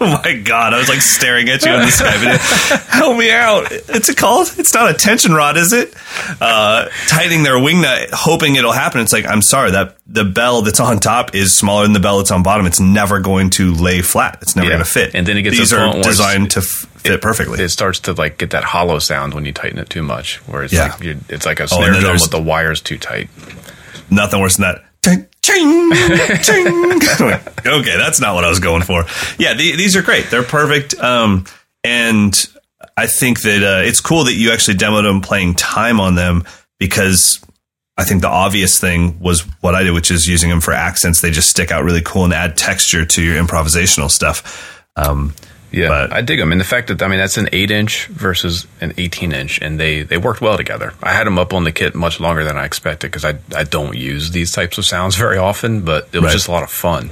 oh 0.00 0.20
my 0.24 0.34
god, 0.44 0.74
I 0.74 0.78
was 0.78 0.88
like 0.88 1.00
staring 1.00 1.48
at 1.48 1.64
you 1.64 1.72
in 1.72 1.80
the 1.80 1.90
sky. 1.90 2.12
But 2.22 2.80
help 2.88 3.16
me 3.16 3.30
out. 3.30 3.68
It's 3.70 4.08
a 4.08 4.14
called. 4.14 4.48
It's 4.58 4.74
not 4.74 4.90
a 4.90 4.94
tension 4.94 5.32
rod, 5.32 5.56
is 5.56 5.72
it? 5.72 5.94
Uh, 6.40 6.88
tightening 7.08 7.42
their 7.42 7.58
wing 7.58 7.80
nut, 7.80 8.08
hoping 8.12 8.56
it'll 8.56 8.72
happen. 8.72 9.00
It's 9.00 9.12
like 9.12 9.26
I'm 9.26 9.42
sorry 9.42 9.72
that 9.72 9.96
the 10.06 10.24
bell 10.24 10.62
that's 10.62 10.80
on 10.80 10.98
top 10.98 11.34
is 11.34 11.56
smaller 11.56 11.82
than 11.84 11.92
the 11.92 12.00
bell 12.00 12.18
that's 12.18 12.30
on 12.30 12.42
bottom. 12.42 12.66
It's 12.66 12.80
never 12.80 13.20
going 13.20 13.50
to 13.50 13.72
lay 13.74 14.02
flat. 14.02 14.38
It's 14.42 14.56
never 14.56 14.68
Yeah. 14.68 14.74
going 14.76 14.84
to 14.84 14.90
fit. 14.90 15.14
And 15.14 15.26
then 15.26 15.36
it 15.36 15.42
gets 15.42 15.56
these 15.58 15.72
are 15.72 15.78
point 15.78 15.90
where 15.94 16.00
it's- 16.00 16.16
designed 16.16 16.50
to 16.52 16.60
f- 16.60 16.86
fit 17.02 17.20
perfectly. 17.20 17.62
it 17.62 17.68
starts 17.70 18.00
to 18.00 18.12
like 18.12 18.38
get 18.38 18.50
that 18.50 18.64
hollow 18.64 18.98
sound 18.98 19.34
when 19.34 19.44
you 19.44 19.52
tighten 19.52 19.78
it 19.78 19.90
too 19.90 20.02
much, 20.02 20.36
where 20.48 20.62
it's 20.62 20.72
Yeah. 20.72 20.94
like 21.00 21.16
it's 21.28 21.46
like 21.46 21.60
a 21.60 21.64
and 21.64 21.70
snare 21.70 21.92
then 21.92 22.00
drum 22.02 22.14
with 22.14 22.30
the 22.30 22.40
wires 22.42 22.80
too 22.80 22.98
tight. 22.98 23.28
Nothing 24.10 24.40
worse 24.40 24.56
than 24.56 24.62
that. 24.64 24.84
Ching, 25.44 25.90
ching. 26.42 27.00
okay, 27.66 27.96
that's 27.96 28.20
not 28.20 28.34
what 28.34 28.44
I 28.44 28.48
was 28.48 28.60
going 28.60 28.82
for. 28.82 29.04
Yeah, 29.38 29.54
the, 29.54 29.74
these 29.76 29.96
are 29.96 30.02
great. 30.02 30.30
They're 30.30 30.44
perfect. 30.44 30.94
Um, 31.00 31.46
and 31.82 32.34
I 32.96 33.06
think 33.06 33.42
that 33.42 33.62
uh, 33.62 33.82
it's 33.82 34.00
cool 34.00 34.24
that 34.24 34.34
you 34.34 34.52
actually 34.52 34.76
demoed 34.76 35.02
them 35.02 35.20
playing 35.20 35.54
time 35.54 35.98
on 35.98 36.14
them 36.14 36.44
because 36.78 37.44
I 37.96 38.04
think 38.04 38.22
the 38.22 38.28
obvious 38.28 38.80
thing 38.80 39.18
was 39.20 39.40
what 39.60 39.74
I 39.74 39.82
did, 39.82 39.92
which 39.92 40.10
is 40.10 40.26
using 40.26 40.48
them 40.48 40.60
for 40.60 40.72
accents. 40.72 41.20
They 41.20 41.30
just 41.30 41.48
stick 41.48 41.70
out 41.70 41.84
really 41.84 42.02
cool 42.02 42.24
and 42.24 42.32
add 42.32 42.56
texture 42.56 43.04
to 43.04 43.22
your 43.22 43.42
improvisational 43.42 44.10
stuff. 44.10 44.86
Um, 44.96 45.34
Yeah, 45.72 45.88
But- 45.88 46.12
I 46.12 46.20
dig 46.20 46.38
them. 46.38 46.52
And 46.52 46.60
the 46.60 46.64
fact 46.66 46.88
that 46.88 47.02
I 47.02 47.08
mean 47.08 47.18
that's 47.18 47.38
an 47.38 47.48
eight 47.52 47.70
inch 47.70 48.06
versus 48.06 48.66
an 48.80 48.92
eighteen 48.98 49.32
inch, 49.32 49.58
and 49.60 49.80
they 49.80 50.02
they 50.02 50.18
worked 50.18 50.40
well 50.42 50.56
together. 50.56 50.92
I 51.02 51.12
had 51.12 51.26
them 51.26 51.38
up 51.38 51.52
on 51.54 51.64
the 51.64 51.72
kit 51.72 51.94
much 51.94 52.20
longer 52.20 52.44
than 52.44 52.56
I 52.58 52.64
expected 52.66 53.10
because 53.10 53.24
I 53.24 53.36
I 53.56 53.64
don't 53.64 53.96
use 53.96 54.30
these 54.32 54.52
types 54.52 54.76
of 54.78 54.84
sounds 54.84 55.16
very 55.16 55.38
often, 55.38 55.80
but 55.80 56.08
it 56.12 56.18
was 56.18 56.24
Right. 56.26 56.32
just 56.34 56.48
a 56.48 56.50
lot 56.52 56.62
of 56.62 56.70
fun. 56.70 57.10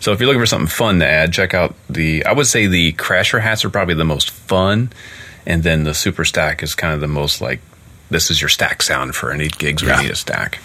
So 0.00 0.12
if 0.12 0.18
you're 0.20 0.26
looking 0.26 0.42
for 0.42 0.46
something 0.46 0.66
fun 0.66 0.98
to 0.98 1.06
add, 1.06 1.32
check 1.32 1.54
out 1.54 1.74
the. 1.88 2.26
I 2.26 2.32
would 2.32 2.46
say 2.48 2.66
the 2.66 2.92
Crasher 2.94 3.40
hats 3.40 3.64
are 3.64 3.70
probably 3.70 3.94
the 3.94 4.04
most 4.04 4.30
fun, 4.30 4.90
and 5.46 5.62
then 5.62 5.84
the 5.84 5.94
Super 5.94 6.24
Stack 6.24 6.62
is 6.62 6.74
kind 6.74 6.92
of 6.94 7.00
the 7.00 7.06
most 7.08 7.40
like 7.40 7.60
this 8.10 8.30
is 8.30 8.42
your 8.42 8.48
stack 8.50 8.82
sound 8.82 9.14
for 9.14 9.30
any 9.30 9.48
gigs 9.48 9.82
where 9.82 9.96
you 9.96 10.02
need 10.02 10.10
a 10.10 10.16
stack. 10.16 10.58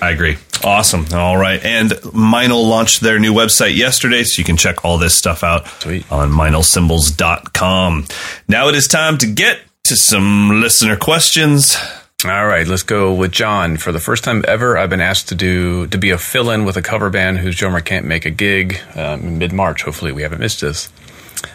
I 0.00 0.10
agree. 0.10 0.36
Awesome. 0.64 1.06
All 1.12 1.36
right. 1.36 1.62
And 1.64 1.90
Meinl 1.90 2.68
launched 2.68 3.00
their 3.00 3.18
new 3.18 3.32
website 3.32 3.76
yesterday, 3.76 4.24
so 4.24 4.40
you 4.40 4.44
can 4.44 4.56
check 4.56 4.84
all 4.84 4.98
this 4.98 5.14
stuff 5.16 5.44
out 5.44 5.66
Sweet. 5.82 6.10
on 6.10 6.30
meinlcymbals.com. 6.30 8.06
Now 8.48 8.68
it 8.68 8.74
is 8.74 8.88
time 8.88 9.18
to 9.18 9.26
get 9.26 9.60
to 9.84 9.96
some 9.96 10.60
listener 10.60 10.96
questions. 10.96 11.76
All 12.24 12.46
right, 12.46 12.66
let's 12.66 12.82
go 12.82 13.14
with 13.14 13.30
John. 13.30 13.76
For 13.76 13.92
the 13.92 14.00
first 14.00 14.24
time 14.24 14.44
ever, 14.48 14.76
I've 14.76 14.90
been 14.90 15.00
asked 15.00 15.28
to 15.28 15.36
do 15.36 15.86
to 15.86 15.98
be 15.98 16.10
a 16.10 16.18
fill-in 16.18 16.64
with 16.64 16.76
a 16.76 16.82
cover 16.82 17.10
band 17.10 17.38
whose 17.38 17.54
drummer 17.56 17.80
can't 17.80 18.06
make 18.06 18.26
a 18.26 18.30
gig 18.30 18.80
um, 18.96 19.38
mid-March. 19.38 19.84
Hopefully, 19.84 20.10
we 20.10 20.22
haven't 20.22 20.40
missed 20.40 20.60
this. 20.60 20.88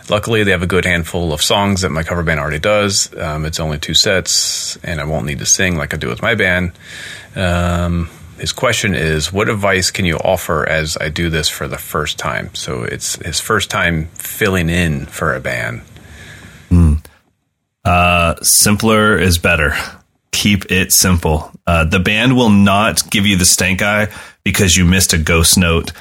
Luckily, 0.09 0.43
they 0.43 0.51
have 0.51 0.63
a 0.63 0.67
good 0.67 0.85
handful 0.85 1.33
of 1.33 1.41
songs 1.41 1.81
that 1.81 1.89
my 1.89 2.03
cover 2.03 2.23
band 2.23 2.39
already 2.39 2.59
does. 2.59 3.13
Um, 3.17 3.43
it's 3.45 3.59
only 3.59 3.77
two 3.77 3.93
sets, 3.93 4.77
and 4.77 5.01
I 5.01 5.03
won't 5.03 5.25
need 5.25 5.39
to 5.39 5.45
sing 5.45 5.75
like 5.75 5.93
I 5.93 5.97
do 5.97 6.07
with 6.07 6.21
my 6.21 6.35
band. 6.35 6.71
Um, 7.35 8.09
his 8.37 8.51
question 8.51 8.95
is, 8.95 9.31
what 9.31 9.49
advice 9.49 9.91
can 9.91 10.05
you 10.05 10.17
offer 10.17 10.67
as 10.67 10.97
I 10.99 11.09
do 11.09 11.29
this 11.29 11.49
for 11.49 11.67
the 11.67 11.77
first 11.77 12.17
time? 12.17 12.53
So 12.55 12.83
it's 12.83 13.15
his 13.17 13.39
first 13.39 13.69
time 13.69 14.07
filling 14.15 14.69
in 14.69 15.05
for 15.05 15.33
a 15.33 15.39
band. 15.39 15.81
Mm. 16.69 17.05
Uh, 17.85 18.35
simpler 18.41 19.17
is 19.17 19.37
better. 19.37 19.75
Keep 20.31 20.71
it 20.71 20.91
simple. 20.91 21.51
Uh, 21.65 21.85
the 21.85 21.99
band 21.99 22.35
will 22.35 22.49
not 22.49 23.09
give 23.09 23.25
you 23.25 23.37
the 23.37 23.45
stank 23.45 23.81
eye 23.81 24.09
because 24.43 24.75
you 24.75 24.83
missed 24.85 25.13
a 25.13 25.17
ghost 25.17 25.57
note 25.57 25.91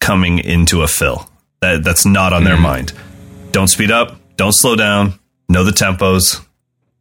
coming 0.00 0.38
into 0.38 0.82
a 0.82 0.88
fill. 0.88 1.28
That, 1.60 1.84
that's 1.84 2.04
not 2.04 2.32
on 2.32 2.44
their 2.44 2.58
mind. 2.58 2.92
Don't 3.52 3.68
speed 3.68 3.90
up. 3.90 4.18
Don't 4.36 4.52
slow 4.52 4.76
down. 4.76 5.18
Know 5.48 5.64
the 5.64 5.70
tempos. 5.70 6.44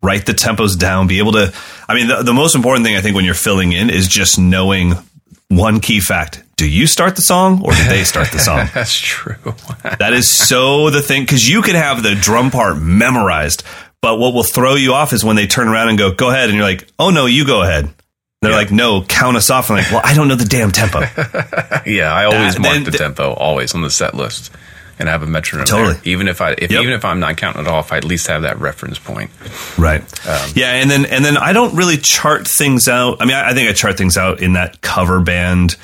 Write 0.06 0.26
the 0.26 0.34
tempos 0.34 0.78
down. 0.78 1.08
Be 1.08 1.18
able 1.20 1.32
to. 1.34 1.54
I 1.90 1.96
mean, 1.96 2.08
the, 2.08 2.22
the 2.24 2.34
most 2.34 2.56
important 2.56 2.86
thing 2.86 2.96
I 2.96 3.02
think 3.02 3.16
when 3.16 3.26
you're 3.26 3.34
filling 3.34 3.72
in 3.74 3.90
is 3.90 4.08
just 4.08 4.38
knowing 4.40 4.94
one 5.50 5.80
key 5.80 6.00
fact. 6.00 6.44
Do 6.58 6.68
you 6.70 6.88
start 6.88 7.16
the 7.16 7.22
song 7.22 7.62
or 7.66 7.74
did 7.74 7.88
they 7.90 8.04
start 8.04 8.32
the 8.32 8.40
song? 8.40 8.70
That's 8.74 8.98
true. 8.98 9.36
That 10.00 10.14
is 10.14 10.30
so 10.30 10.90
the 10.90 11.02
thing 11.02 11.24
because 11.24 11.48
you 11.50 11.62
can 11.62 11.76
have 11.76 12.02
the 12.04 12.16
drum 12.16 12.50
part 12.52 12.78
memorized, 12.78 13.64
but 14.02 14.18
what 14.20 14.34
will 14.34 14.44
throw 14.44 14.76
you 14.76 14.94
off 14.94 15.14
is 15.14 15.24
when 15.24 15.36
they 15.36 15.48
turn 15.48 15.68
around 15.68 15.90
and 15.90 15.98
go, 15.98 16.12
"Go 16.14 16.30
ahead," 16.30 16.50
and 16.50 16.56
you're 16.58 16.66
like, 16.66 16.88
"Oh 16.98 17.10
no, 17.12 17.26
you 17.28 17.46
go 17.46 17.62
ahead." 17.62 17.90
They're 18.42 18.52
Yeah. 18.52 18.58
like, 18.58 18.72
"No, 18.72 19.04
count 19.04 19.38
us 19.38 19.50
off." 19.50 19.70
I'm 19.70 19.78
like, 19.78 19.92
"Well, 19.92 20.02
I 20.04 20.14
don't 20.14 20.28
know 20.28 20.36
the 20.36 20.46
damn 20.46 20.72
tempo." 20.72 21.00
yeah, 21.86 22.12
I 22.14 22.26
always 22.26 22.56
Uh, 22.56 22.60
mark 22.62 22.74
then 22.74 22.84
the 22.84 22.92
the- 22.92 22.98
tempo 22.98 23.34
always 23.34 23.74
on 23.76 23.82
the 23.82 23.90
set 23.92 24.14
list, 24.16 24.52
and 25.00 25.10
have 25.10 25.24
a 25.24 25.28
metronome. 25.28 25.66
Totally. 25.66 25.94
there. 25.96 26.02
Even 26.06 26.28
if 26.28 26.42
I, 26.42 26.52
if, 26.58 26.72
Yep. 26.72 26.82
even 26.82 26.94
if 26.94 27.04
I'm 27.06 27.20
not 27.20 27.38
counting 27.38 27.62
it 27.64 27.68
off, 27.68 27.92
I 27.92 27.98
at 27.98 28.04
least 28.06 28.28
have 28.28 28.44
that 28.44 28.60
reference 28.60 28.98
point. 29.00 29.30
right? 29.78 30.02
Um, 30.28 30.50
yeah, 30.56 30.72
and 30.74 30.90
then 30.90 31.06
and 31.06 31.24
then 31.26 31.38
I 31.38 31.54
don't 31.54 31.76
really 31.76 31.98
chart 31.98 32.48
things 32.48 32.88
out. 32.88 33.22
I 33.22 33.26
mean, 33.26 33.36
I, 33.36 33.50
I 33.50 33.54
think 33.54 33.70
I 33.70 33.74
chart 33.74 33.98
things 33.98 34.18
out 34.18 34.42
in 34.42 34.54
that 34.54 34.82
cover 34.82 35.20
band 35.22 35.76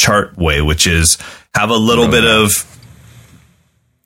chart 0.00 0.36
way, 0.36 0.60
which 0.62 0.86
is 0.86 1.18
have 1.54 1.70
a 1.70 1.76
little 1.76 2.08
bit 2.08 2.24
of 2.24 2.64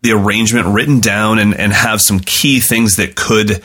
the 0.03 0.13
arrangement 0.13 0.67
written 0.69 1.01
down 1.01 1.39
and 1.39 1.55
and 1.55 1.73
have 1.73 2.01
some 2.01 2.19
key 2.21 2.61
things 2.61 2.97
that 2.97 3.15
could 3.15 3.63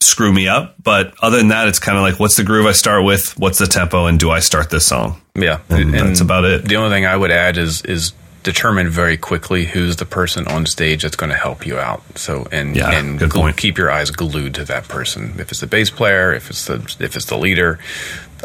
screw 0.00 0.32
me 0.32 0.48
up. 0.48 0.74
But 0.82 1.14
other 1.22 1.38
than 1.38 1.48
that, 1.48 1.68
it's 1.68 1.78
kind 1.78 1.96
of 1.96 2.02
like, 2.02 2.18
what's 2.18 2.36
the 2.36 2.42
groove 2.44 2.66
I 2.66 2.72
start 2.72 3.04
with? 3.04 3.38
What's 3.38 3.58
the 3.58 3.66
tempo? 3.66 4.06
And 4.06 4.18
do 4.18 4.30
I 4.30 4.40
start 4.40 4.68
this 4.68 4.84
song? 4.86 5.20
Yeah, 5.34 5.60
And 5.70 5.94
that's 5.94 6.20
about 6.20 6.44
it. 6.44 6.64
The 6.68 6.76
only 6.76 6.90
thing 6.90 7.06
I 7.06 7.16
would 7.16 7.30
add 7.30 7.56
is 7.56 7.82
is 7.82 8.12
determine 8.42 8.88
very 8.88 9.16
quickly 9.16 9.64
who's 9.66 9.96
the 9.96 10.04
person 10.04 10.46
on 10.48 10.66
stage 10.66 11.02
that's 11.02 11.16
going 11.16 11.30
to 11.30 11.36
help 11.36 11.64
you 11.66 11.78
out. 11.78 12.02
So 12.18 12.46
and 12.50 12.74
Yeah, 12.76 12.90
and 12.90 13.20
point. 13.30 13.56
keep 13.56 13.78
your 13.78 13.90
eyes 13.90 14.10
glued 14.10 14.54
to 14.56 14.64
that 14.64 14.88
person. 14.88 15.34
If 15.38 15.50
it's 15.50 15.60
the 15.60 15.66
bass 15.66 15.90
player, 15.90 16.32
if 16.32 16.50
it's 16.50 16.66
the 16.66 16.76
if 17.00 17.14
it's 17.16 17.26
the 17.26 17.36
leader, 17.38 17.78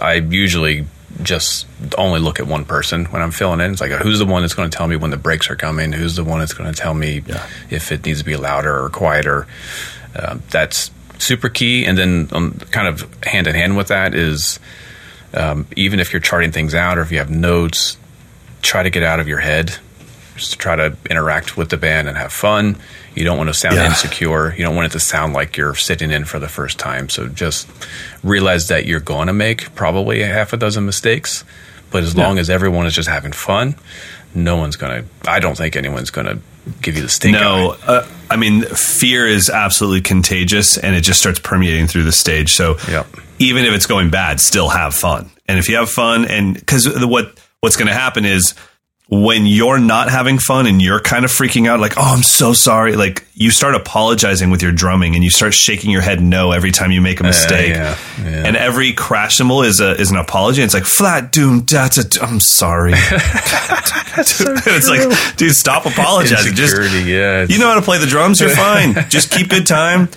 I 0.02 0.14
usually 0.16 0.86
just 1.24 1.66
only 1.98 2.20
look 2.20 2.40
at 2.40 2.46
one 2.46 2.64
person 2.64 3.06
when 3.06 3.22
I'm 3.24 3.32
filling 3.32 3.60
in. 3.60 3.72
It's 3.72 3.82
like 3.82 3.92
who's 3.92 4.20
the 4.20 4.26
one 4.26 4.44
that's 4.44 4.54
going 4.54 4.70
to 4.70 4.78
tell 4.78 4.88
me 4.88 4.96
when 4.98 5.10
the 5.10 5.18
breaks 5.18 5.50
are 5.50 5.56
coming? 5.56 5.92
Who's 5.92 6.16
the 6.16 6.24
one 6.24 6.40
that's 6.40 6.54
going 6.54 6.72
to 6.72 6.80
tell 6.80 6.94
me 6.94 7.24
Yeah. 7.26 7.48
if 7.72 7.92
it 7.92 8.06
needs 8.06 8.20
to 8.20 8.26
be 8.26 8.36
louder 8.36 8.84
or 8.84 8.90
quieter? 8.90 9.48
Uh, 10.16 10.38
that's 10.52 10.92
super 11.18 11.50
key. 11.50 11.86
And 11.86 11.98
then 11.98 12.30
um, 12.34 12.60
kind 12.72 12.88
of 12.88 13.08
hand 13.24 13.48
in 13.48 13.56
hand 13.56 13.76
with 13.78 13.88
that 13.88 14.14
is 14.14 14.60
um, 15.34 15.66
even 15.76 16.00
if 16.00 16.14
you're 16.14 16.20
charting 16.20 16.52
things 16.52 16.76
out 16.76 17.00
or 17.00 17.02
if 17.02 17.12
you 17.12 17.18
have 17.18 17.32
notes, 17.32 17.98
try 18.62 18.84
to 18.84 18.90
get 18.92 19.02
out 19.02 19.20
of 19.20 19.28
your 19.28 19.40
head. 19.40 19.76
Just 20.38 20.58
try 20.60 20.76
to 20.76 20.96
interact 21.10 21.58
with 21.58 21.70
the 21.70 21.78
band 21.78 22.08
and 22.08 22.18
have 22.18 22.32
fun. 22.32 22.78
You 23.16 23.24
don't 23.26 23.38
want 23.38 23.50
to 23.50 23.54
sound 23.54 23.76
Yeah. 23.76 23.88
insecure. 23.88 24.54
You 24.58 24.64
don't 24.64 24.76
want 24.76 24.86
it 24.88 24.92
to 24.92 25.00
sound 25.00 25.34
like 25.34 25.58
you're 25.58 25.76
sitting 25.76 26.12
in 26.12 26.26
for 26.26 26.40
the 26.40 26.48
first 26.48 26.78
time. 26.78 27.10
So 27.10 27.28
just 27.28 27.68
realize 28.24 28.68
that 28.68 28.86
you're 28.86 29.00
going 29.00 29.28
to 29.28 29.34
make 29.34 29.74
probably 29.76 30.22
a 30.22 30.28
half 30.28 30.54
a 30.54 30.58
dozen 30.58 30.86
mistakes. 30.86 31.44
But 31.90 32.04
as 32.04 32.16
long 32.16 32.38
as 32.38 32.50
everyone 32.50 32.86
is 32.86 32.94
just 32.94 33.08
having 33.10 33.32
fun, 33.32 33.76
no 34.36 34.58
one's 34.58 34.76
going 34.76 35.04
to, 35.04 35.30
I 35.32 35.40
don't 35.40 35.56
think 35.58 35.76
anyone's 35.76 36.10
going 36.10 36.28
to 36.28 36.40
give 36.82 36.98
you 36.98 37.02
the 37.02 37.10
stink 37.10 37.34
No, 37.34 37.78
uh, 37.88 38.06
I 38.30 38.36
mean, 38.36 38.64
fear 38.64 39.26
is 39.26 39.50
absolutely 39.50 40.02
contagious 40.02 40.78
and 40.78 40.96
it 40.96 41.02
just 41.02 41.20
starts 41.20 41.40
permeating 41.40 41.88
through 41.88 42.04
the 42.04 42.12
stage. 42.12 42.54
So 42.54 42.78
Yep. 42.90 43.08
even 43.40 43.64
if 43.64 43.74
it's 43.74 43.86
going 43.86 44.10
bad, 44.10 44.42
still 44.42 44.68
have 44.70 44.94
fun. 44.94 45.32
And 45.48 45.58
if 45.58 45.70
you 45.70 45.78
have 45.78 45.90
fun, 45.90 46.26
and 46.26 46.54
because 46.56 46.90
what 47.06 47.40
what's 47.62 47.78
going 47.78 47.88
to 47.88 47.94
happen 47.94 48.26
is 48.26 48.54
when 49.10 49.46
you're 49.46 49.80
not 49.80 50.10
having 50.10 50.38
fun 50.38 50.68
and 50.68 50.82
you're 50.82 51.00
kind 51.00 51.24
of 51.24 51.32
freaking 51.32 51.68
out, 51.68 51.80
like, 51.80 51.94
oh, 51.96 52.14
I'm 52.14 52.24
so 52.24 52.52
sorry. 52.52 52.96
Like 52.98 53.26
you 53.36 53.52
start 53.52 53.74
apologizing 53.74 54.50
with 54.50 54.62
your 54.62 54.74
drumming 54.74 55.16
and 55.16 55.24
you 55.24 55.30
start 55.30 55.54
shaking 55.54 55.92
your 55.92 56.02
head 56.02 56.22
no 56.22 56.52
every 56.52 56.72
time 56.72 56.92
you 56.92 57.00
make 57.00 57.22
a 57.22 57.24
mistake. 57.24 57.74
yeah, 57.74 57.98
yeah. 58.22 58.44
And 58.46 58.58
every 58.58 58.92
crash 58.92 59.38
cymbal 59.38 59.64
is 59.64 59.80
a 59.80 59.92
is 59.92 60.12
an 60.12 60.18
apology. 60.18 60.62
It's 60.62 60.74
like 60.74 60.84
flat 60.84 61.32
doom 61.32 61.62
da. 61.62 61.88
da, 61.88 62.02
I'm 62.22 62.42
sorry. 62.42 62.94
it's 64.18 64.90
like, 64.90 65.38
dude, 65.38 65.56
stop 65.56 65.86
apologizing. 65.86 66.56
Just 66.56 66.76
yeah. 67.06 67.46
you 67.48 67.60
know 67.60 67.68
how 67.68 67.76
to 67.76 67.82
play 67.82 68.00
the 68.00 68.08
drums. 68.08 68.42
You're 68.42 68.50
fine. 68.50 68.94
Just 69.10 69.32
keep 69.32 69.48
good 69.50 69.68
time. 69.68 70.10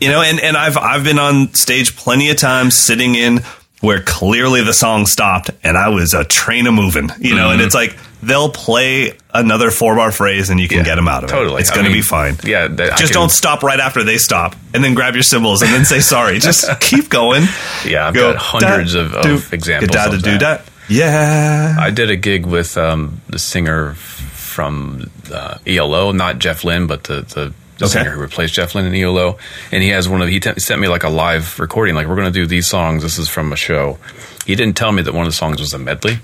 You 0.00 0.08
know, 0.08 0.22
and, 0.22 0.40
and 0.40 0.56
I've 0.56 0.76
I've 0.76 1.04
been 1.04 1.18
on 1.18 1.54
stage 1.54 1.96
plenty 1.96 2.30
of 2.30 2.38
times 2.38 2.76
sitting 2.76 3.14
in 3.14 3.40
where 3.86 4.02
clearly 4.02 4.62
the 4.62 4.72
song 4.74 5.06
stopped 5.06 5.50
and 5.62 5.76
I 5.78 5.88
was 5.90 6.12
a 6.14 6.24
train 6.24 6.66
a 6.66 6.72
moving. 6.72 7.08
You 7.18 7.36
know, 7.36 7.50
and 7.50 7.60
it's 7.60 7.74
like 7.74 7.96
they'll 8.22 8.50
play 8.50 9.12
another 9.32 9.70
four 9.70 9.94
bar 9.94 10.10
phrase 10.10 10.50
and 10.50 10.58
you 10.58 10.66
can 10.68 10.78
Yeah, 10.78 10.84
get 10.84 10.94
them 10.96 11.06
out 11.06 11.22
of 11.24 11.30
totally. 11.30 11.58
it. 11.58 11.60
It's 11.60 11.70
going 11.70 11.86
to 11.86 11.92
be 11.92 12.02
fine. 12.02 12.36
yeah, 12.44 12.64
I 12.64 12.96
just 12.96 13.12
can- 13.12 13.20
don't 13.20 13.30
stop 13.30 13.62
right 13.62 13.78
after 13.78 14.02
they 14.02 14.18
stop, 14.18 14.56
and 14.74 14.82
then 14.82 14.94
grab 14.94 15.14
your 15.14 15.22
cymbals 15.22 15.62
and 15.62 15.72
then 15.72 15.84
say 15.84 16.00
sorry. 16.14 16.38
Just 16.40 16.68
keep 16.80 17.08
going. 17.08 17.44
Yeah, 17.84 18.08
I've 18.08 18.14
Go, 18.14 18.32
got 18.32 18.42
hundreds 18.42 18.94
of, 18.94 19.12
da, 19.12 19.18
of 19.18 19.22
do, 19.24 19.40
examples 19.52 19.90
da, 19.90 20.08
da, 20.08 20.14
of 20.16 20.22
do, 20.22 20.38
that. 20.38 20.64
Yeah. 20.88 21.76
I 21.78 21.90
did 21.90 22.10
a 22.10 22.16
gig 22.16 22.46
with 22.46 22.76
um, 22.78 23.20
the 23.28 23.38
singer 23.38 23.94
from 23.94 25.10
uh, 25.32 25.58
ELO, 25.66 26.12
not 26.12 26.38
Jeff 26.38 26.64
Lynne, 26.64 26.86
but 26.86 27.04
the, 27.04 27.22
the, 27.22 27.52
the 27.78 27.84
Okay. 27.86 27.92
singer 28.00 28.10
who 28.12 28.20
replaced 28.20 28.54
Jeff 28.54 28.74
Lynne 28.74 28.86
in 28.86 28.94
ELO. 28.94 29.38
And 29.72 29.82
he 29.82 29.90
has 29.90 30.08
one 30.08 30.22
of 30.22 30.28
he 30.28 30.40
t- 30.40 30.58
sent 30.58 30.80
me 30.80 30.88
like 30.88 31.02
a 31.04 31.08
live 31.08 31.58
recording, 31.58 31.94
like 31.94 32.06
we're 32.06 32.14
going 32.16 32.32
to 32.32 32.38
do 32.40 32.46
these 32.46 32.66
songs. 32.66 33.02
This 33.02 33.18
is 33.18 33.28
from 33.28 33.52
a 33.52 33.56
show. 33.56 33.98
He 34.46 34.54
didn't 34.54 34.76
tell 34.76 34.92
me 34.92 35.02
that 35.02 35.12
one 35.12 35.26
of 35.26 35.32
the 35.32 35.36
songs 35.36 35.60
was 35.60 35.74
a 35.74 35.78
medley. 35.78 36.18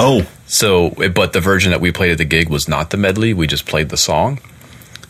oh, 0.00 0.26
So, 0.46 0.88
eh, 1.02 1.08
but 1.08 1.32
the 1.32 1.40
version 1.40 1.70
that 1.72 1.80
we 1.80 1.90
played 1.90 2.12
at 2.12 2.18
the 2.18 2.24
gig 2.24 2.48
was 2.48 2.68
not 2.68 2.90
the 2.90 2.96
medley. 2.96 3.32
We 3.34 3.46
just 3.46 3.66
played 3.66 3.88
the 3.88 3.96
song. 3.96 4.38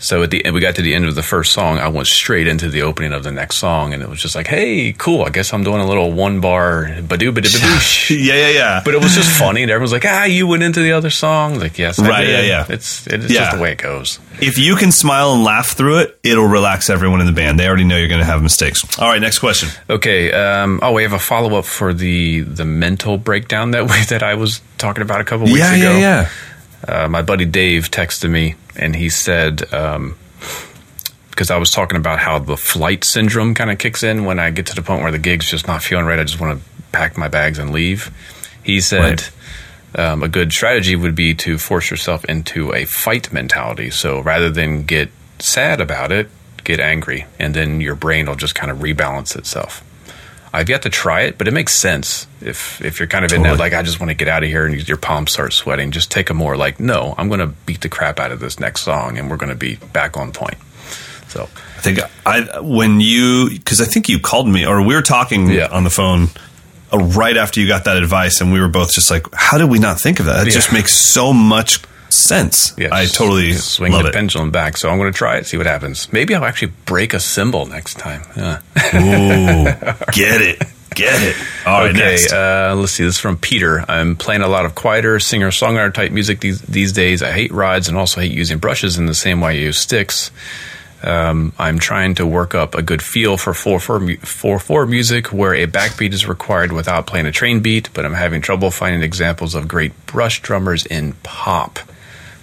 So 0.05 0.23
at 0.23 0.31
the 0.31 0.45
end, 0.45 0.55
we 0.55 0.61
got 0.61 0.75
to 0.75 0.83
the 0.83 0.95
end 0.95 1.07
of 1.07 1.15
the 1.15 1.23
first 1.23 1.53
song. 1.53 1.79
I 1.79 1.89
went 1.89 2.07
straight 2.09 2.47
into 2.47 2.69
the 2.69 2.83
opening 2.83 3.15
of 3.15 3.23
the 3.25 3.33
next 3.33 3.57
song, 3.57 3.95
and 3.95 4.03
it 4.03 4.09
was 4.11 4.21
just 4.21 4.35
like, 4.35 4.47
"Hey, 4.47 4.93
cool! 4.93 5.23
I 5.25 5.31
guess 5.31 5.51
I'm 5.55 5.65
doing 5.65 5.81
a 5.81 5.87
little 5.87 6.13
one 6.13 6.41
bar 6.41 6.85
badoo 7.01 7.33
badoo 7.33 8.11
yeah, 8.23 8.35
yeah, 8.35 8.49
yeah. 8.51 8.83
But 8.85 8.93
it 8.93 9.03
was 9.03 9.15
just 9.15 9.31
funny, 9.39 9.63
and 9.63 9.71
everyone's 9.71 9.93
like, 9.93 10.05
"Ah, 10.07 10.25
you 10.25 10.47
went 10.47 10.63
into 10.63 10.81
the 10.81 10.93
other 10.93 11.09
song." 11.09 11.59
Like, 11.59 11.79
yes, 11.79 11.99
I 11.99 12.07
Right, 12.07 12.25
did. 12.27 12.45
yeah, 12.45 12.67
yeah. 12.69 12.75
It's 12.75 13.07
it's 13.07 13.31
Yeah. 13.33 13.41
just 13.45 13.57
the 13.57 13.63
way 13.63 13.73
it 13.73 13.79
goes. 13.79 14.19
If 14.43 14.59
you 14.59 14.77
can 14.77 14.93
smile 14.93 15.33
and 15.33 15.43
laugh 15.43 15.69
through 15.71 16.01
it, 16.01 16.19
it'll 16.23 16.49
relax 16.49 16.91
everyone 16.91 17.21
in 17.21 17.27
the 17.27 17.33
band. 17.33 17.59
They 17.59 17.67
already 17.67 17.85
know 17.85 17.97
you're 17.97 18.09
going 18.09 18.21
to 18.21 18.27
have 18.27 18.43
mistakes. 18.43 18.85
All 18.99 19.09
right, 19.09 19.21
next 19.23 19.39
question. 19.39 19.71
Okay. 19.89 20.33
Um, 20.33 20.81
oh, 20.83 20.93
we 20.93 21.03
have 21.05 21.15
a 21.15 21.19
follow 21.19 21.57
up 21.59 21.65
for 21.65 21.95
the 21.95 22.41
the 22.41 22.67
mental 22.67 23.17
breakdown 23.17 23.71
that 23.71 23.85
we 23.85 24.03
that 24.11 24.23
I 24.23 24.35
was 24.35 24.61
talking 24.77 25.01
about 25.03 25.23
a 25.23 25.25
couple 25.25 25.47
weeks 25.47 25.61
yeah, 25.61 25.75
ago. 25.75 25.97
yeah, 25.99 26.29
yeah. 26.89 27.05
uh, 27.05 27.09
my 27.09 27.23
buddy 27.23 27.47
Dave 27.47 27.91
texted 27.91 28.29
me 28.31 28.57
and 28.77 28.95
he 28.95 29.09
said, 29.09 29.73
um, 29.73 30.17
because 31.31 31.51
I 31.51 31.57
was 31.57 31.71
talking 31.71 31.97
about 31.97 32.21
how 32.21 32.39
the 32.39 32.57
flight 32.57 33.05
syndrome 33.05 33.55
kind 33.55 33.71
of 33.71 33.79
kicks 33.79 34.03
in 34.03 34.25
when 34.25 34.39
I 34.39 34.51
get 34.51 34.67
to 34.67 34.75
the 34.75 34.83
point 34.83 35.03
where 35.03 35.11
the 35.11 35.19
gig's 35.19 35.51
just 35.51 35.67
not 35.67 35.83
feeling 35.83 36.05
right. 36.07 36.19
I 36.19 36.25
just 36.25 36.41
want 36.41 36.61
to 36.61 36.65
pack 36.93 37.19
my 37.19 37.29
bags 37.29 37.59
and 37.59 37.73
leave. 37.73 38.13
He 38.63 38.81
said 38.81 39.25
um, 39.97 40.23
a 40.23 40.29
good 40.29 40.53
strategy 40.53 40.95
would 40.97 41.15
be 41.15 41.35
to 41.35 41.59
force 41.59 41.91
yourself 41.91 42.25
into 42.27 42.73
a 42.73 42.85
fight 42.85 43.33
mentality. 43.33 43.91
So 43.91 44.21
rather 44.21 44.51
than 44.51 44.85
get 44.85 45.11
sad 45.39 45.81
about 45.81 46.13
it, 46.13 46.31
get 46.63 46.81
angry, 46.81 47.27
and 47.39 47.53
then 47.55 47.81
your 47.81 47.95
brain 47.95 48.27
will 48.27 48.37
just 48.37 48.55
kind 48.55 48.71
of 48.71 48.79
rebalance 48.79 49.37
itself. 49.37 49.83
I've 50.55 50.69
yet 50.71 50.83
to 50.83 50.89
try 50.91 51.23
it, 51.23 51.37
but 51.37 51.49
it 51.49 51.53
makes 51.53 51.75
sense 51.75 52.27
if 52.41 52.81
if 52.81 53.01
you're 53.01 53.09
kind 53.09 53.25
of 53.25 53.33
in 53.33 53.43
that 53.43 53.59
like 53.59 53.75
I 53.75 53.83
just 53.83 53.99
want 53.99 54.11
to 54.11 54.15
get 54.15 54.29
out 54.29 54.43
of 54.45 54.49
here 54.49 54.65
and 54.65 54.89
your 54.89 54.97
palms 54.97 55.33
start 55.33 55.53
sweating. 55.53 55.91
Just 55.91 56.11
take 56.13 56.31
a 56.31 56.35
more 56.35 56.57
like 56.57 56.79
no, 56.79 57.15
I'm 57.19 57.29
going 57.29 57.41
to 57.41 57.49
beat 57.49 57.81
the 57.81 57.89
crap 57.89 58.21
out 58.21 58.31
of 58.31 58.39
this 58.41 58.61
next 58.61 58.83
song 58.83 59.19
and 59.19 59.29
we're 59.29 59.37
going 59.37 59.51
to 59.53 59.57
be 59.59 59.77
back 59.93 60.17
on 60.17 60.31
point. 60.33 60.57
So 61.29 61.43
I 61.77 61.81
think 61.81 61.99
I 62.25 62.61
when 62.61 63.01
you 63.01 63.51
because 63.51 63.81
I 63.81 63.85
think 63.85 64.09
you 64.09 64.21
called 64.21 64.49
me 64.49 64.65
or 64.65 64.81
we 64.87 64.95
were 64.95 65.03
talking 65.03 65.49
Yeah. 65.51 65.67
on 65.73 65.83
the 65.83 65.91
phone 65.91 66.29
uh, 66.93 66.99
right 66.99 67.37
after 67.37 67.59
you 67.61 67.67
got 67.67 67.85
that 67.87 67.97
advice, 67.97 68.41
and 68.41 68.53
we 68.53 68.61
were 68.61 68.69
both 68.69 68.93
just 68.93 69.11
like, 69.11 69.27
"How 69.35 69.59
did 69.59 69.69
we 69.69 69.81
not 69.81 70.01
think 70.01 70.21
of 70.21 70.27
that? 70.27 70.47
It 70.47 70.53
just 70.53 70.73
makes 70.73 70.95
so 70.95 71.33
much 71.33 71.81
sense." 72.15 72.75
yeah, 72.79 72.89
I 72.93 73.07
totally 73.07 73.53
swing 73.53 73.93
love 73.93 74.03
the 74.05 74.09
it. 74.11 74.15
pendulum 74.15 74.51
back. 74.51 74.77
So 74.77 74.89
I'm 74.89 74.99
going 74.99 75.13
to 75.13 75.17
try 75.17 75.37
it, 75.37 75.47
see 75.47 75.57
what 75.57 75.67
happens. 75.67 76.13
Maybe 76.13 76.35
I'll 76.35 76.45
actually 76.45 76.73
break 76.87 77.15
a 77.15 77.21
cymbal 77.21 77.67
next 77.67 77.99
time. 77.99 78.23
Yeah. 78.37 78.61
Ooh, 78.95 79.65
get 80.13 80.41
it, 80.41 80.63
get 80.95 81.23
it. 81.23 81.37
All 81.67 81.81
right, 81.81 81.95
okay, 81.95 82.17
uh, 82.33 82.75
let's 82.77 82.93
see. 82.93 83.05
This 83.05 83.17
is 83.17 83.19
from 83.21 83.37
Peter. 83.37 83.85
I'm 83.89 84.17
playing 84.17 84.43
a 84.43 84.49
lot 84.49 84.65
of 84.67 84.75
quieter 84.75 85.19
singer 85.21 85.51
songwriter 85.51 85.93
type 85.93 86.13
music 86.13 86.41
these, 86.41 86.61
these 86.63 86.93
days. 86.93 87.23
I 87.23 87.33
hate 87.33 87.53
rides 87.53 87.89
and 87.89 87.97
also 87.97 88.21
hate 88.21 88.33
using 88.33 88.59
brushes 88.59 88.99
in 88.99 89.07
the 89.07 89.15
same 89.15 89.41
way 89.41 89.51
I 89.51 89.53
use 89.53 89.79
sticks. 89.79 90.31
Um, 91.03 91.53
I'm 91.59 91.79
trying 91.79 92.15
to 92.15 92.27
work 92.27 92.55
up 92.55 92.75
a 92.75 92.81
good 92.81 93.03
feel 93.03 93.37
for 93.37 93.53
4-4 93.53 94.89
music 94.89 95.27
where 95.35 95.53
a 95.55 95.67
backbeat 95.67 96.15
is 96.15 96.27
required 96.27 96.73
without 96.73 97.07
playing 97.07 97.27
a 97.27 97.33
train 97.33 97.61
beat, 97.61 97.91
but 97.93 98.07
I'm 98.07 98.15
having 98.15 98.41
trouble 98.41 98.71
finding 98.71 99.03
examples 99.03 99.55
of 99.55 99.69
great 99.69 99.93
brush 100.07 100.41
drummers 100.41 100.87
in 100.87 101.13
pop. 101.23 101.79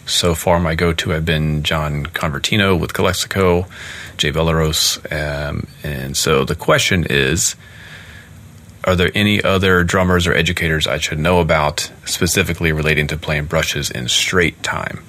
So 0.05 0.35
far, 0.35 0.59
my 0.59 0.75
go-to 0.75 1.11
have 1.11 1.25
been 1.25 1.63
John 1.63 2.05
Convertino 2.05 2.79
with 2.79 2.93
Calexico, 2.93 3.67
Jay 4.17 4.31
Bellerose, 4.31 4.99
um, 5.11 5.67
and 5.83 6.17
so 6.17 6.43
the 6.43 6.55
question 6.55 7.05
is 7.09 7.55
are 8.83 8.95
there 8.95 9.11
any 9.13 9.43
other 9.43 9.83
drummers 9.83 10.25
or 10.25 10.33
educators 10.33 10.87
I 10.87 10.97
should 10.97 11.19
know 11.19 11.39
about 11.39 11.91
specifically 12.05 12.71
relating 12.71 13.07
to 13.07 13.17
playing 13.17 13.45
brushes 13.45 13.91
in 13.91 14.07
straight 14.07 14.63
time? 14.63 15.03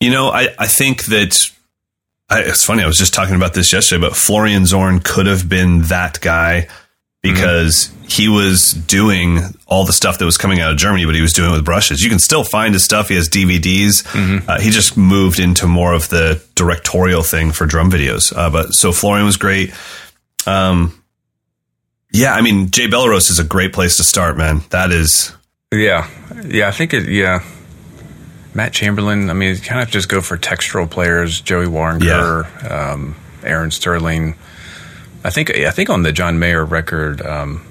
You 0.00 0.10
know, 0.10 0.30
I, 0.30 0.48
I 0.58 0.66
think 0.66 1.04
that 1.06 1.50
I, 2.28 2.42
it's 2.42 2.64
funny. 2.64 2.82
I 2.82 2.86
was 2.86 2.98
just 2.98 3.14
talking 3.14 3.36
about 3.36 3.54
this 3.54 3.72
yesterday, 3.72 4.00
but 4.00 4.16
Florian 4.16 4.66
Zorn 4.66 5.00
could 5.00 5.26
have 5.26 5.48
been 5.48 5.82
that 5.82 6.20
guy 6.20 6.68
because 7.22 7.88
mm-hmm. 7.88 8.06
he 8.08 8.28
was 8.28 8.72
doing 8.72 9.40
all 9.66 9.84
the 9.84 9.92
stuff 9.92 10.18
that 10.18 10.24
was 10.24 10.36
coming 10.36 10.60
out 10.60 10.70
of 10.70 10.76
Germany, 10.76 11.04
but 11.04 11.14
he 11.14 11.22
was 11.22 11.32
doing 11.32 11.50
it 11.50 11.52
with 11.52 11.64
brushes. 11.64 12.02
You 12.02 12.10
can 12.10 12.18
still 12.18 12.44
find 12.44 12.74
his 12.74 12.84
stuff. 12.84 13.08
He 13.08 13.16
has 13.16 13.28
DVDs. 13.28 14.04
Mm-hmm. 14.04 14.48
Uh, 14.48 14.60
he 14.60 14.70
just 14.70 14.96
moved 14.96 15.40
into 15.40 15.66
more 15.66 15.94
of 15.94 16.08
the 16.08 16.42
directorial 16.54 17.22
thing 17.22 17.52
for 17.52 17.66
drum 17.66 17.90
videos. 17.90 18.32
Uh, 18.34 18.50
but 18.50 18.72
so 18.72 18.92
Florian 18.92 19.26
was 19.26 19.36
great. 19.36 19.74
Um, 20.46 21.02
yeah, 22.12 22.34
I 22.34 22.40
mean, 22.40 22.70
Jay 22.70 22.86
Bellerose 22.86 23.30
is 23.30 23.38
a 23.38 23.44
great 23.44 23.72
place 23.72 23.96
to 23.98 24.04
start, 24.04 24.36
man. 24.36 24.62
That 24.70 24.92
is. 24.92 25.34
Yeah. 25.72 26.08
Yeah, 26.46 26.68
I 26.68 26.70
think 26.70 26.94
it, 26.94 27.08
yeah. 27.08 27.42
Matt 28.54 28.72
Chamberlain, 28.72 29.28
I 29.28 29.34
mean, 29.34 29.56
kind 29.58 29.82
of 29.82 29.90
just 29.90 30.08
go 30.08 30.20
for 30.20 30.38
textural 30.38 30.88
players, 30.90 31.40
Joey 31.40 31.66
Waronker, 31.66 32.48
yeah. 32.62 32.92
um, 32.92 33.14
Aaron 33.42 33.70
Sterling. 33.70 34.36
I 35.28 35.30
think 35.30 35.50
I 35.50 35.70
think 35.70 35.90
on 35.90 36.04
the 36.04 36.10
John 36.10 36.38
Mayer 36.38 36.64
record, 36.64 37.20
um, 37.20 37.62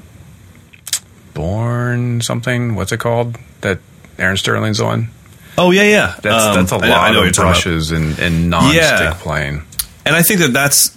Born 1.34 2.22
something. 2.22 2.76
What's 2.76 2.92
it 2.92 3.00
called? 3.00 3.36
That 3.62 3.80
Aaron 4.20 4.38
Sterling's 4.38 4.80
on. 4.80 5.10
Oh 5.58 5.72
yeah, 5.72 5.82
yeah. 5.84 6.16
That's 6.22 6.44
um, 6.46 6.56
that's 6.56 6.72
a 6.72 6.78
lot 6.78 6.84
I 6.84 7.12
know, 7.12 7.24
of 7.24 7.34
brushes 7.34 7.92
and, 7.92 8.18
and 8.20 8.52
non-stick 8.52 8.82
yeah. 8.82 9.18
playing. 9.20 9.64
And 10.06 10.16
I 10.16 10.22
think 10.22 10.40
that 10.42 10.54
that's 10.54 10.96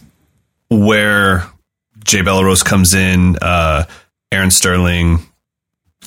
where 0.69 1.47
Jay 2.05 2.21
Bellerose 2.21 2.63
comes 2.63 2.93
in, 2.93 3.37
uh, 3.41 3.85
Aaron 4.31 4.51
Sterling, 4.51 5.21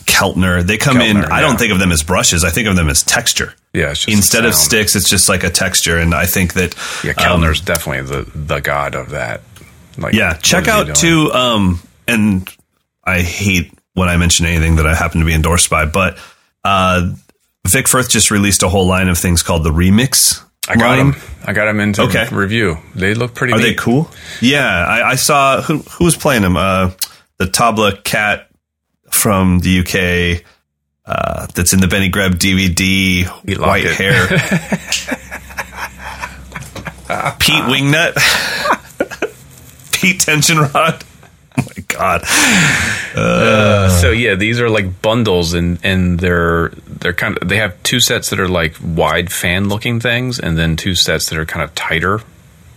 Keltner. 0.05 0.61
They 0.63 0.77
come 0.77 0.97
Keltner, 0.97 1.25
in. 1.25 1.31
I 1.31 1.41
don't 1.41 1.57
think 1.57 1.71
of 1.71 1.79
them 1.79 1.91
as 1.91 2.03
brushes. 2.03 2.43
I 2.43 2.51
think 2.51 2.67
of 2.67 2.75
them 2.75 2.89
as 2.89 3.01
texture. 3.01 3.55
Yeah. 3.73 3.95
Instead 4.07 4.45
of 4.45 4.53
sticks, 4.53 4.95
it's 4.95 5.09
just 5.09 5.29
like 5.29 5.43
a 5.43 5.49
texture. 5.49 5.97
And 5.97 6.13
I 6.13 6.25
think 6.27 6.53
that 6.53 6.75
yeah, 7.03 7.13
Keltner's 7.13 7.59
um, 7.59 7.65
definitely 7.65 8.03
the 8.03 8.31
the 8.37 8.59
god 8.59 8.93
of 8.93 9.09
that. 9.11 9.41
Like, 9.97 10.13
yeah, 10.13 10.33
check 10.33 10.67
out 10.67 10.95
too. 10.95 11.31
Um, 11.31 11.79
and 12.07 12.49
I 13.03 13.21
hate 13.21 13.71
when 13.93 14.09
I 14.09 14.17
mention 14.17 14.45
anything 14.45 14.77
that 14.77 14.87
I 14.87 14.95
happen 14.95 15.19
to 15.19 15.25
be 15.25 15.33
endorsed 15.33 15.69
by, 15.69 15.85
but 15.85 16.17
uh, 16.63 17.11
Vic 17.67 17.87
Firth 17.87 18.09
just 18.09 18.31
released 18.31 18.63
a 18.63 18.69
whole 18.69 18.87
line 18.87 19.09
of 19.09 19.17
things 19.17 19.43
called 19.43 19.63
the 19.63 19.71
Remix 19.71 20.43
I 20.67 20.75
got 20.75 20.95
them. 20.95 21.15
I 21.45 21.53
got 21.53 21.65
them 21.65 21.79
into 21.79 22.03
okay. 22.03 22.27
review. 22.31 22.77
They 22.95 23.15
look 23.15 23.35
pretty. 23.35 23.53
Are 23.53 23.57
neat. 23.57 23.63
they 23.63 23.73
cool? 23.73 24.09
Yeah, 24.41 24.65
I, 24.65 25.11
I, 25.11 25.15
saw 25.15 25.61
who 25.61 25.79
who 25.79 26.05
was 26.05 26.15
playing 26.15 26.43
them. 26.43 26.55
Uh, 26.55 26.91
the 27.37 27.45
Tabla 27.45 28.01
Cat 28.03 28.49
from 29.11 29.59
the 29.59 29.79
UK. 29.79 30.43
Uh, 31.05 31.47
that's 31.53 31.73
in 31.73 31.81
the 31.81 31.89
Benny 31.89 32.07
Greb 32.07 32.35
DVD. 32.35 33.27
White 33.59 33.83
it. 33.83 33.97
hair. 33.97 34.25
Pete 37.39 37.65
Wingnut. 37.65 38.13
Pete 40.03 40.19
Tension 40.19 40.57
Rod. 40.59 41.03
oh 41.57 41.63
my 41.77 41.83
god. 41.87 42.23
Uh, 43.15 43.89
so 43.89 44.11
yeah, 44.11 44.35
these 44.35 44.59
are 44.59 44.69
like 44.69 45.01
bundles, 45.01 45.53
and 45.53 45.79
and 45.83 46.19
they're 46.19 46.69
they're 46.87 47.13
kind 47.13 47.37
of 47.37 47.47
they 47.47 47.57
have 47.57 47.81
two 47.83 47.99
sets 47.99 48.29
that 48.29 48.39
are 48.39 48.49
like 48.49 48.75
wide 48.83 49.31
fan 49.31 49.69
looking 49.69 49.99
things, 49.99 50.39
and 50.39 50.57
then 50.57 50.75
two 50.75 50.93
sets 50.93 51.29
that 51.29 51.39
are 51.39 51.45
kind 51.45 51.63
of 51.63 51.73
tighter. 51.73 52.21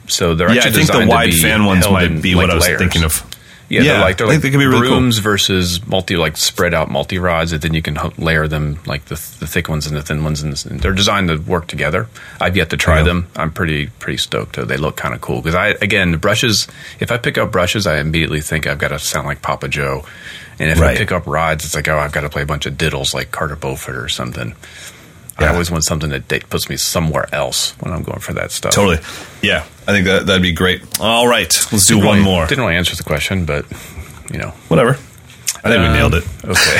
So 0.08 0.34
they're 0.34 0.52
yeah, 0.54 0.62
I 0.64 0.70
think 0.70 0.90
the 0.90 1.06
wide 1.06 1.34
fan 1.34 1.64
ones 1.64 1.88
might 1.90 2.22
be 2.22 2.34
what 2.34 2.50
I 2.50 2.54
was 2.54 2.66
thinking 2.66 3.02
of. 3.02 3.24
Yeah, 3.68 3.82
yeah, 3.82 3.92
they're 3.92 4.00
like 4.00 4.16
they're 4.18 4.26
like 4.28 4.40
they 4.42 4.50
can 4.50 4.60
be 4.60 4.66
really 4.66 4.88
brooms 4.88 5.18
cool. 5.18 5.24
versus 5.24 5.84
multi 5.86 6.16
like 6.16 6.36
spread 6.36 6.72
out 6.72 6.88
multi 6.88 7.18
rods, 7.18 7.52
and 7.52 7.60
then 7.60 7.74
you 7.74 7.82
can 7.82 7.98
layer 8.16 8.46
them 8.46 8.78
like 8.86 9.06
the, 9.06 9.14
the 9.40 9.46
thick 9.46 9.68
ones 9.68 9.88
and 9.88 9.96
the 9.96 10.02
thin 10.02 10.22
ones, 10.22 10.42
and 10.42 10.54
they're 10.80 10.92
designed 10.92 11.28
to 11.28 11.36
work 11.36 11.66
together. 11.66 12.06
I've 12.40 12.56
yet 12.56 12.70
to 12.70 12.76
try 12.76 13.02
them. 13.02 13.26
I'm 13.34 13.52
pretty 13.52 13.88
pretty 13.88 14.18
stoked. 14.18 14.54
Though. 14.54 14.64
They 14.64 14.76
look 14.76 14.96
kind 14.96 15.14
of 15.14 15.20
cool 15.20 15.38
because 15.38 15.56
I 15.56 15.68
again 15.68 16.12
the 16.12 16.18
brushes. 16.18 16.68
If 17.00 17.10
I 17.10 17.18
pick 17.18 17.38
up 17.38 17.50
brushes, 17.50 17.88
I 17.88 17.98
immediately 17.98 18.40
think 18.40 18.68
I've 18.68 18.78
got 18.78 18.88
to 18.88 19.00
sound 19.00 19.26
like 19.26 19.42
Papa 19.42 19.66
Joe, 19.66 20.06
and 20.60 20.70
if 20.70 20.78
right. 20.78 20.94
I 20.94 20.98
pick 20.98 21.10
up 21.10 21.26
rods, 21.26 21.64
it's 21.64 21.74
like 21.74 21.88
oh 21.88 21.98
I've 21.98 22.12
got 22.12 22.20
to 22.20 22.28
play 22.28 22.42
a 22.42 22.46
bunch 22.46 22.66
of 22.66 22.74
diddles 22.74 23.14
like 23.14 23.32
Carter 23.32 23.56
Beauford 23.56 23.96
or 23.96 24.08
something. 24.08 24.54
Yeah. 25.40 25.46
I 25.46 25.52
always 25.52 25.70
want 25.70 25.84
something 25.84 26.10
that 26.10 26.28
puts 26.48 26.70
me 26.70 26.76
somewhere 26.76 27.26
else 27.32 27.72
when 27.80 27.92
I'm 27.92 28.02
going 28.02 28.20
for 28.20 28.32
that 28.34 28.52
stuff. 28.52 28.72
Totally. 28.72 28.98
Yeah, 29.42 29.66
I 29.88 29.92
think 29.92 30.06
that 30.06 30.26
that'd 30.26 30.42
be 30.42 30.52
great. 30.52 30.82
All 31.00 31.28
right, 31.28 31.52
let's 31.70 31.86
do 31.86 31.94
didn't 31.94 32.06
one 32.06 32.18
really, 32.18 32.30
more. 32.30 32.46
Didn't 32.46 32.64
really 32.64 32.76
answer 32.76 32.96
the 32.96 33.04
question, 33.04 33.44
but 33.44 33.66
you 34.32 34.38
know, 34.38 34.50
whatever. 34.68 34.90
I 34.90 35.70
think 35.70 35.80
um, 35.80 35.82
we 35.82 35.96
nailed 35.96 36.14
it. 36.14 36.24
Okay. 36.44 36.76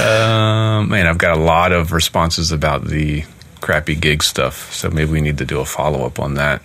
um, 0.00 0.88
man, 0.90 1.06
I've 1.06 1.18
got 1.18 1.36
a 1.36 1.40
lot 1.40 1.72
of 1.72 1.92
responses 1.92 2.52
about 2.52 2.84
the 2.84 3.24
crappy 3.60 3.94
gig 3.94 4.22
stuff, 4.22 4.72
so 4.72 4.90
maybe 4.90 5.10
we 5.10 5.20
need 5.20 5.38
to 5.38 5.44
do 5.44 5.60
a 5.60 5.64
follow 5.64 6.04
up 6.06 6.20
on 6.20 6.34
that. 6.34 6.62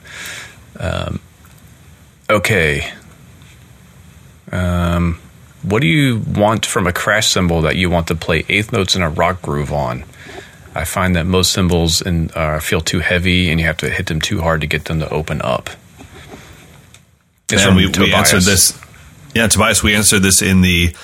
Um, 0.80 1.20
okay. 2.30 2.92
Um, 4.52 5.20
what 5.64 5.82
do 5.82 5.88
you 5.88 6.22
want 6.36 6.66
from 6.66 6.88
a 6.88 6.94
crash 6.94 7.28
cymbal 7.28 7.62
that 7.64 7.76
you 7.76 7.90
want 7.90 8.08
to 8.08 8.16
play 8.16 8.46
eighth 8.50 8.72
notes 8.72 8.96
in 8.96 9.02
a 9.02 9.10
rock 9.10 9.42
groove 9.42 9.74
on? 9.74 10.04
I 10.76 10.86
find 10.86 11.16
that 11.16 11.26
most 11.26 11.52
cymbals 11.52 12.02
in, 12.02 12.30
uh, 12.36 12.60
feel 12.60 12.82
too 12.82 13.00
heavy, 13.00 13.50
and 13.50 13.60
you 13.60 13.66
have 13.66 13.78
to 13.78 13.90
hit 13.90 14.08
them 14.08 14.22
too 14.22 14.42
hard 14.42 14.62
to 14.62 14.68
get 14.68 14.86
them 14.86 15.00
to 15.00 15.10
open 15.10 15.42
up. 15.42 15.70
It's 17.52 17.66
and 17.66 17.76
we, 17.76 17.88
we 17.88 18.14
answered 18.14 18.44
this. 18.44 18.80
Yeah, 19.34 19.48
Tobias, 19.48 19.82
we 19.82 19.96
answered 19.96 20.20
this 20.20 20.42
in 20.42 20.62
the 20.62 20.96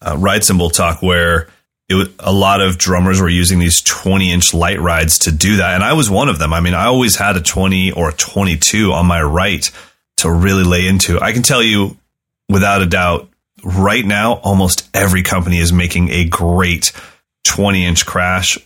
uh, 0.00 0.16
ride 0.18 0.44
cymbal 0.44 0.70
talk 0.70 1.02
where 1.02 1.48
it 1.88 1.94
was, 1.94 2.08
a 2.18 2.32
lot 2.32 2.60
of 2.60 2.78
drummers 2.78 3.20
were 3.20 3.28
using 3.28 3.58
these 3.58 3.82
20 3.82 4.32
inch 4.32 4.54
light 4.54 4.80
rides 4.80 5.18
to 5.20 5.32
do 5.32 5.56
that. 5.56 5.74
And 5.74 5.84
I 5.84 5.92
was 5.92 6.08
one 6.08 6.28
of 6.28 6.38
them. 6.38 6.52
I 6.52 6.60
mean, 6.60 6.74
I 6.74 6.86
always 6.86 7.16
had 7.16 7.36
a 7.36 7.42
20 7.42 7.92
or 7.92 8.10
a 8.10 8.12
22 8.12 8.92
on 8.92 9.06
my 9.06 9.22
right 9.22 9.70
to 10.18 10.30
really 10.30 10.64
lay 10.64 10.86
into. 10.86 11.20
I 11.20 11.32
can 11.32 11.42
tell 11.42 11.62
you 11.62 11.96
without 12.48 12.82
a 12.82 12.86
doubt, 12.86 13.28
right 13.62 14.04
now, 14.04 14.34
almost 14.34 14.88
every 14.94 15.22
company 15.22 15.58
is 15.58 15.72
making 15.72 16.10
a 16.10 16.24
great 16.24 16.92
20 17.44 17.84
inch 17.84 18.06
crash 18.06 18.58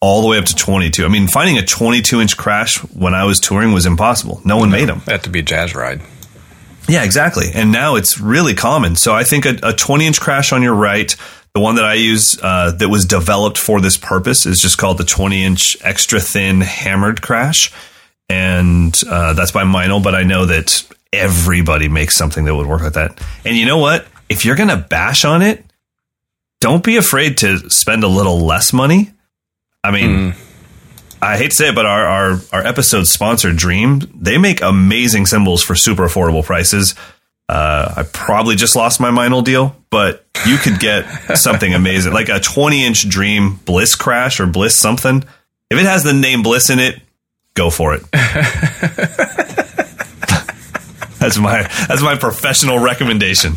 all 0.00 0.22
the 0.22 0.28
way 0.28 0.38
up 0.38 0.44
to 0.46 0.54
22. 0.54 1.04
I 1.04 1.08
mean, 1.08 1.28
finding 1.28 1.58
a 1.58 1.64
22 1.64 2.20
inch 2.20 2.36
crash 2.36 2.78
when 2.94 3.14
I 3.14 3.24
was 3.24 3.40
touring 3.40 3.72
was 3.72 3.86
impossible. 3.86 4.40
No 4.44 4.56
one 4.56 4.70
no, 4.70 4.76
made 4.76 4.88
them. 4.88 5.02
That 5.06 5.12
had 5.12 5.22
to 5.24 5.30
be 5.30 5.40
a 5.40 5.42
jazz 5.42 5.74
ride. 5.74 6.00
Yeah, 6.88 7.04
exactly. 7.04 7.46
And 7.54 7.70
now 7.72 7.96
it's 7.96 8.18
really 8.18 8.54
common. 8.54 8.96
So 8.96 9.12
I 9.12 9.24
think 9.24 9.44
a, 9.44 9.58
a 9.62 9.72
20 9.72 10.06
inch 10.06 10.20
crash 10.20 10.52
on 10.52 10.62
your 10.62 10.74
right, 10.74 11.14
the 11.54 11.60
one 11.60 11.74
that 11.74 11.84
I 11.84 11.94
use 11.94 12.38
uh, 12.42 12.72
that 12.72 12.88
was 12.88 13.04
developed 13.04 13.58
for 13.58 13.80
this 13.80 13.96
purpose 13.96 14.46
is 14.46 14.58
just 14.60 14.78
called 14.78 14.98
the 14.98 15.04
20 15.04 15.42
inch 15.42 15.76
extra 15.82 16.20
thin 16.20 16.60
hammered 16.60 17.20
crash. 17.20 17.72
And 18.30 18.98
uh, 19.08 19.32
that's 19.32 19.52
by 19.52 19.64
Meinl, 19.64 20.02
but 20.02 20.14
I 20.14 20.22
know 20.22 20.46
that 20.46 20.86
everybody 21.12 21.88
makes 21.88 22.14
something 22.14 22.44
that 22.44 22.54
would 22.54 22.66
work 22.66 22.82
like 22.82 22.92
that. 22.92 23.20
And 23.44 23.56
you 23.56 23.66
know 23.66 23.78
what? 23.78 24.06
if 24.28 24.44
you're 24.44 24.56
going 24.56 24.68
to 24.68 24.76
bash 24.76 25.24
on 25.24 25.42
it, 25.42 25.64
don't 26.60 26.84
be 26.84 26.96
afraid 26.96 27.38
to 27.38 27.70
spend 27.70 28.04
a 28.04 28.08
little 28.08 28.40
less 28.40 28.72
money. 28.72 29.12
I 29.88 29.90
mean, 29.90 30.32
mm. 30.32 30.36
I 31.22 31.38
hate 31.38 31.52
to 31.52 31.56
say 31.56 31.68
it, 31.70 31.74
but 31.74 31.86
our, 31.86 32.04
our, 32.04 32.40
our 32.52 32.66
episode 32.66 33.06
sponsor, 33.06 33.54
Dream, 33.54 34.02
they 34.14 34.36
make 34.36 34.60
amazing 34.60 35.24
cymbals 35.24 35.62
for 35.62 35.74
super 35.74 36.06
affordable 36.06 36.44
prices. 36.44 36.94
Uh, 37.48 37.94
I 37.96 38.02
probably 38.02 38.54
just 38.54 38.76
lost 38.76 39.00
my 39.00 39.10
Meinl 39.10 39.42
deal, 39.42 39.74
but 39.88 40.26
you 40.46 40.58
could 40.58 40.78
get 40.78 41.04
something 41.38 41.72
amazing, 41.72 42.12
like 42.12 42.28
a 42.28 42.38
20 42.38 42.84
inch 42.84 43.08
Dream 43.08 43.54
Bliss 43.64 43.94
Crash 43.94 44.40
or 44.40 44.46
Bliss 44.46 44.76
something. 44.76 45.24
If 45.70 45.78
it 45.78 45.86
has 45.86 46.04
the 46.04 46.12
name 46.12 46.42
Bliss 46.42 46.68
in 46.68 46.78
it, 46.78 47.00
go 47.54 47.70
for 47.70 47.94
it. 47.94 48.02
that's 51.18 51.38
my 51.38 51.62
that's 51.88 52.02
my 52.02 52.14
professional 52.16 52.78
recommendation. 52.78 53.54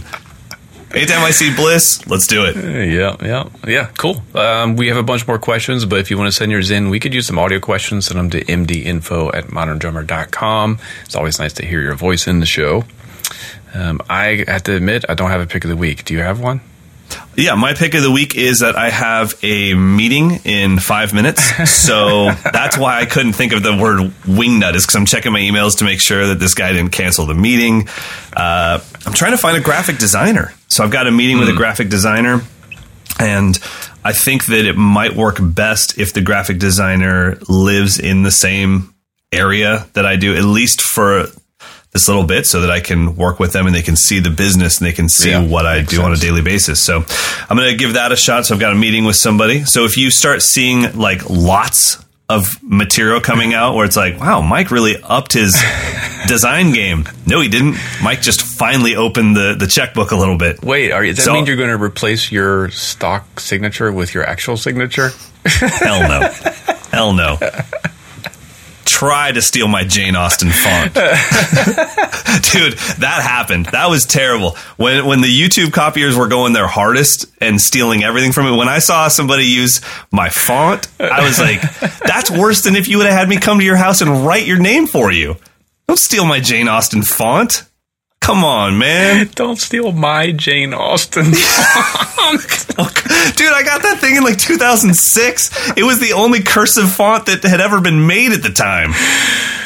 Anytime 0.93 1.23
I 1.23 1.31
see 1.31 1.55
Bliss, 1.55 2.05
let's 2.07 2.27
do 2.27 2.43
it. 2.45 2.55
Yeah, 2.57 3.15
yeah, 3.21 3.49
yeah. 3.65 3.85
Cool. 3.97 4.21
Um, 4.35 4.75
we 4.75 4.87
have 4.87 4.97
a 4.97 5.03
bunch 5.03 5.25
more 5.25 5.39
questions, 5.39 5.85
but 5.85 5.99
if 5.99 6.11
you 6.11 6.17
want 6.17 6.27
to 6.27 6.33
send 6.33 6.51
yours 6.51 6.69
in, 6.69 6.89
we 6.89 6.99
could 6.99 7.13
use 7.13 7.27
some 7.27 7.39
audio 7.39 7.59
questions. 7.59 8.07
Send 8.07 8.19
them 8.19 8.29
to 8.31 8.43
mdinfo 8.43 9.33
at 9.33 9.45
moderndrummer.com. 9.45 10.79
It's 11.05 11.15
always 11.15 11.39
nice 11.39 11.53
to 11.53 11.65
hear 11.65 11.81
your 11.81 11.95
voice 11.95 12.27
in 12.27 12.41
the 12.41 12.45
show. 12.45 12.83
Um, 13.73 14.01
I 14.09 14.43
have 14.47 14.63
to 14.63 14.75
admit, 14.75 15.05
I 15.07 15.13
don't 15.13 15.29
have 15.29 15.41
a 15.41 15.47
pick 15.47 15.63
of 15.63 15.69
the 15.69 15.77
week. 15.77 16.03
Do 16.03 16.13
you 16.13 16.19
have 16.21 16.41
one? 16.41 16.59
Yeah, 17.35 17.55
my 17.55 17.73
pick 17.73 17.93
of 17.93 18.03
the 18.03 18.11
week 18.11 18.35
is 18.35 18.59
that 18.59 18.75
I 18.75 18.89
have 18.89 19.33
a 19.41 19.73
meeting 19.73 20.41
in 20.43 20.79
five 20.79 21.13
minutes. 21.13 21.41
So 21.81 22.31
that's 22.51 22.77
why 22.77 22.99
I 22.99 23.05
couldn't 23.05 23.33
think 23.33 23.53
of 23.53 23.63
the 23.63 23.75
word 23.75 23.99
wingnut, 24.23 24.75
is 24.75 24.85
because 24.85 24.95
I'm 24.95 25.05
checking 25.05 25.31
my 25.31 25.39
emails 25.39 25.79
to 25.79 25.83
make 25.83 25.99
sure 25.99 26.27
that 26.27 26.39
this 26.39 26.53
guy 26.53 26.71
didn't 26.73 26.91
cancel 26.91 27.25
the 27.25 27.33
meeting. 27.33 27.87
Uh, 28.35 28.79
I'm 29.05 29.13
trying 29.13 29.31
to 29.31 29.37
find 29.37 29.57
a 29.57 29.61
graphic 29.61 29.97
designer. 29.97 30.53
So 30.67 30.83
I've 30.83 30.91
got 30.91 31.07
a 31.07 31.11
meeting 31.11 31.39
with 31.39 31.49
a 31.49 31.53
graphic 31.53 31.89
designer, 31.89 32.41
and 33.19 33.57
I 34.03 34.13
think 34.13 34.45
that 34.45 34.65
it 34.65 34.77
might 34.77 35.15
work 35.15 35.37
best 35.41 35.97
if 35.97 36.13
the 36.13 36.21
graphic 36.21 36.59
designer 36.59 37.37
lives 37.49 37.99
in 37.99 38.23
the 38.23 38.31
same 38.31 38.93
area 39.31 39.87
that 39.93 40.05
I 40.05 40.15
do, 40.17 40.35
at 40.35 40.43
least 40.43 40.81
for 40.81 41.27
this 41.93 42.07
little 42.07 42.23
bit 42.23 42.45
so 42.45 42.61
that 42.61 42.71
I 42.71 42.79
can 42.79 43.15
work 43.17 43.39
with 43.39 43.51
them 43.53 43.65
and 43.67 43.75
they 43.75 43.81
can 43.81 43.95
see 43.97 44.19
the 44.19 44.29
business 44.29 44.77
and 44.79 44.87
they 44.87 44.93
can 44.93 45.09
see 45.09 45.31
Yeah, 45.31 45.45
what 45.45 45.65
I 45.65 45.81
do 45.81 46.01
on 46.01 46.13
a 46.13 46.15
daily 46.15 46.41
basis. 46.41 46.81
So 46.81 47.03
I'm 47.49 47.57
going 47.57 47.69
to 47.69 47.75
give 47.77 47.93
that 47.95 48.11
a 48.11 48.15
shot. 48.15 48.45
So 48.45 48.53
I've 48.55 48.61
got 48.61 48.71
a 48.71 48.75
meeting 48.77 49.03
with 49.03 49.17
somebody. 49.17 49.65
So 49.65 49.83
if 49.83 49.97
you 49.97 50.09
start 50.09 50.41
seeing 50.41 50.97
like 50.97 51.29
lots 51.29 52.03
of 52.29 52.47
material 52.63 53.19
coming 53.19 53.53
out 53.53 53.75
where 53.75 53.83
it's 53.85 53.97
like, 53.97 54.17
wow, 54.17 54.39
Mike 54.39 54.71
really 54.71 54.95
upped 55.03 55.33
his 55.33 55.51
design 56.27 56.71
game. 56.71 57.03
No, 57.27 57.41
he 57.41 57.49
didn't. 57.49 57.75
Mike 58.01 58.21
just 58.21 58.41
finally 58.41 58.95
opened 58.95 59.35
the, 59.35 59.53
the 59.59 59.67
checkbook 59.67 60.11
a 60.11 60.15
little 60.15 60.37
bit. 60.37 60.63
Wait, 60.63 60.93
are, 60.93 61.03
does 61.03 61.17
that 61.17 61.23
So- 61.23 61.33
mean 61.33 61.45
you're 61.45 61.57
going 61.57 61.77
to 61.77 61.83
replace 61.83 62.31
your 62.31 62.69
stock 62.69 63.41
signature 63.41 63.91
with 63.91 64.13
your 64.13 64.23
actual 64.23 64.55
signature? 64.55 65.09
Hell 65.45 66.07
no. 66.07 66.29
Hell 66.91 67.11
no. 67.13 67.37
Try 69.01 69.31
to 69.31 69.41
steal 69.41 69.67
my 69.67 69.83
Jane 69.83 70.15
Austen 70.15 70.51
font. 70.51 70.93
Dude, 70.93 71.03
that 72.99 73.19
happened. 73.23 73.65
That 73.71 73.87
was 73.89 74.05
terrible. 74.05 74.51
When 74.77 75.07
when 75.07 75.21
the 75.21 75.27
YouTube 75.27 75.73
copiers 75.73 76.15
were 76.15 76.27
going 76.27 76.53
their 76.53 76.67
hardest 76.67 77.25
and 77.41 77.59
stealing 77.59 78.03
everything 78.03 78.31
from 78.31 78.45
it, 78.45 78.55
when 78.55 78.69
I 78.69 78.77
saw 78.77 79.07
somebody 79.07 79.45
use 79.45 79.81
my 80.11 80.29
font, 80.29 80.87
I 80.99 81.23
was 81.25 81.39
like, 81.39 81.63
that's 82.01 82.29
worse 82.29 82.61
than 82.61 82.75
if 82.75 82.87
you 82.87 82.99
would 82.99 83.07
have 83.07 83.17
had 83.17 83.27
me 83.27 83.37
come 83.37 83.57
to 83.57 83.65
your 83.65 83.75
house 83.75 84.01
and 84.01 84.23
write 84.23 84.45
your 84.45 84.59
name 84.59 84.85
for 84.85 85.11
you. 85.11 85.35
Don't 85.87 85.97
steal 85.97 86.25
my 86.25 86.39
Jane 86.39 86.67
Austen 86.67 87.01
font. 87.01 87.63
Come 88.21 88.43
on, 88.43 88.77
man. 88.77 89.29
Don't 89.35 89.57
steal 89.57 89.91
my 89.91 90.31
Jane 90.31 90.73
Austen. 90.73 91.25
Dude, 91.25 91.35
I 91.35 93.63
got 93.65 93.81
that 93.81 93.97
thing 93.99 94.15
in 94.15 94.23
like 94.23 94.37
2006. 94.37 95.71
It 95.75 95.83
was 95.83 95.99
the 95.99 96.13
only 96.13 96.41
cursive 96.41 96.91
font 96.91 97.25
that 97.25 97.43
had 97.43 97.59
ever 97.59 97.81
been 97.81 98.05
made 98.05 98.31
at 98.31 98.43
the 98.43 98.51
time. 98.51 98.91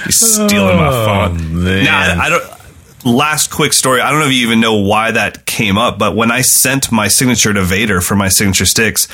You're 0.06 0.12
stealing 0.12 0.78
my 0.78 0.88
oh, 0.88 1.06
font. 1.06 1.52
man. 1.52 1.84
Now, 1.84 2.00
I, 2.00 2.26
I 2.26 2.30
don't. 2.30 2.44
Last 3.04 3.52
quick 3.52 3.74
story. 3.74 4.02
I 4.02 4.10
don't 4.10 4.20
know 4.20 4.26
if 4.26 4.34
you 4.34 4.48
even 4.48 4.62
know 4.62 4.78
why 4.78 5.12
that 5.12 5.46
came 5.46 5.78
up, 5.78 6.00
but 6.00 6.16
when 6.16 6.32
I 6.32 6.42
sent 6.42 6.92
my 6.92 7.08
signature 7.08 7.54
to 7.54 7.62
Vater 7.62 8.02
for 8.02 8.16
my 8.16 8.30
signature 8.30 8.66
sticks, 8.66 9.08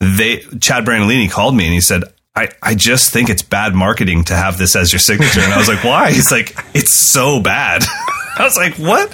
they 0.00 0.38
Chad 0.58 0.84
Brandolini 0.84 1.30
called 1.30 1.54
me 1.54 1.66
and 1.66 1.72
he 1.72 1.80
said, 1.80 2.02
I, 2.34 2.48
I 2.60 2.74
just 2.74 3.12
think 3.12 3.30
it's 3.30 3.42
bad 3.42 3.72
marketing 3.74 4.24
to 4.24 4.34
have 4.34 4.58
this 4.58 4.74
as 4.74 4.92
your 4.92 5.00
signature. 5.00 5.40
And 5.40 5.52
I 5.52 5.58
was 5.58 5.68
like, 5.68 5.84
why? 5.84 6.10
He's 6.10 6.32
like, 6.32 6.56
it's 6.74 6.92
so 6.92 7.40
bad. 7.40 7.84
I 8.38 8.44
was 8.44 8.56
like, 8.56 8.74
what? 8.76 9.08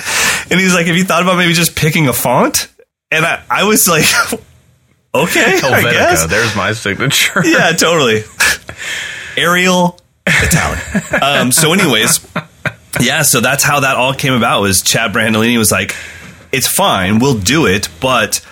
And 0.50 0.60
he's 0.60 0.74
like, 0.74 0.86
have 0.86 0.96
you 0.96 1.04
thought 1.04 1.22
about 1.22 1.36
maybe 1.36 1.52
just 1.52 1.76
picking 1.76 2.08
a 2.08 2.12
font? 2.12 2.68
And 3.10 3.24
I, 3.24 3.42
I 3.48 3.64
was 3.64 3.88
like, 3.88 4.04
okay, 5.14 5.60
I 5.62 5.82
guess. 5.82 6.26
There's 6.26 6.54
my 6.56 6.72
signature. 6.72 7.42
Yeah, 7.44 7.72
totally. 7.72 8.22
Arial 9.36 9.98
Italian. 10.26 11.22
Um, 11.22 11.52
so, 11.52 11.72
anyways, 11.72 12.26
yeah, 13.00 13.22
so 13.22 13.40
that's 13.40 13.64
how 13.64 13.80
that 13.80 13.96
all 13.96 14.14
came 14.14 14.34
about. 14.34 14.60
Was 14.62 14.82
Chad 14.82 15.12
Brandolini 15.12 15.56
was 15.58 15.70
like, 15.70 15.94
"It's 16.52 16.68
fine, 16.68 17.18
we'll 17.18 17.38
do 17.38 17.66
it," 17.66 17.88
but 18.00 18.44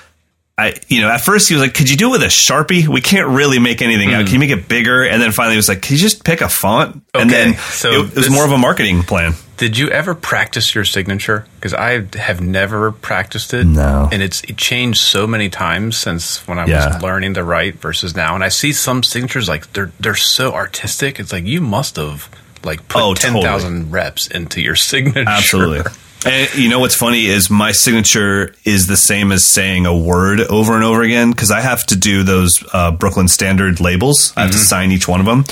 I, 0.61 0.75
you 0.89 1.01
know, 1.01 1.09
at 1.11 1.21
first 1.23 1.49
he 1.49 1.55
was 1.55 1.63
like, 1.63 1.75
"Could 1.75 1.89
you 1.91 1.97
do 1.97 2.09
it 2.09 2.13
with 2.13 2.23
a 2.23 2.27
sharpie? 2.27 2.87
We 2.87 3.01
can't 3.01 3.29
really 3.29 3.59
make 3.59 3.81
anything 3.83 4.13
out. 4.13 4.21
Hmm. 4.23 4.25
Can 4.27 4.35
you 4.35 4.41
make 4.41 4.51
it 4.51 4.69
bigger?" 4.69 5.03
And 5.05 5.21
then 5.23 5.33
finally 5.33 5.55
he 5.55 5.59
was 5.59 5.69
like, 5.69 5.83
"Can 5.83 5.97
you 5.97 6.03
just 6.03 6.25
pick 6.25 6.41
a 6.41 6.49
font?" 6.49 7.03
And 7.15 7.31
then 7.31 7.55
so 7.57 7.91
it, 7.91 7.95
it 7.95 8.01
was 8.03 8.13
this- 8.27 8.31
more 8.31 8.45
of 8.45 8.53
a 8.53 8.59
marketing 8.59 9.03
plan. 9.03 9.35
Did 9.57 9.77
you 9.77 9.89
ever 9.91 10.15
practice 10.15 10.75
your 10.75 10.87
signature? 10.87 11.45
Because 11.57 11.75
I 11.75 12.07
have 12.17 12.41
never 12.41 12.93
practiced 12.93 13.53
it. 13.53 13.67
No. 13.67 14.09
And 14.11 14.23
it's 14.23 14.43
it 14.45 14.57
changed 14.57 15.01
so 15.01 15.27
many 15.27 15.51
times 15.51 15.99
since 15.99 16.47
when 16.49 16.59
I 16.59 16.65
Yeah. 16.67 16.95
was 16.95 17.03
learning 17.03 17.35
to 17.35 17.45
write 17.45 17.75
versus 17.75 18.17
now. 18.17 18.35
And 18.35 18.43
I 18.43 18.49
see 18.49 18.73
some 18.73 19.03
signatures 19.03 19.49
like 19.51 19.71
they're 19.75 19.93
they're 20.01 20.15
so 20.15 20.55
artistic. 20.55 21.21
It's 21.21 21.31
like 21.33 21.45
you 21.45 21.61
must 21.61 21.97
have 21.97 22.29
like 22.65 22.89
put 22.89 23.03
oh, 23.03 23.13
ten 23.15 23.35
thousand 23.43 23.73
totally. 23.81 23.91
reps 23.93 24.27
into 24.29 24.63
your 24.63 24.77
signature. 24.93 25.29
Absolutely. 25.29 25.93
And 26.27 26.55
you 26.55 26.69
know 26.69 26.81
what's 26.81 26.95
funny 26.95 27.27
is 27.27 27.49
my 27.49 27.73
signature 27.73 28.55
is 28.65 28.87
the 28.87 28.97
same 28.97 29.33
as 29.33 29.47
saying 29.47 29.87
a 29.87 29.97
word 29.97 30.41
over 30.41 30.75
and 30.75 30.85
over 30.85 31.03
again 31.03 31.31
because 31.31 31.51
I 31.51 31.61
have 31.61 31.87
to 31.87 31.97
do 31.97 32.23
those 32.23 32.63
uh, 32.75 32.91
Brooklyn 32.93 33.27
Standard 33.27 33.81
labels. 33.81 34.35
I 34.37 34.43
have 34.43 34.51
to 34.53 34.59
sign 34.59 34.93
each 34.93 35.09
one 35.09 35.21
of 35.21 35.27
them. 35.27 35.45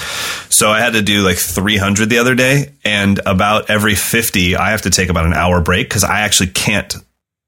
So 0.51 0.71
I 0.71 0.81
had 0.81 0.93
to 0.93 1.03
do 1.03 1.23
like 1.23 1.39
300 1.39 2.11
the 2.11 2.19
other 2.19 2.35
day, 2.35 2.73
and 2.85 3.19
about 3.25 3.71
every 3.71 3.95
50, 3.95 4.57
I 4.57 4.71
have 4.71 4.83
to 4.83 4.91
take 4.91 5.09
about 5.09 5.25
an 5.25 5.33
hour 5.33 5.61
break 5.62 5.89
because 5.89 6.05
I 6.05 6.21
actually 6.21 6.49
can't 6.51 6.95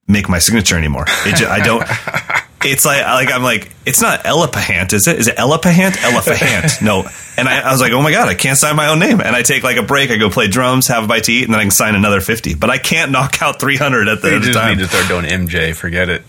make 0.09 0.29
my 0.29 0.39
signature 0.39 0.77
anymore. 0.77 1.05
It 1.27 1.37
ju- 1.37 1.47
I 1.47 1.61
don't. 1.61 1.87
It's 2.63 2.85
like 2.85 3.03
like 3.05 3.31
I'm 3.33 3.43
like 3.43 3.71
it's 3.87 4.03
not 4.03 4.25
Elipahant, 4.25 4.93
is 4.93 5.09
it? 5.09 5.19
Is 5.19 5.29
it 5.29 5.37
Elipahant? 5.37 5.93
Elipahant. 5.93 6.83
No. 6.87 7.09
And 7.37 7.49
I, 7.49 7.61
I 7.61 7.73
was 7.73 7.81
like, 7.81 7.93
oh 7.93 8.03
my 8.03 8.11
god, 8.11 8.29
I 8.29 8.35
can't 8.35 8.59
sign 8.59 8.77
my 8.77 8.89
own 8.89 8.99
name. 8.99 9.21
And 9.21 9.35
I 9.35 9.41
take 9.43 9.63
like 9.63 9.79
a 9.79 9.83
break. 9.83 10.11
I 10.11 10.19
go 10.19 10.29
play 10.29 10.47
drums, 10.47 10.89
have 10.89 11.05
a 11.05 11.07
bite 11.07 11.25
to 11.25 11.33
eat, 11.33 11.45
and 11.45 11.55
then 11.55 11.61
I 11.61 11.65
can 11.65 11.71
sign 11.71 11.95
another 11.95 12.21
fifty. 12.21 12.55
But 12.55 12.69
I 12.69 12.77
can't 12.77 13.11
knock 13.13 13.41
out 13.41 13.59
three 13.61 13.77
hundred 13.77 14.09
at 14.09 14.21
the, 14.21 14.29
You 14.33 14.39
the 14.41 14.47
just 14.47 14.59
time. 14.59 14.77
need 14.77 14.83
to 14.85 14.89
start 14.89 15.09
doing 15.09 15.25
MJ. 15.25 15.75
Forget 15.75 16.11
it. 16.11 16.23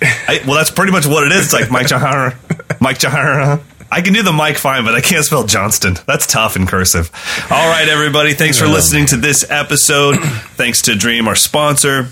I, 0.00 0.40
well, 0.46 0.56
that's 0.56 0.70
pretty 0.70 0.92
much 0.92 1.06
what 1.06 1.24
it 1.24 1.32
is. 1.32 1.46
It's 1.46 1.52
like 1.52 1.70
Mike 1.70 1.88
Jahara, 1.88 2.36
Mike 2.80 2.98
Jahara. 2.98 3.60
I 3.90 4.00
can 4.02 4.14
do 4.14 4.22
the 4.22 4.32
Mike 4.32 4.56
fine, 4.56 4.84
but 4.84 4.94
I 4.94 5.00
can't 5.00 5.24
spell 5.24 5.44
Johnston. 5.44 5.96
That's 6.06 6.26
tough 6.26 6.56
in 6.56 6.66
cursive. 6.66 7.10
All 7.50 7.68
right, 7.68 7.88
everybody. 7.88 8.32
Thanks 8.34 8.58
for 8.58 8.66
listening 8.66 9.06
to 9.06 9.16
this 9.16 9.44
episode. 9.50 10.18
Thanks 10.56 10.82
to 10.82 10.94
Dream, 10.94 11.26
our 11.28 11.34
sponsor. 11.34 12.06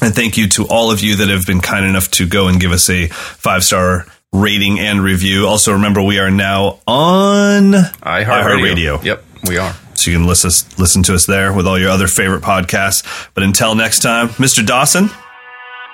And 0.00 0.14
thank 0.14 0.36
you 0.36 0.48
to 0.50 0.66
all 0.68 0.90
of 0.92 1.00
you 1.02 1.16
that 1.16 1.28
have 1.28 1.44
been 1.46 1.60
kind 1.60 1.84
enough 1.84 2.10
to 2.12 2.26
go 2.26 2.48
and 2.48 2.60
give 2.60 2.70
us 2.72 2.88
a 2.88 3.08
five 3.08 3.64
star 3.64 4.06
rating 4.32 4.78
and 4.78 5.02
review. 5.02 5.46
Also, 5.46 5.72
remember 5.72 6.02
we 6.02 6.18
are 6.18 6.30
now 6.30 6.78
on 6.86 7.72
iHeartRadio. 7.72 9.02
Yep, 9.02 9.24
we 9.48 9.58
are. 9.58 9.74
So 9.94 10.10
you 10.12 10.18
can 10.18 10.26
listen, 10.26 10.50
listen 10.78 11.02
to 11.04 11.14
us 11.14 11.26
there 11.26 11.52
with 11.52 11.66
all 11.66 11.78
your 11.78 11.90
other 11.90 12.06
favorite 12.06 12.42
podcasts. 12.42 13.02
But 13.34 13.42
until 13.42 13.74
next 13.74 14.00
time, 14.00 14.28
Mr. 14.30 14.64
Dawson, 14.64 15.10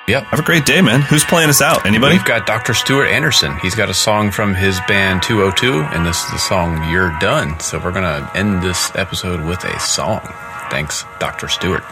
Yep. 0.07 0.25
have 0.25 0.39
a 0.41 0.43
great 0.43 0.67
day, 0.67 0.83
man. 0.83 1.01
Who's 1.01 1.25
playing 1.25 1.49
us 1.49 1.63
out? 1.63 1.87
Anybody? 1.87 2.17
We've 2.17 2.25
got 2.27 2.47
Dr. 2.47 2.75
Stuart 2.75 3.07
Anderson. 3.07 3.57
He's 3.63 3.75
got 3.75 3.89
a 3.89 3.95
song 3.95 4.31
from 4.31 4.55
his 4.55 4.79
band 4.87 5.23
202, 5.23 5.73
and 5.81 6.05
this 6.05 6.23
is 6.27 6.31
the 6.33 6.39
song 6.39 6.91
You're 6.91 7.17
Done. 7.21 7.59
So 7.61 7.79
we're 7.79 7.93
going 7.93 8.05
to 8.05 8.31
end 8.37 8.63
this 8.63 8.95
episode 8.95 9.43
with 9.47 9.65
a 9.65 9.81
song. 9.81 10.21
Thanks, 10.71 11.07
Dr. 11.21 11.49
Stewart. 11.49 11.85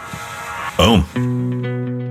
Boom. 0.77 2.02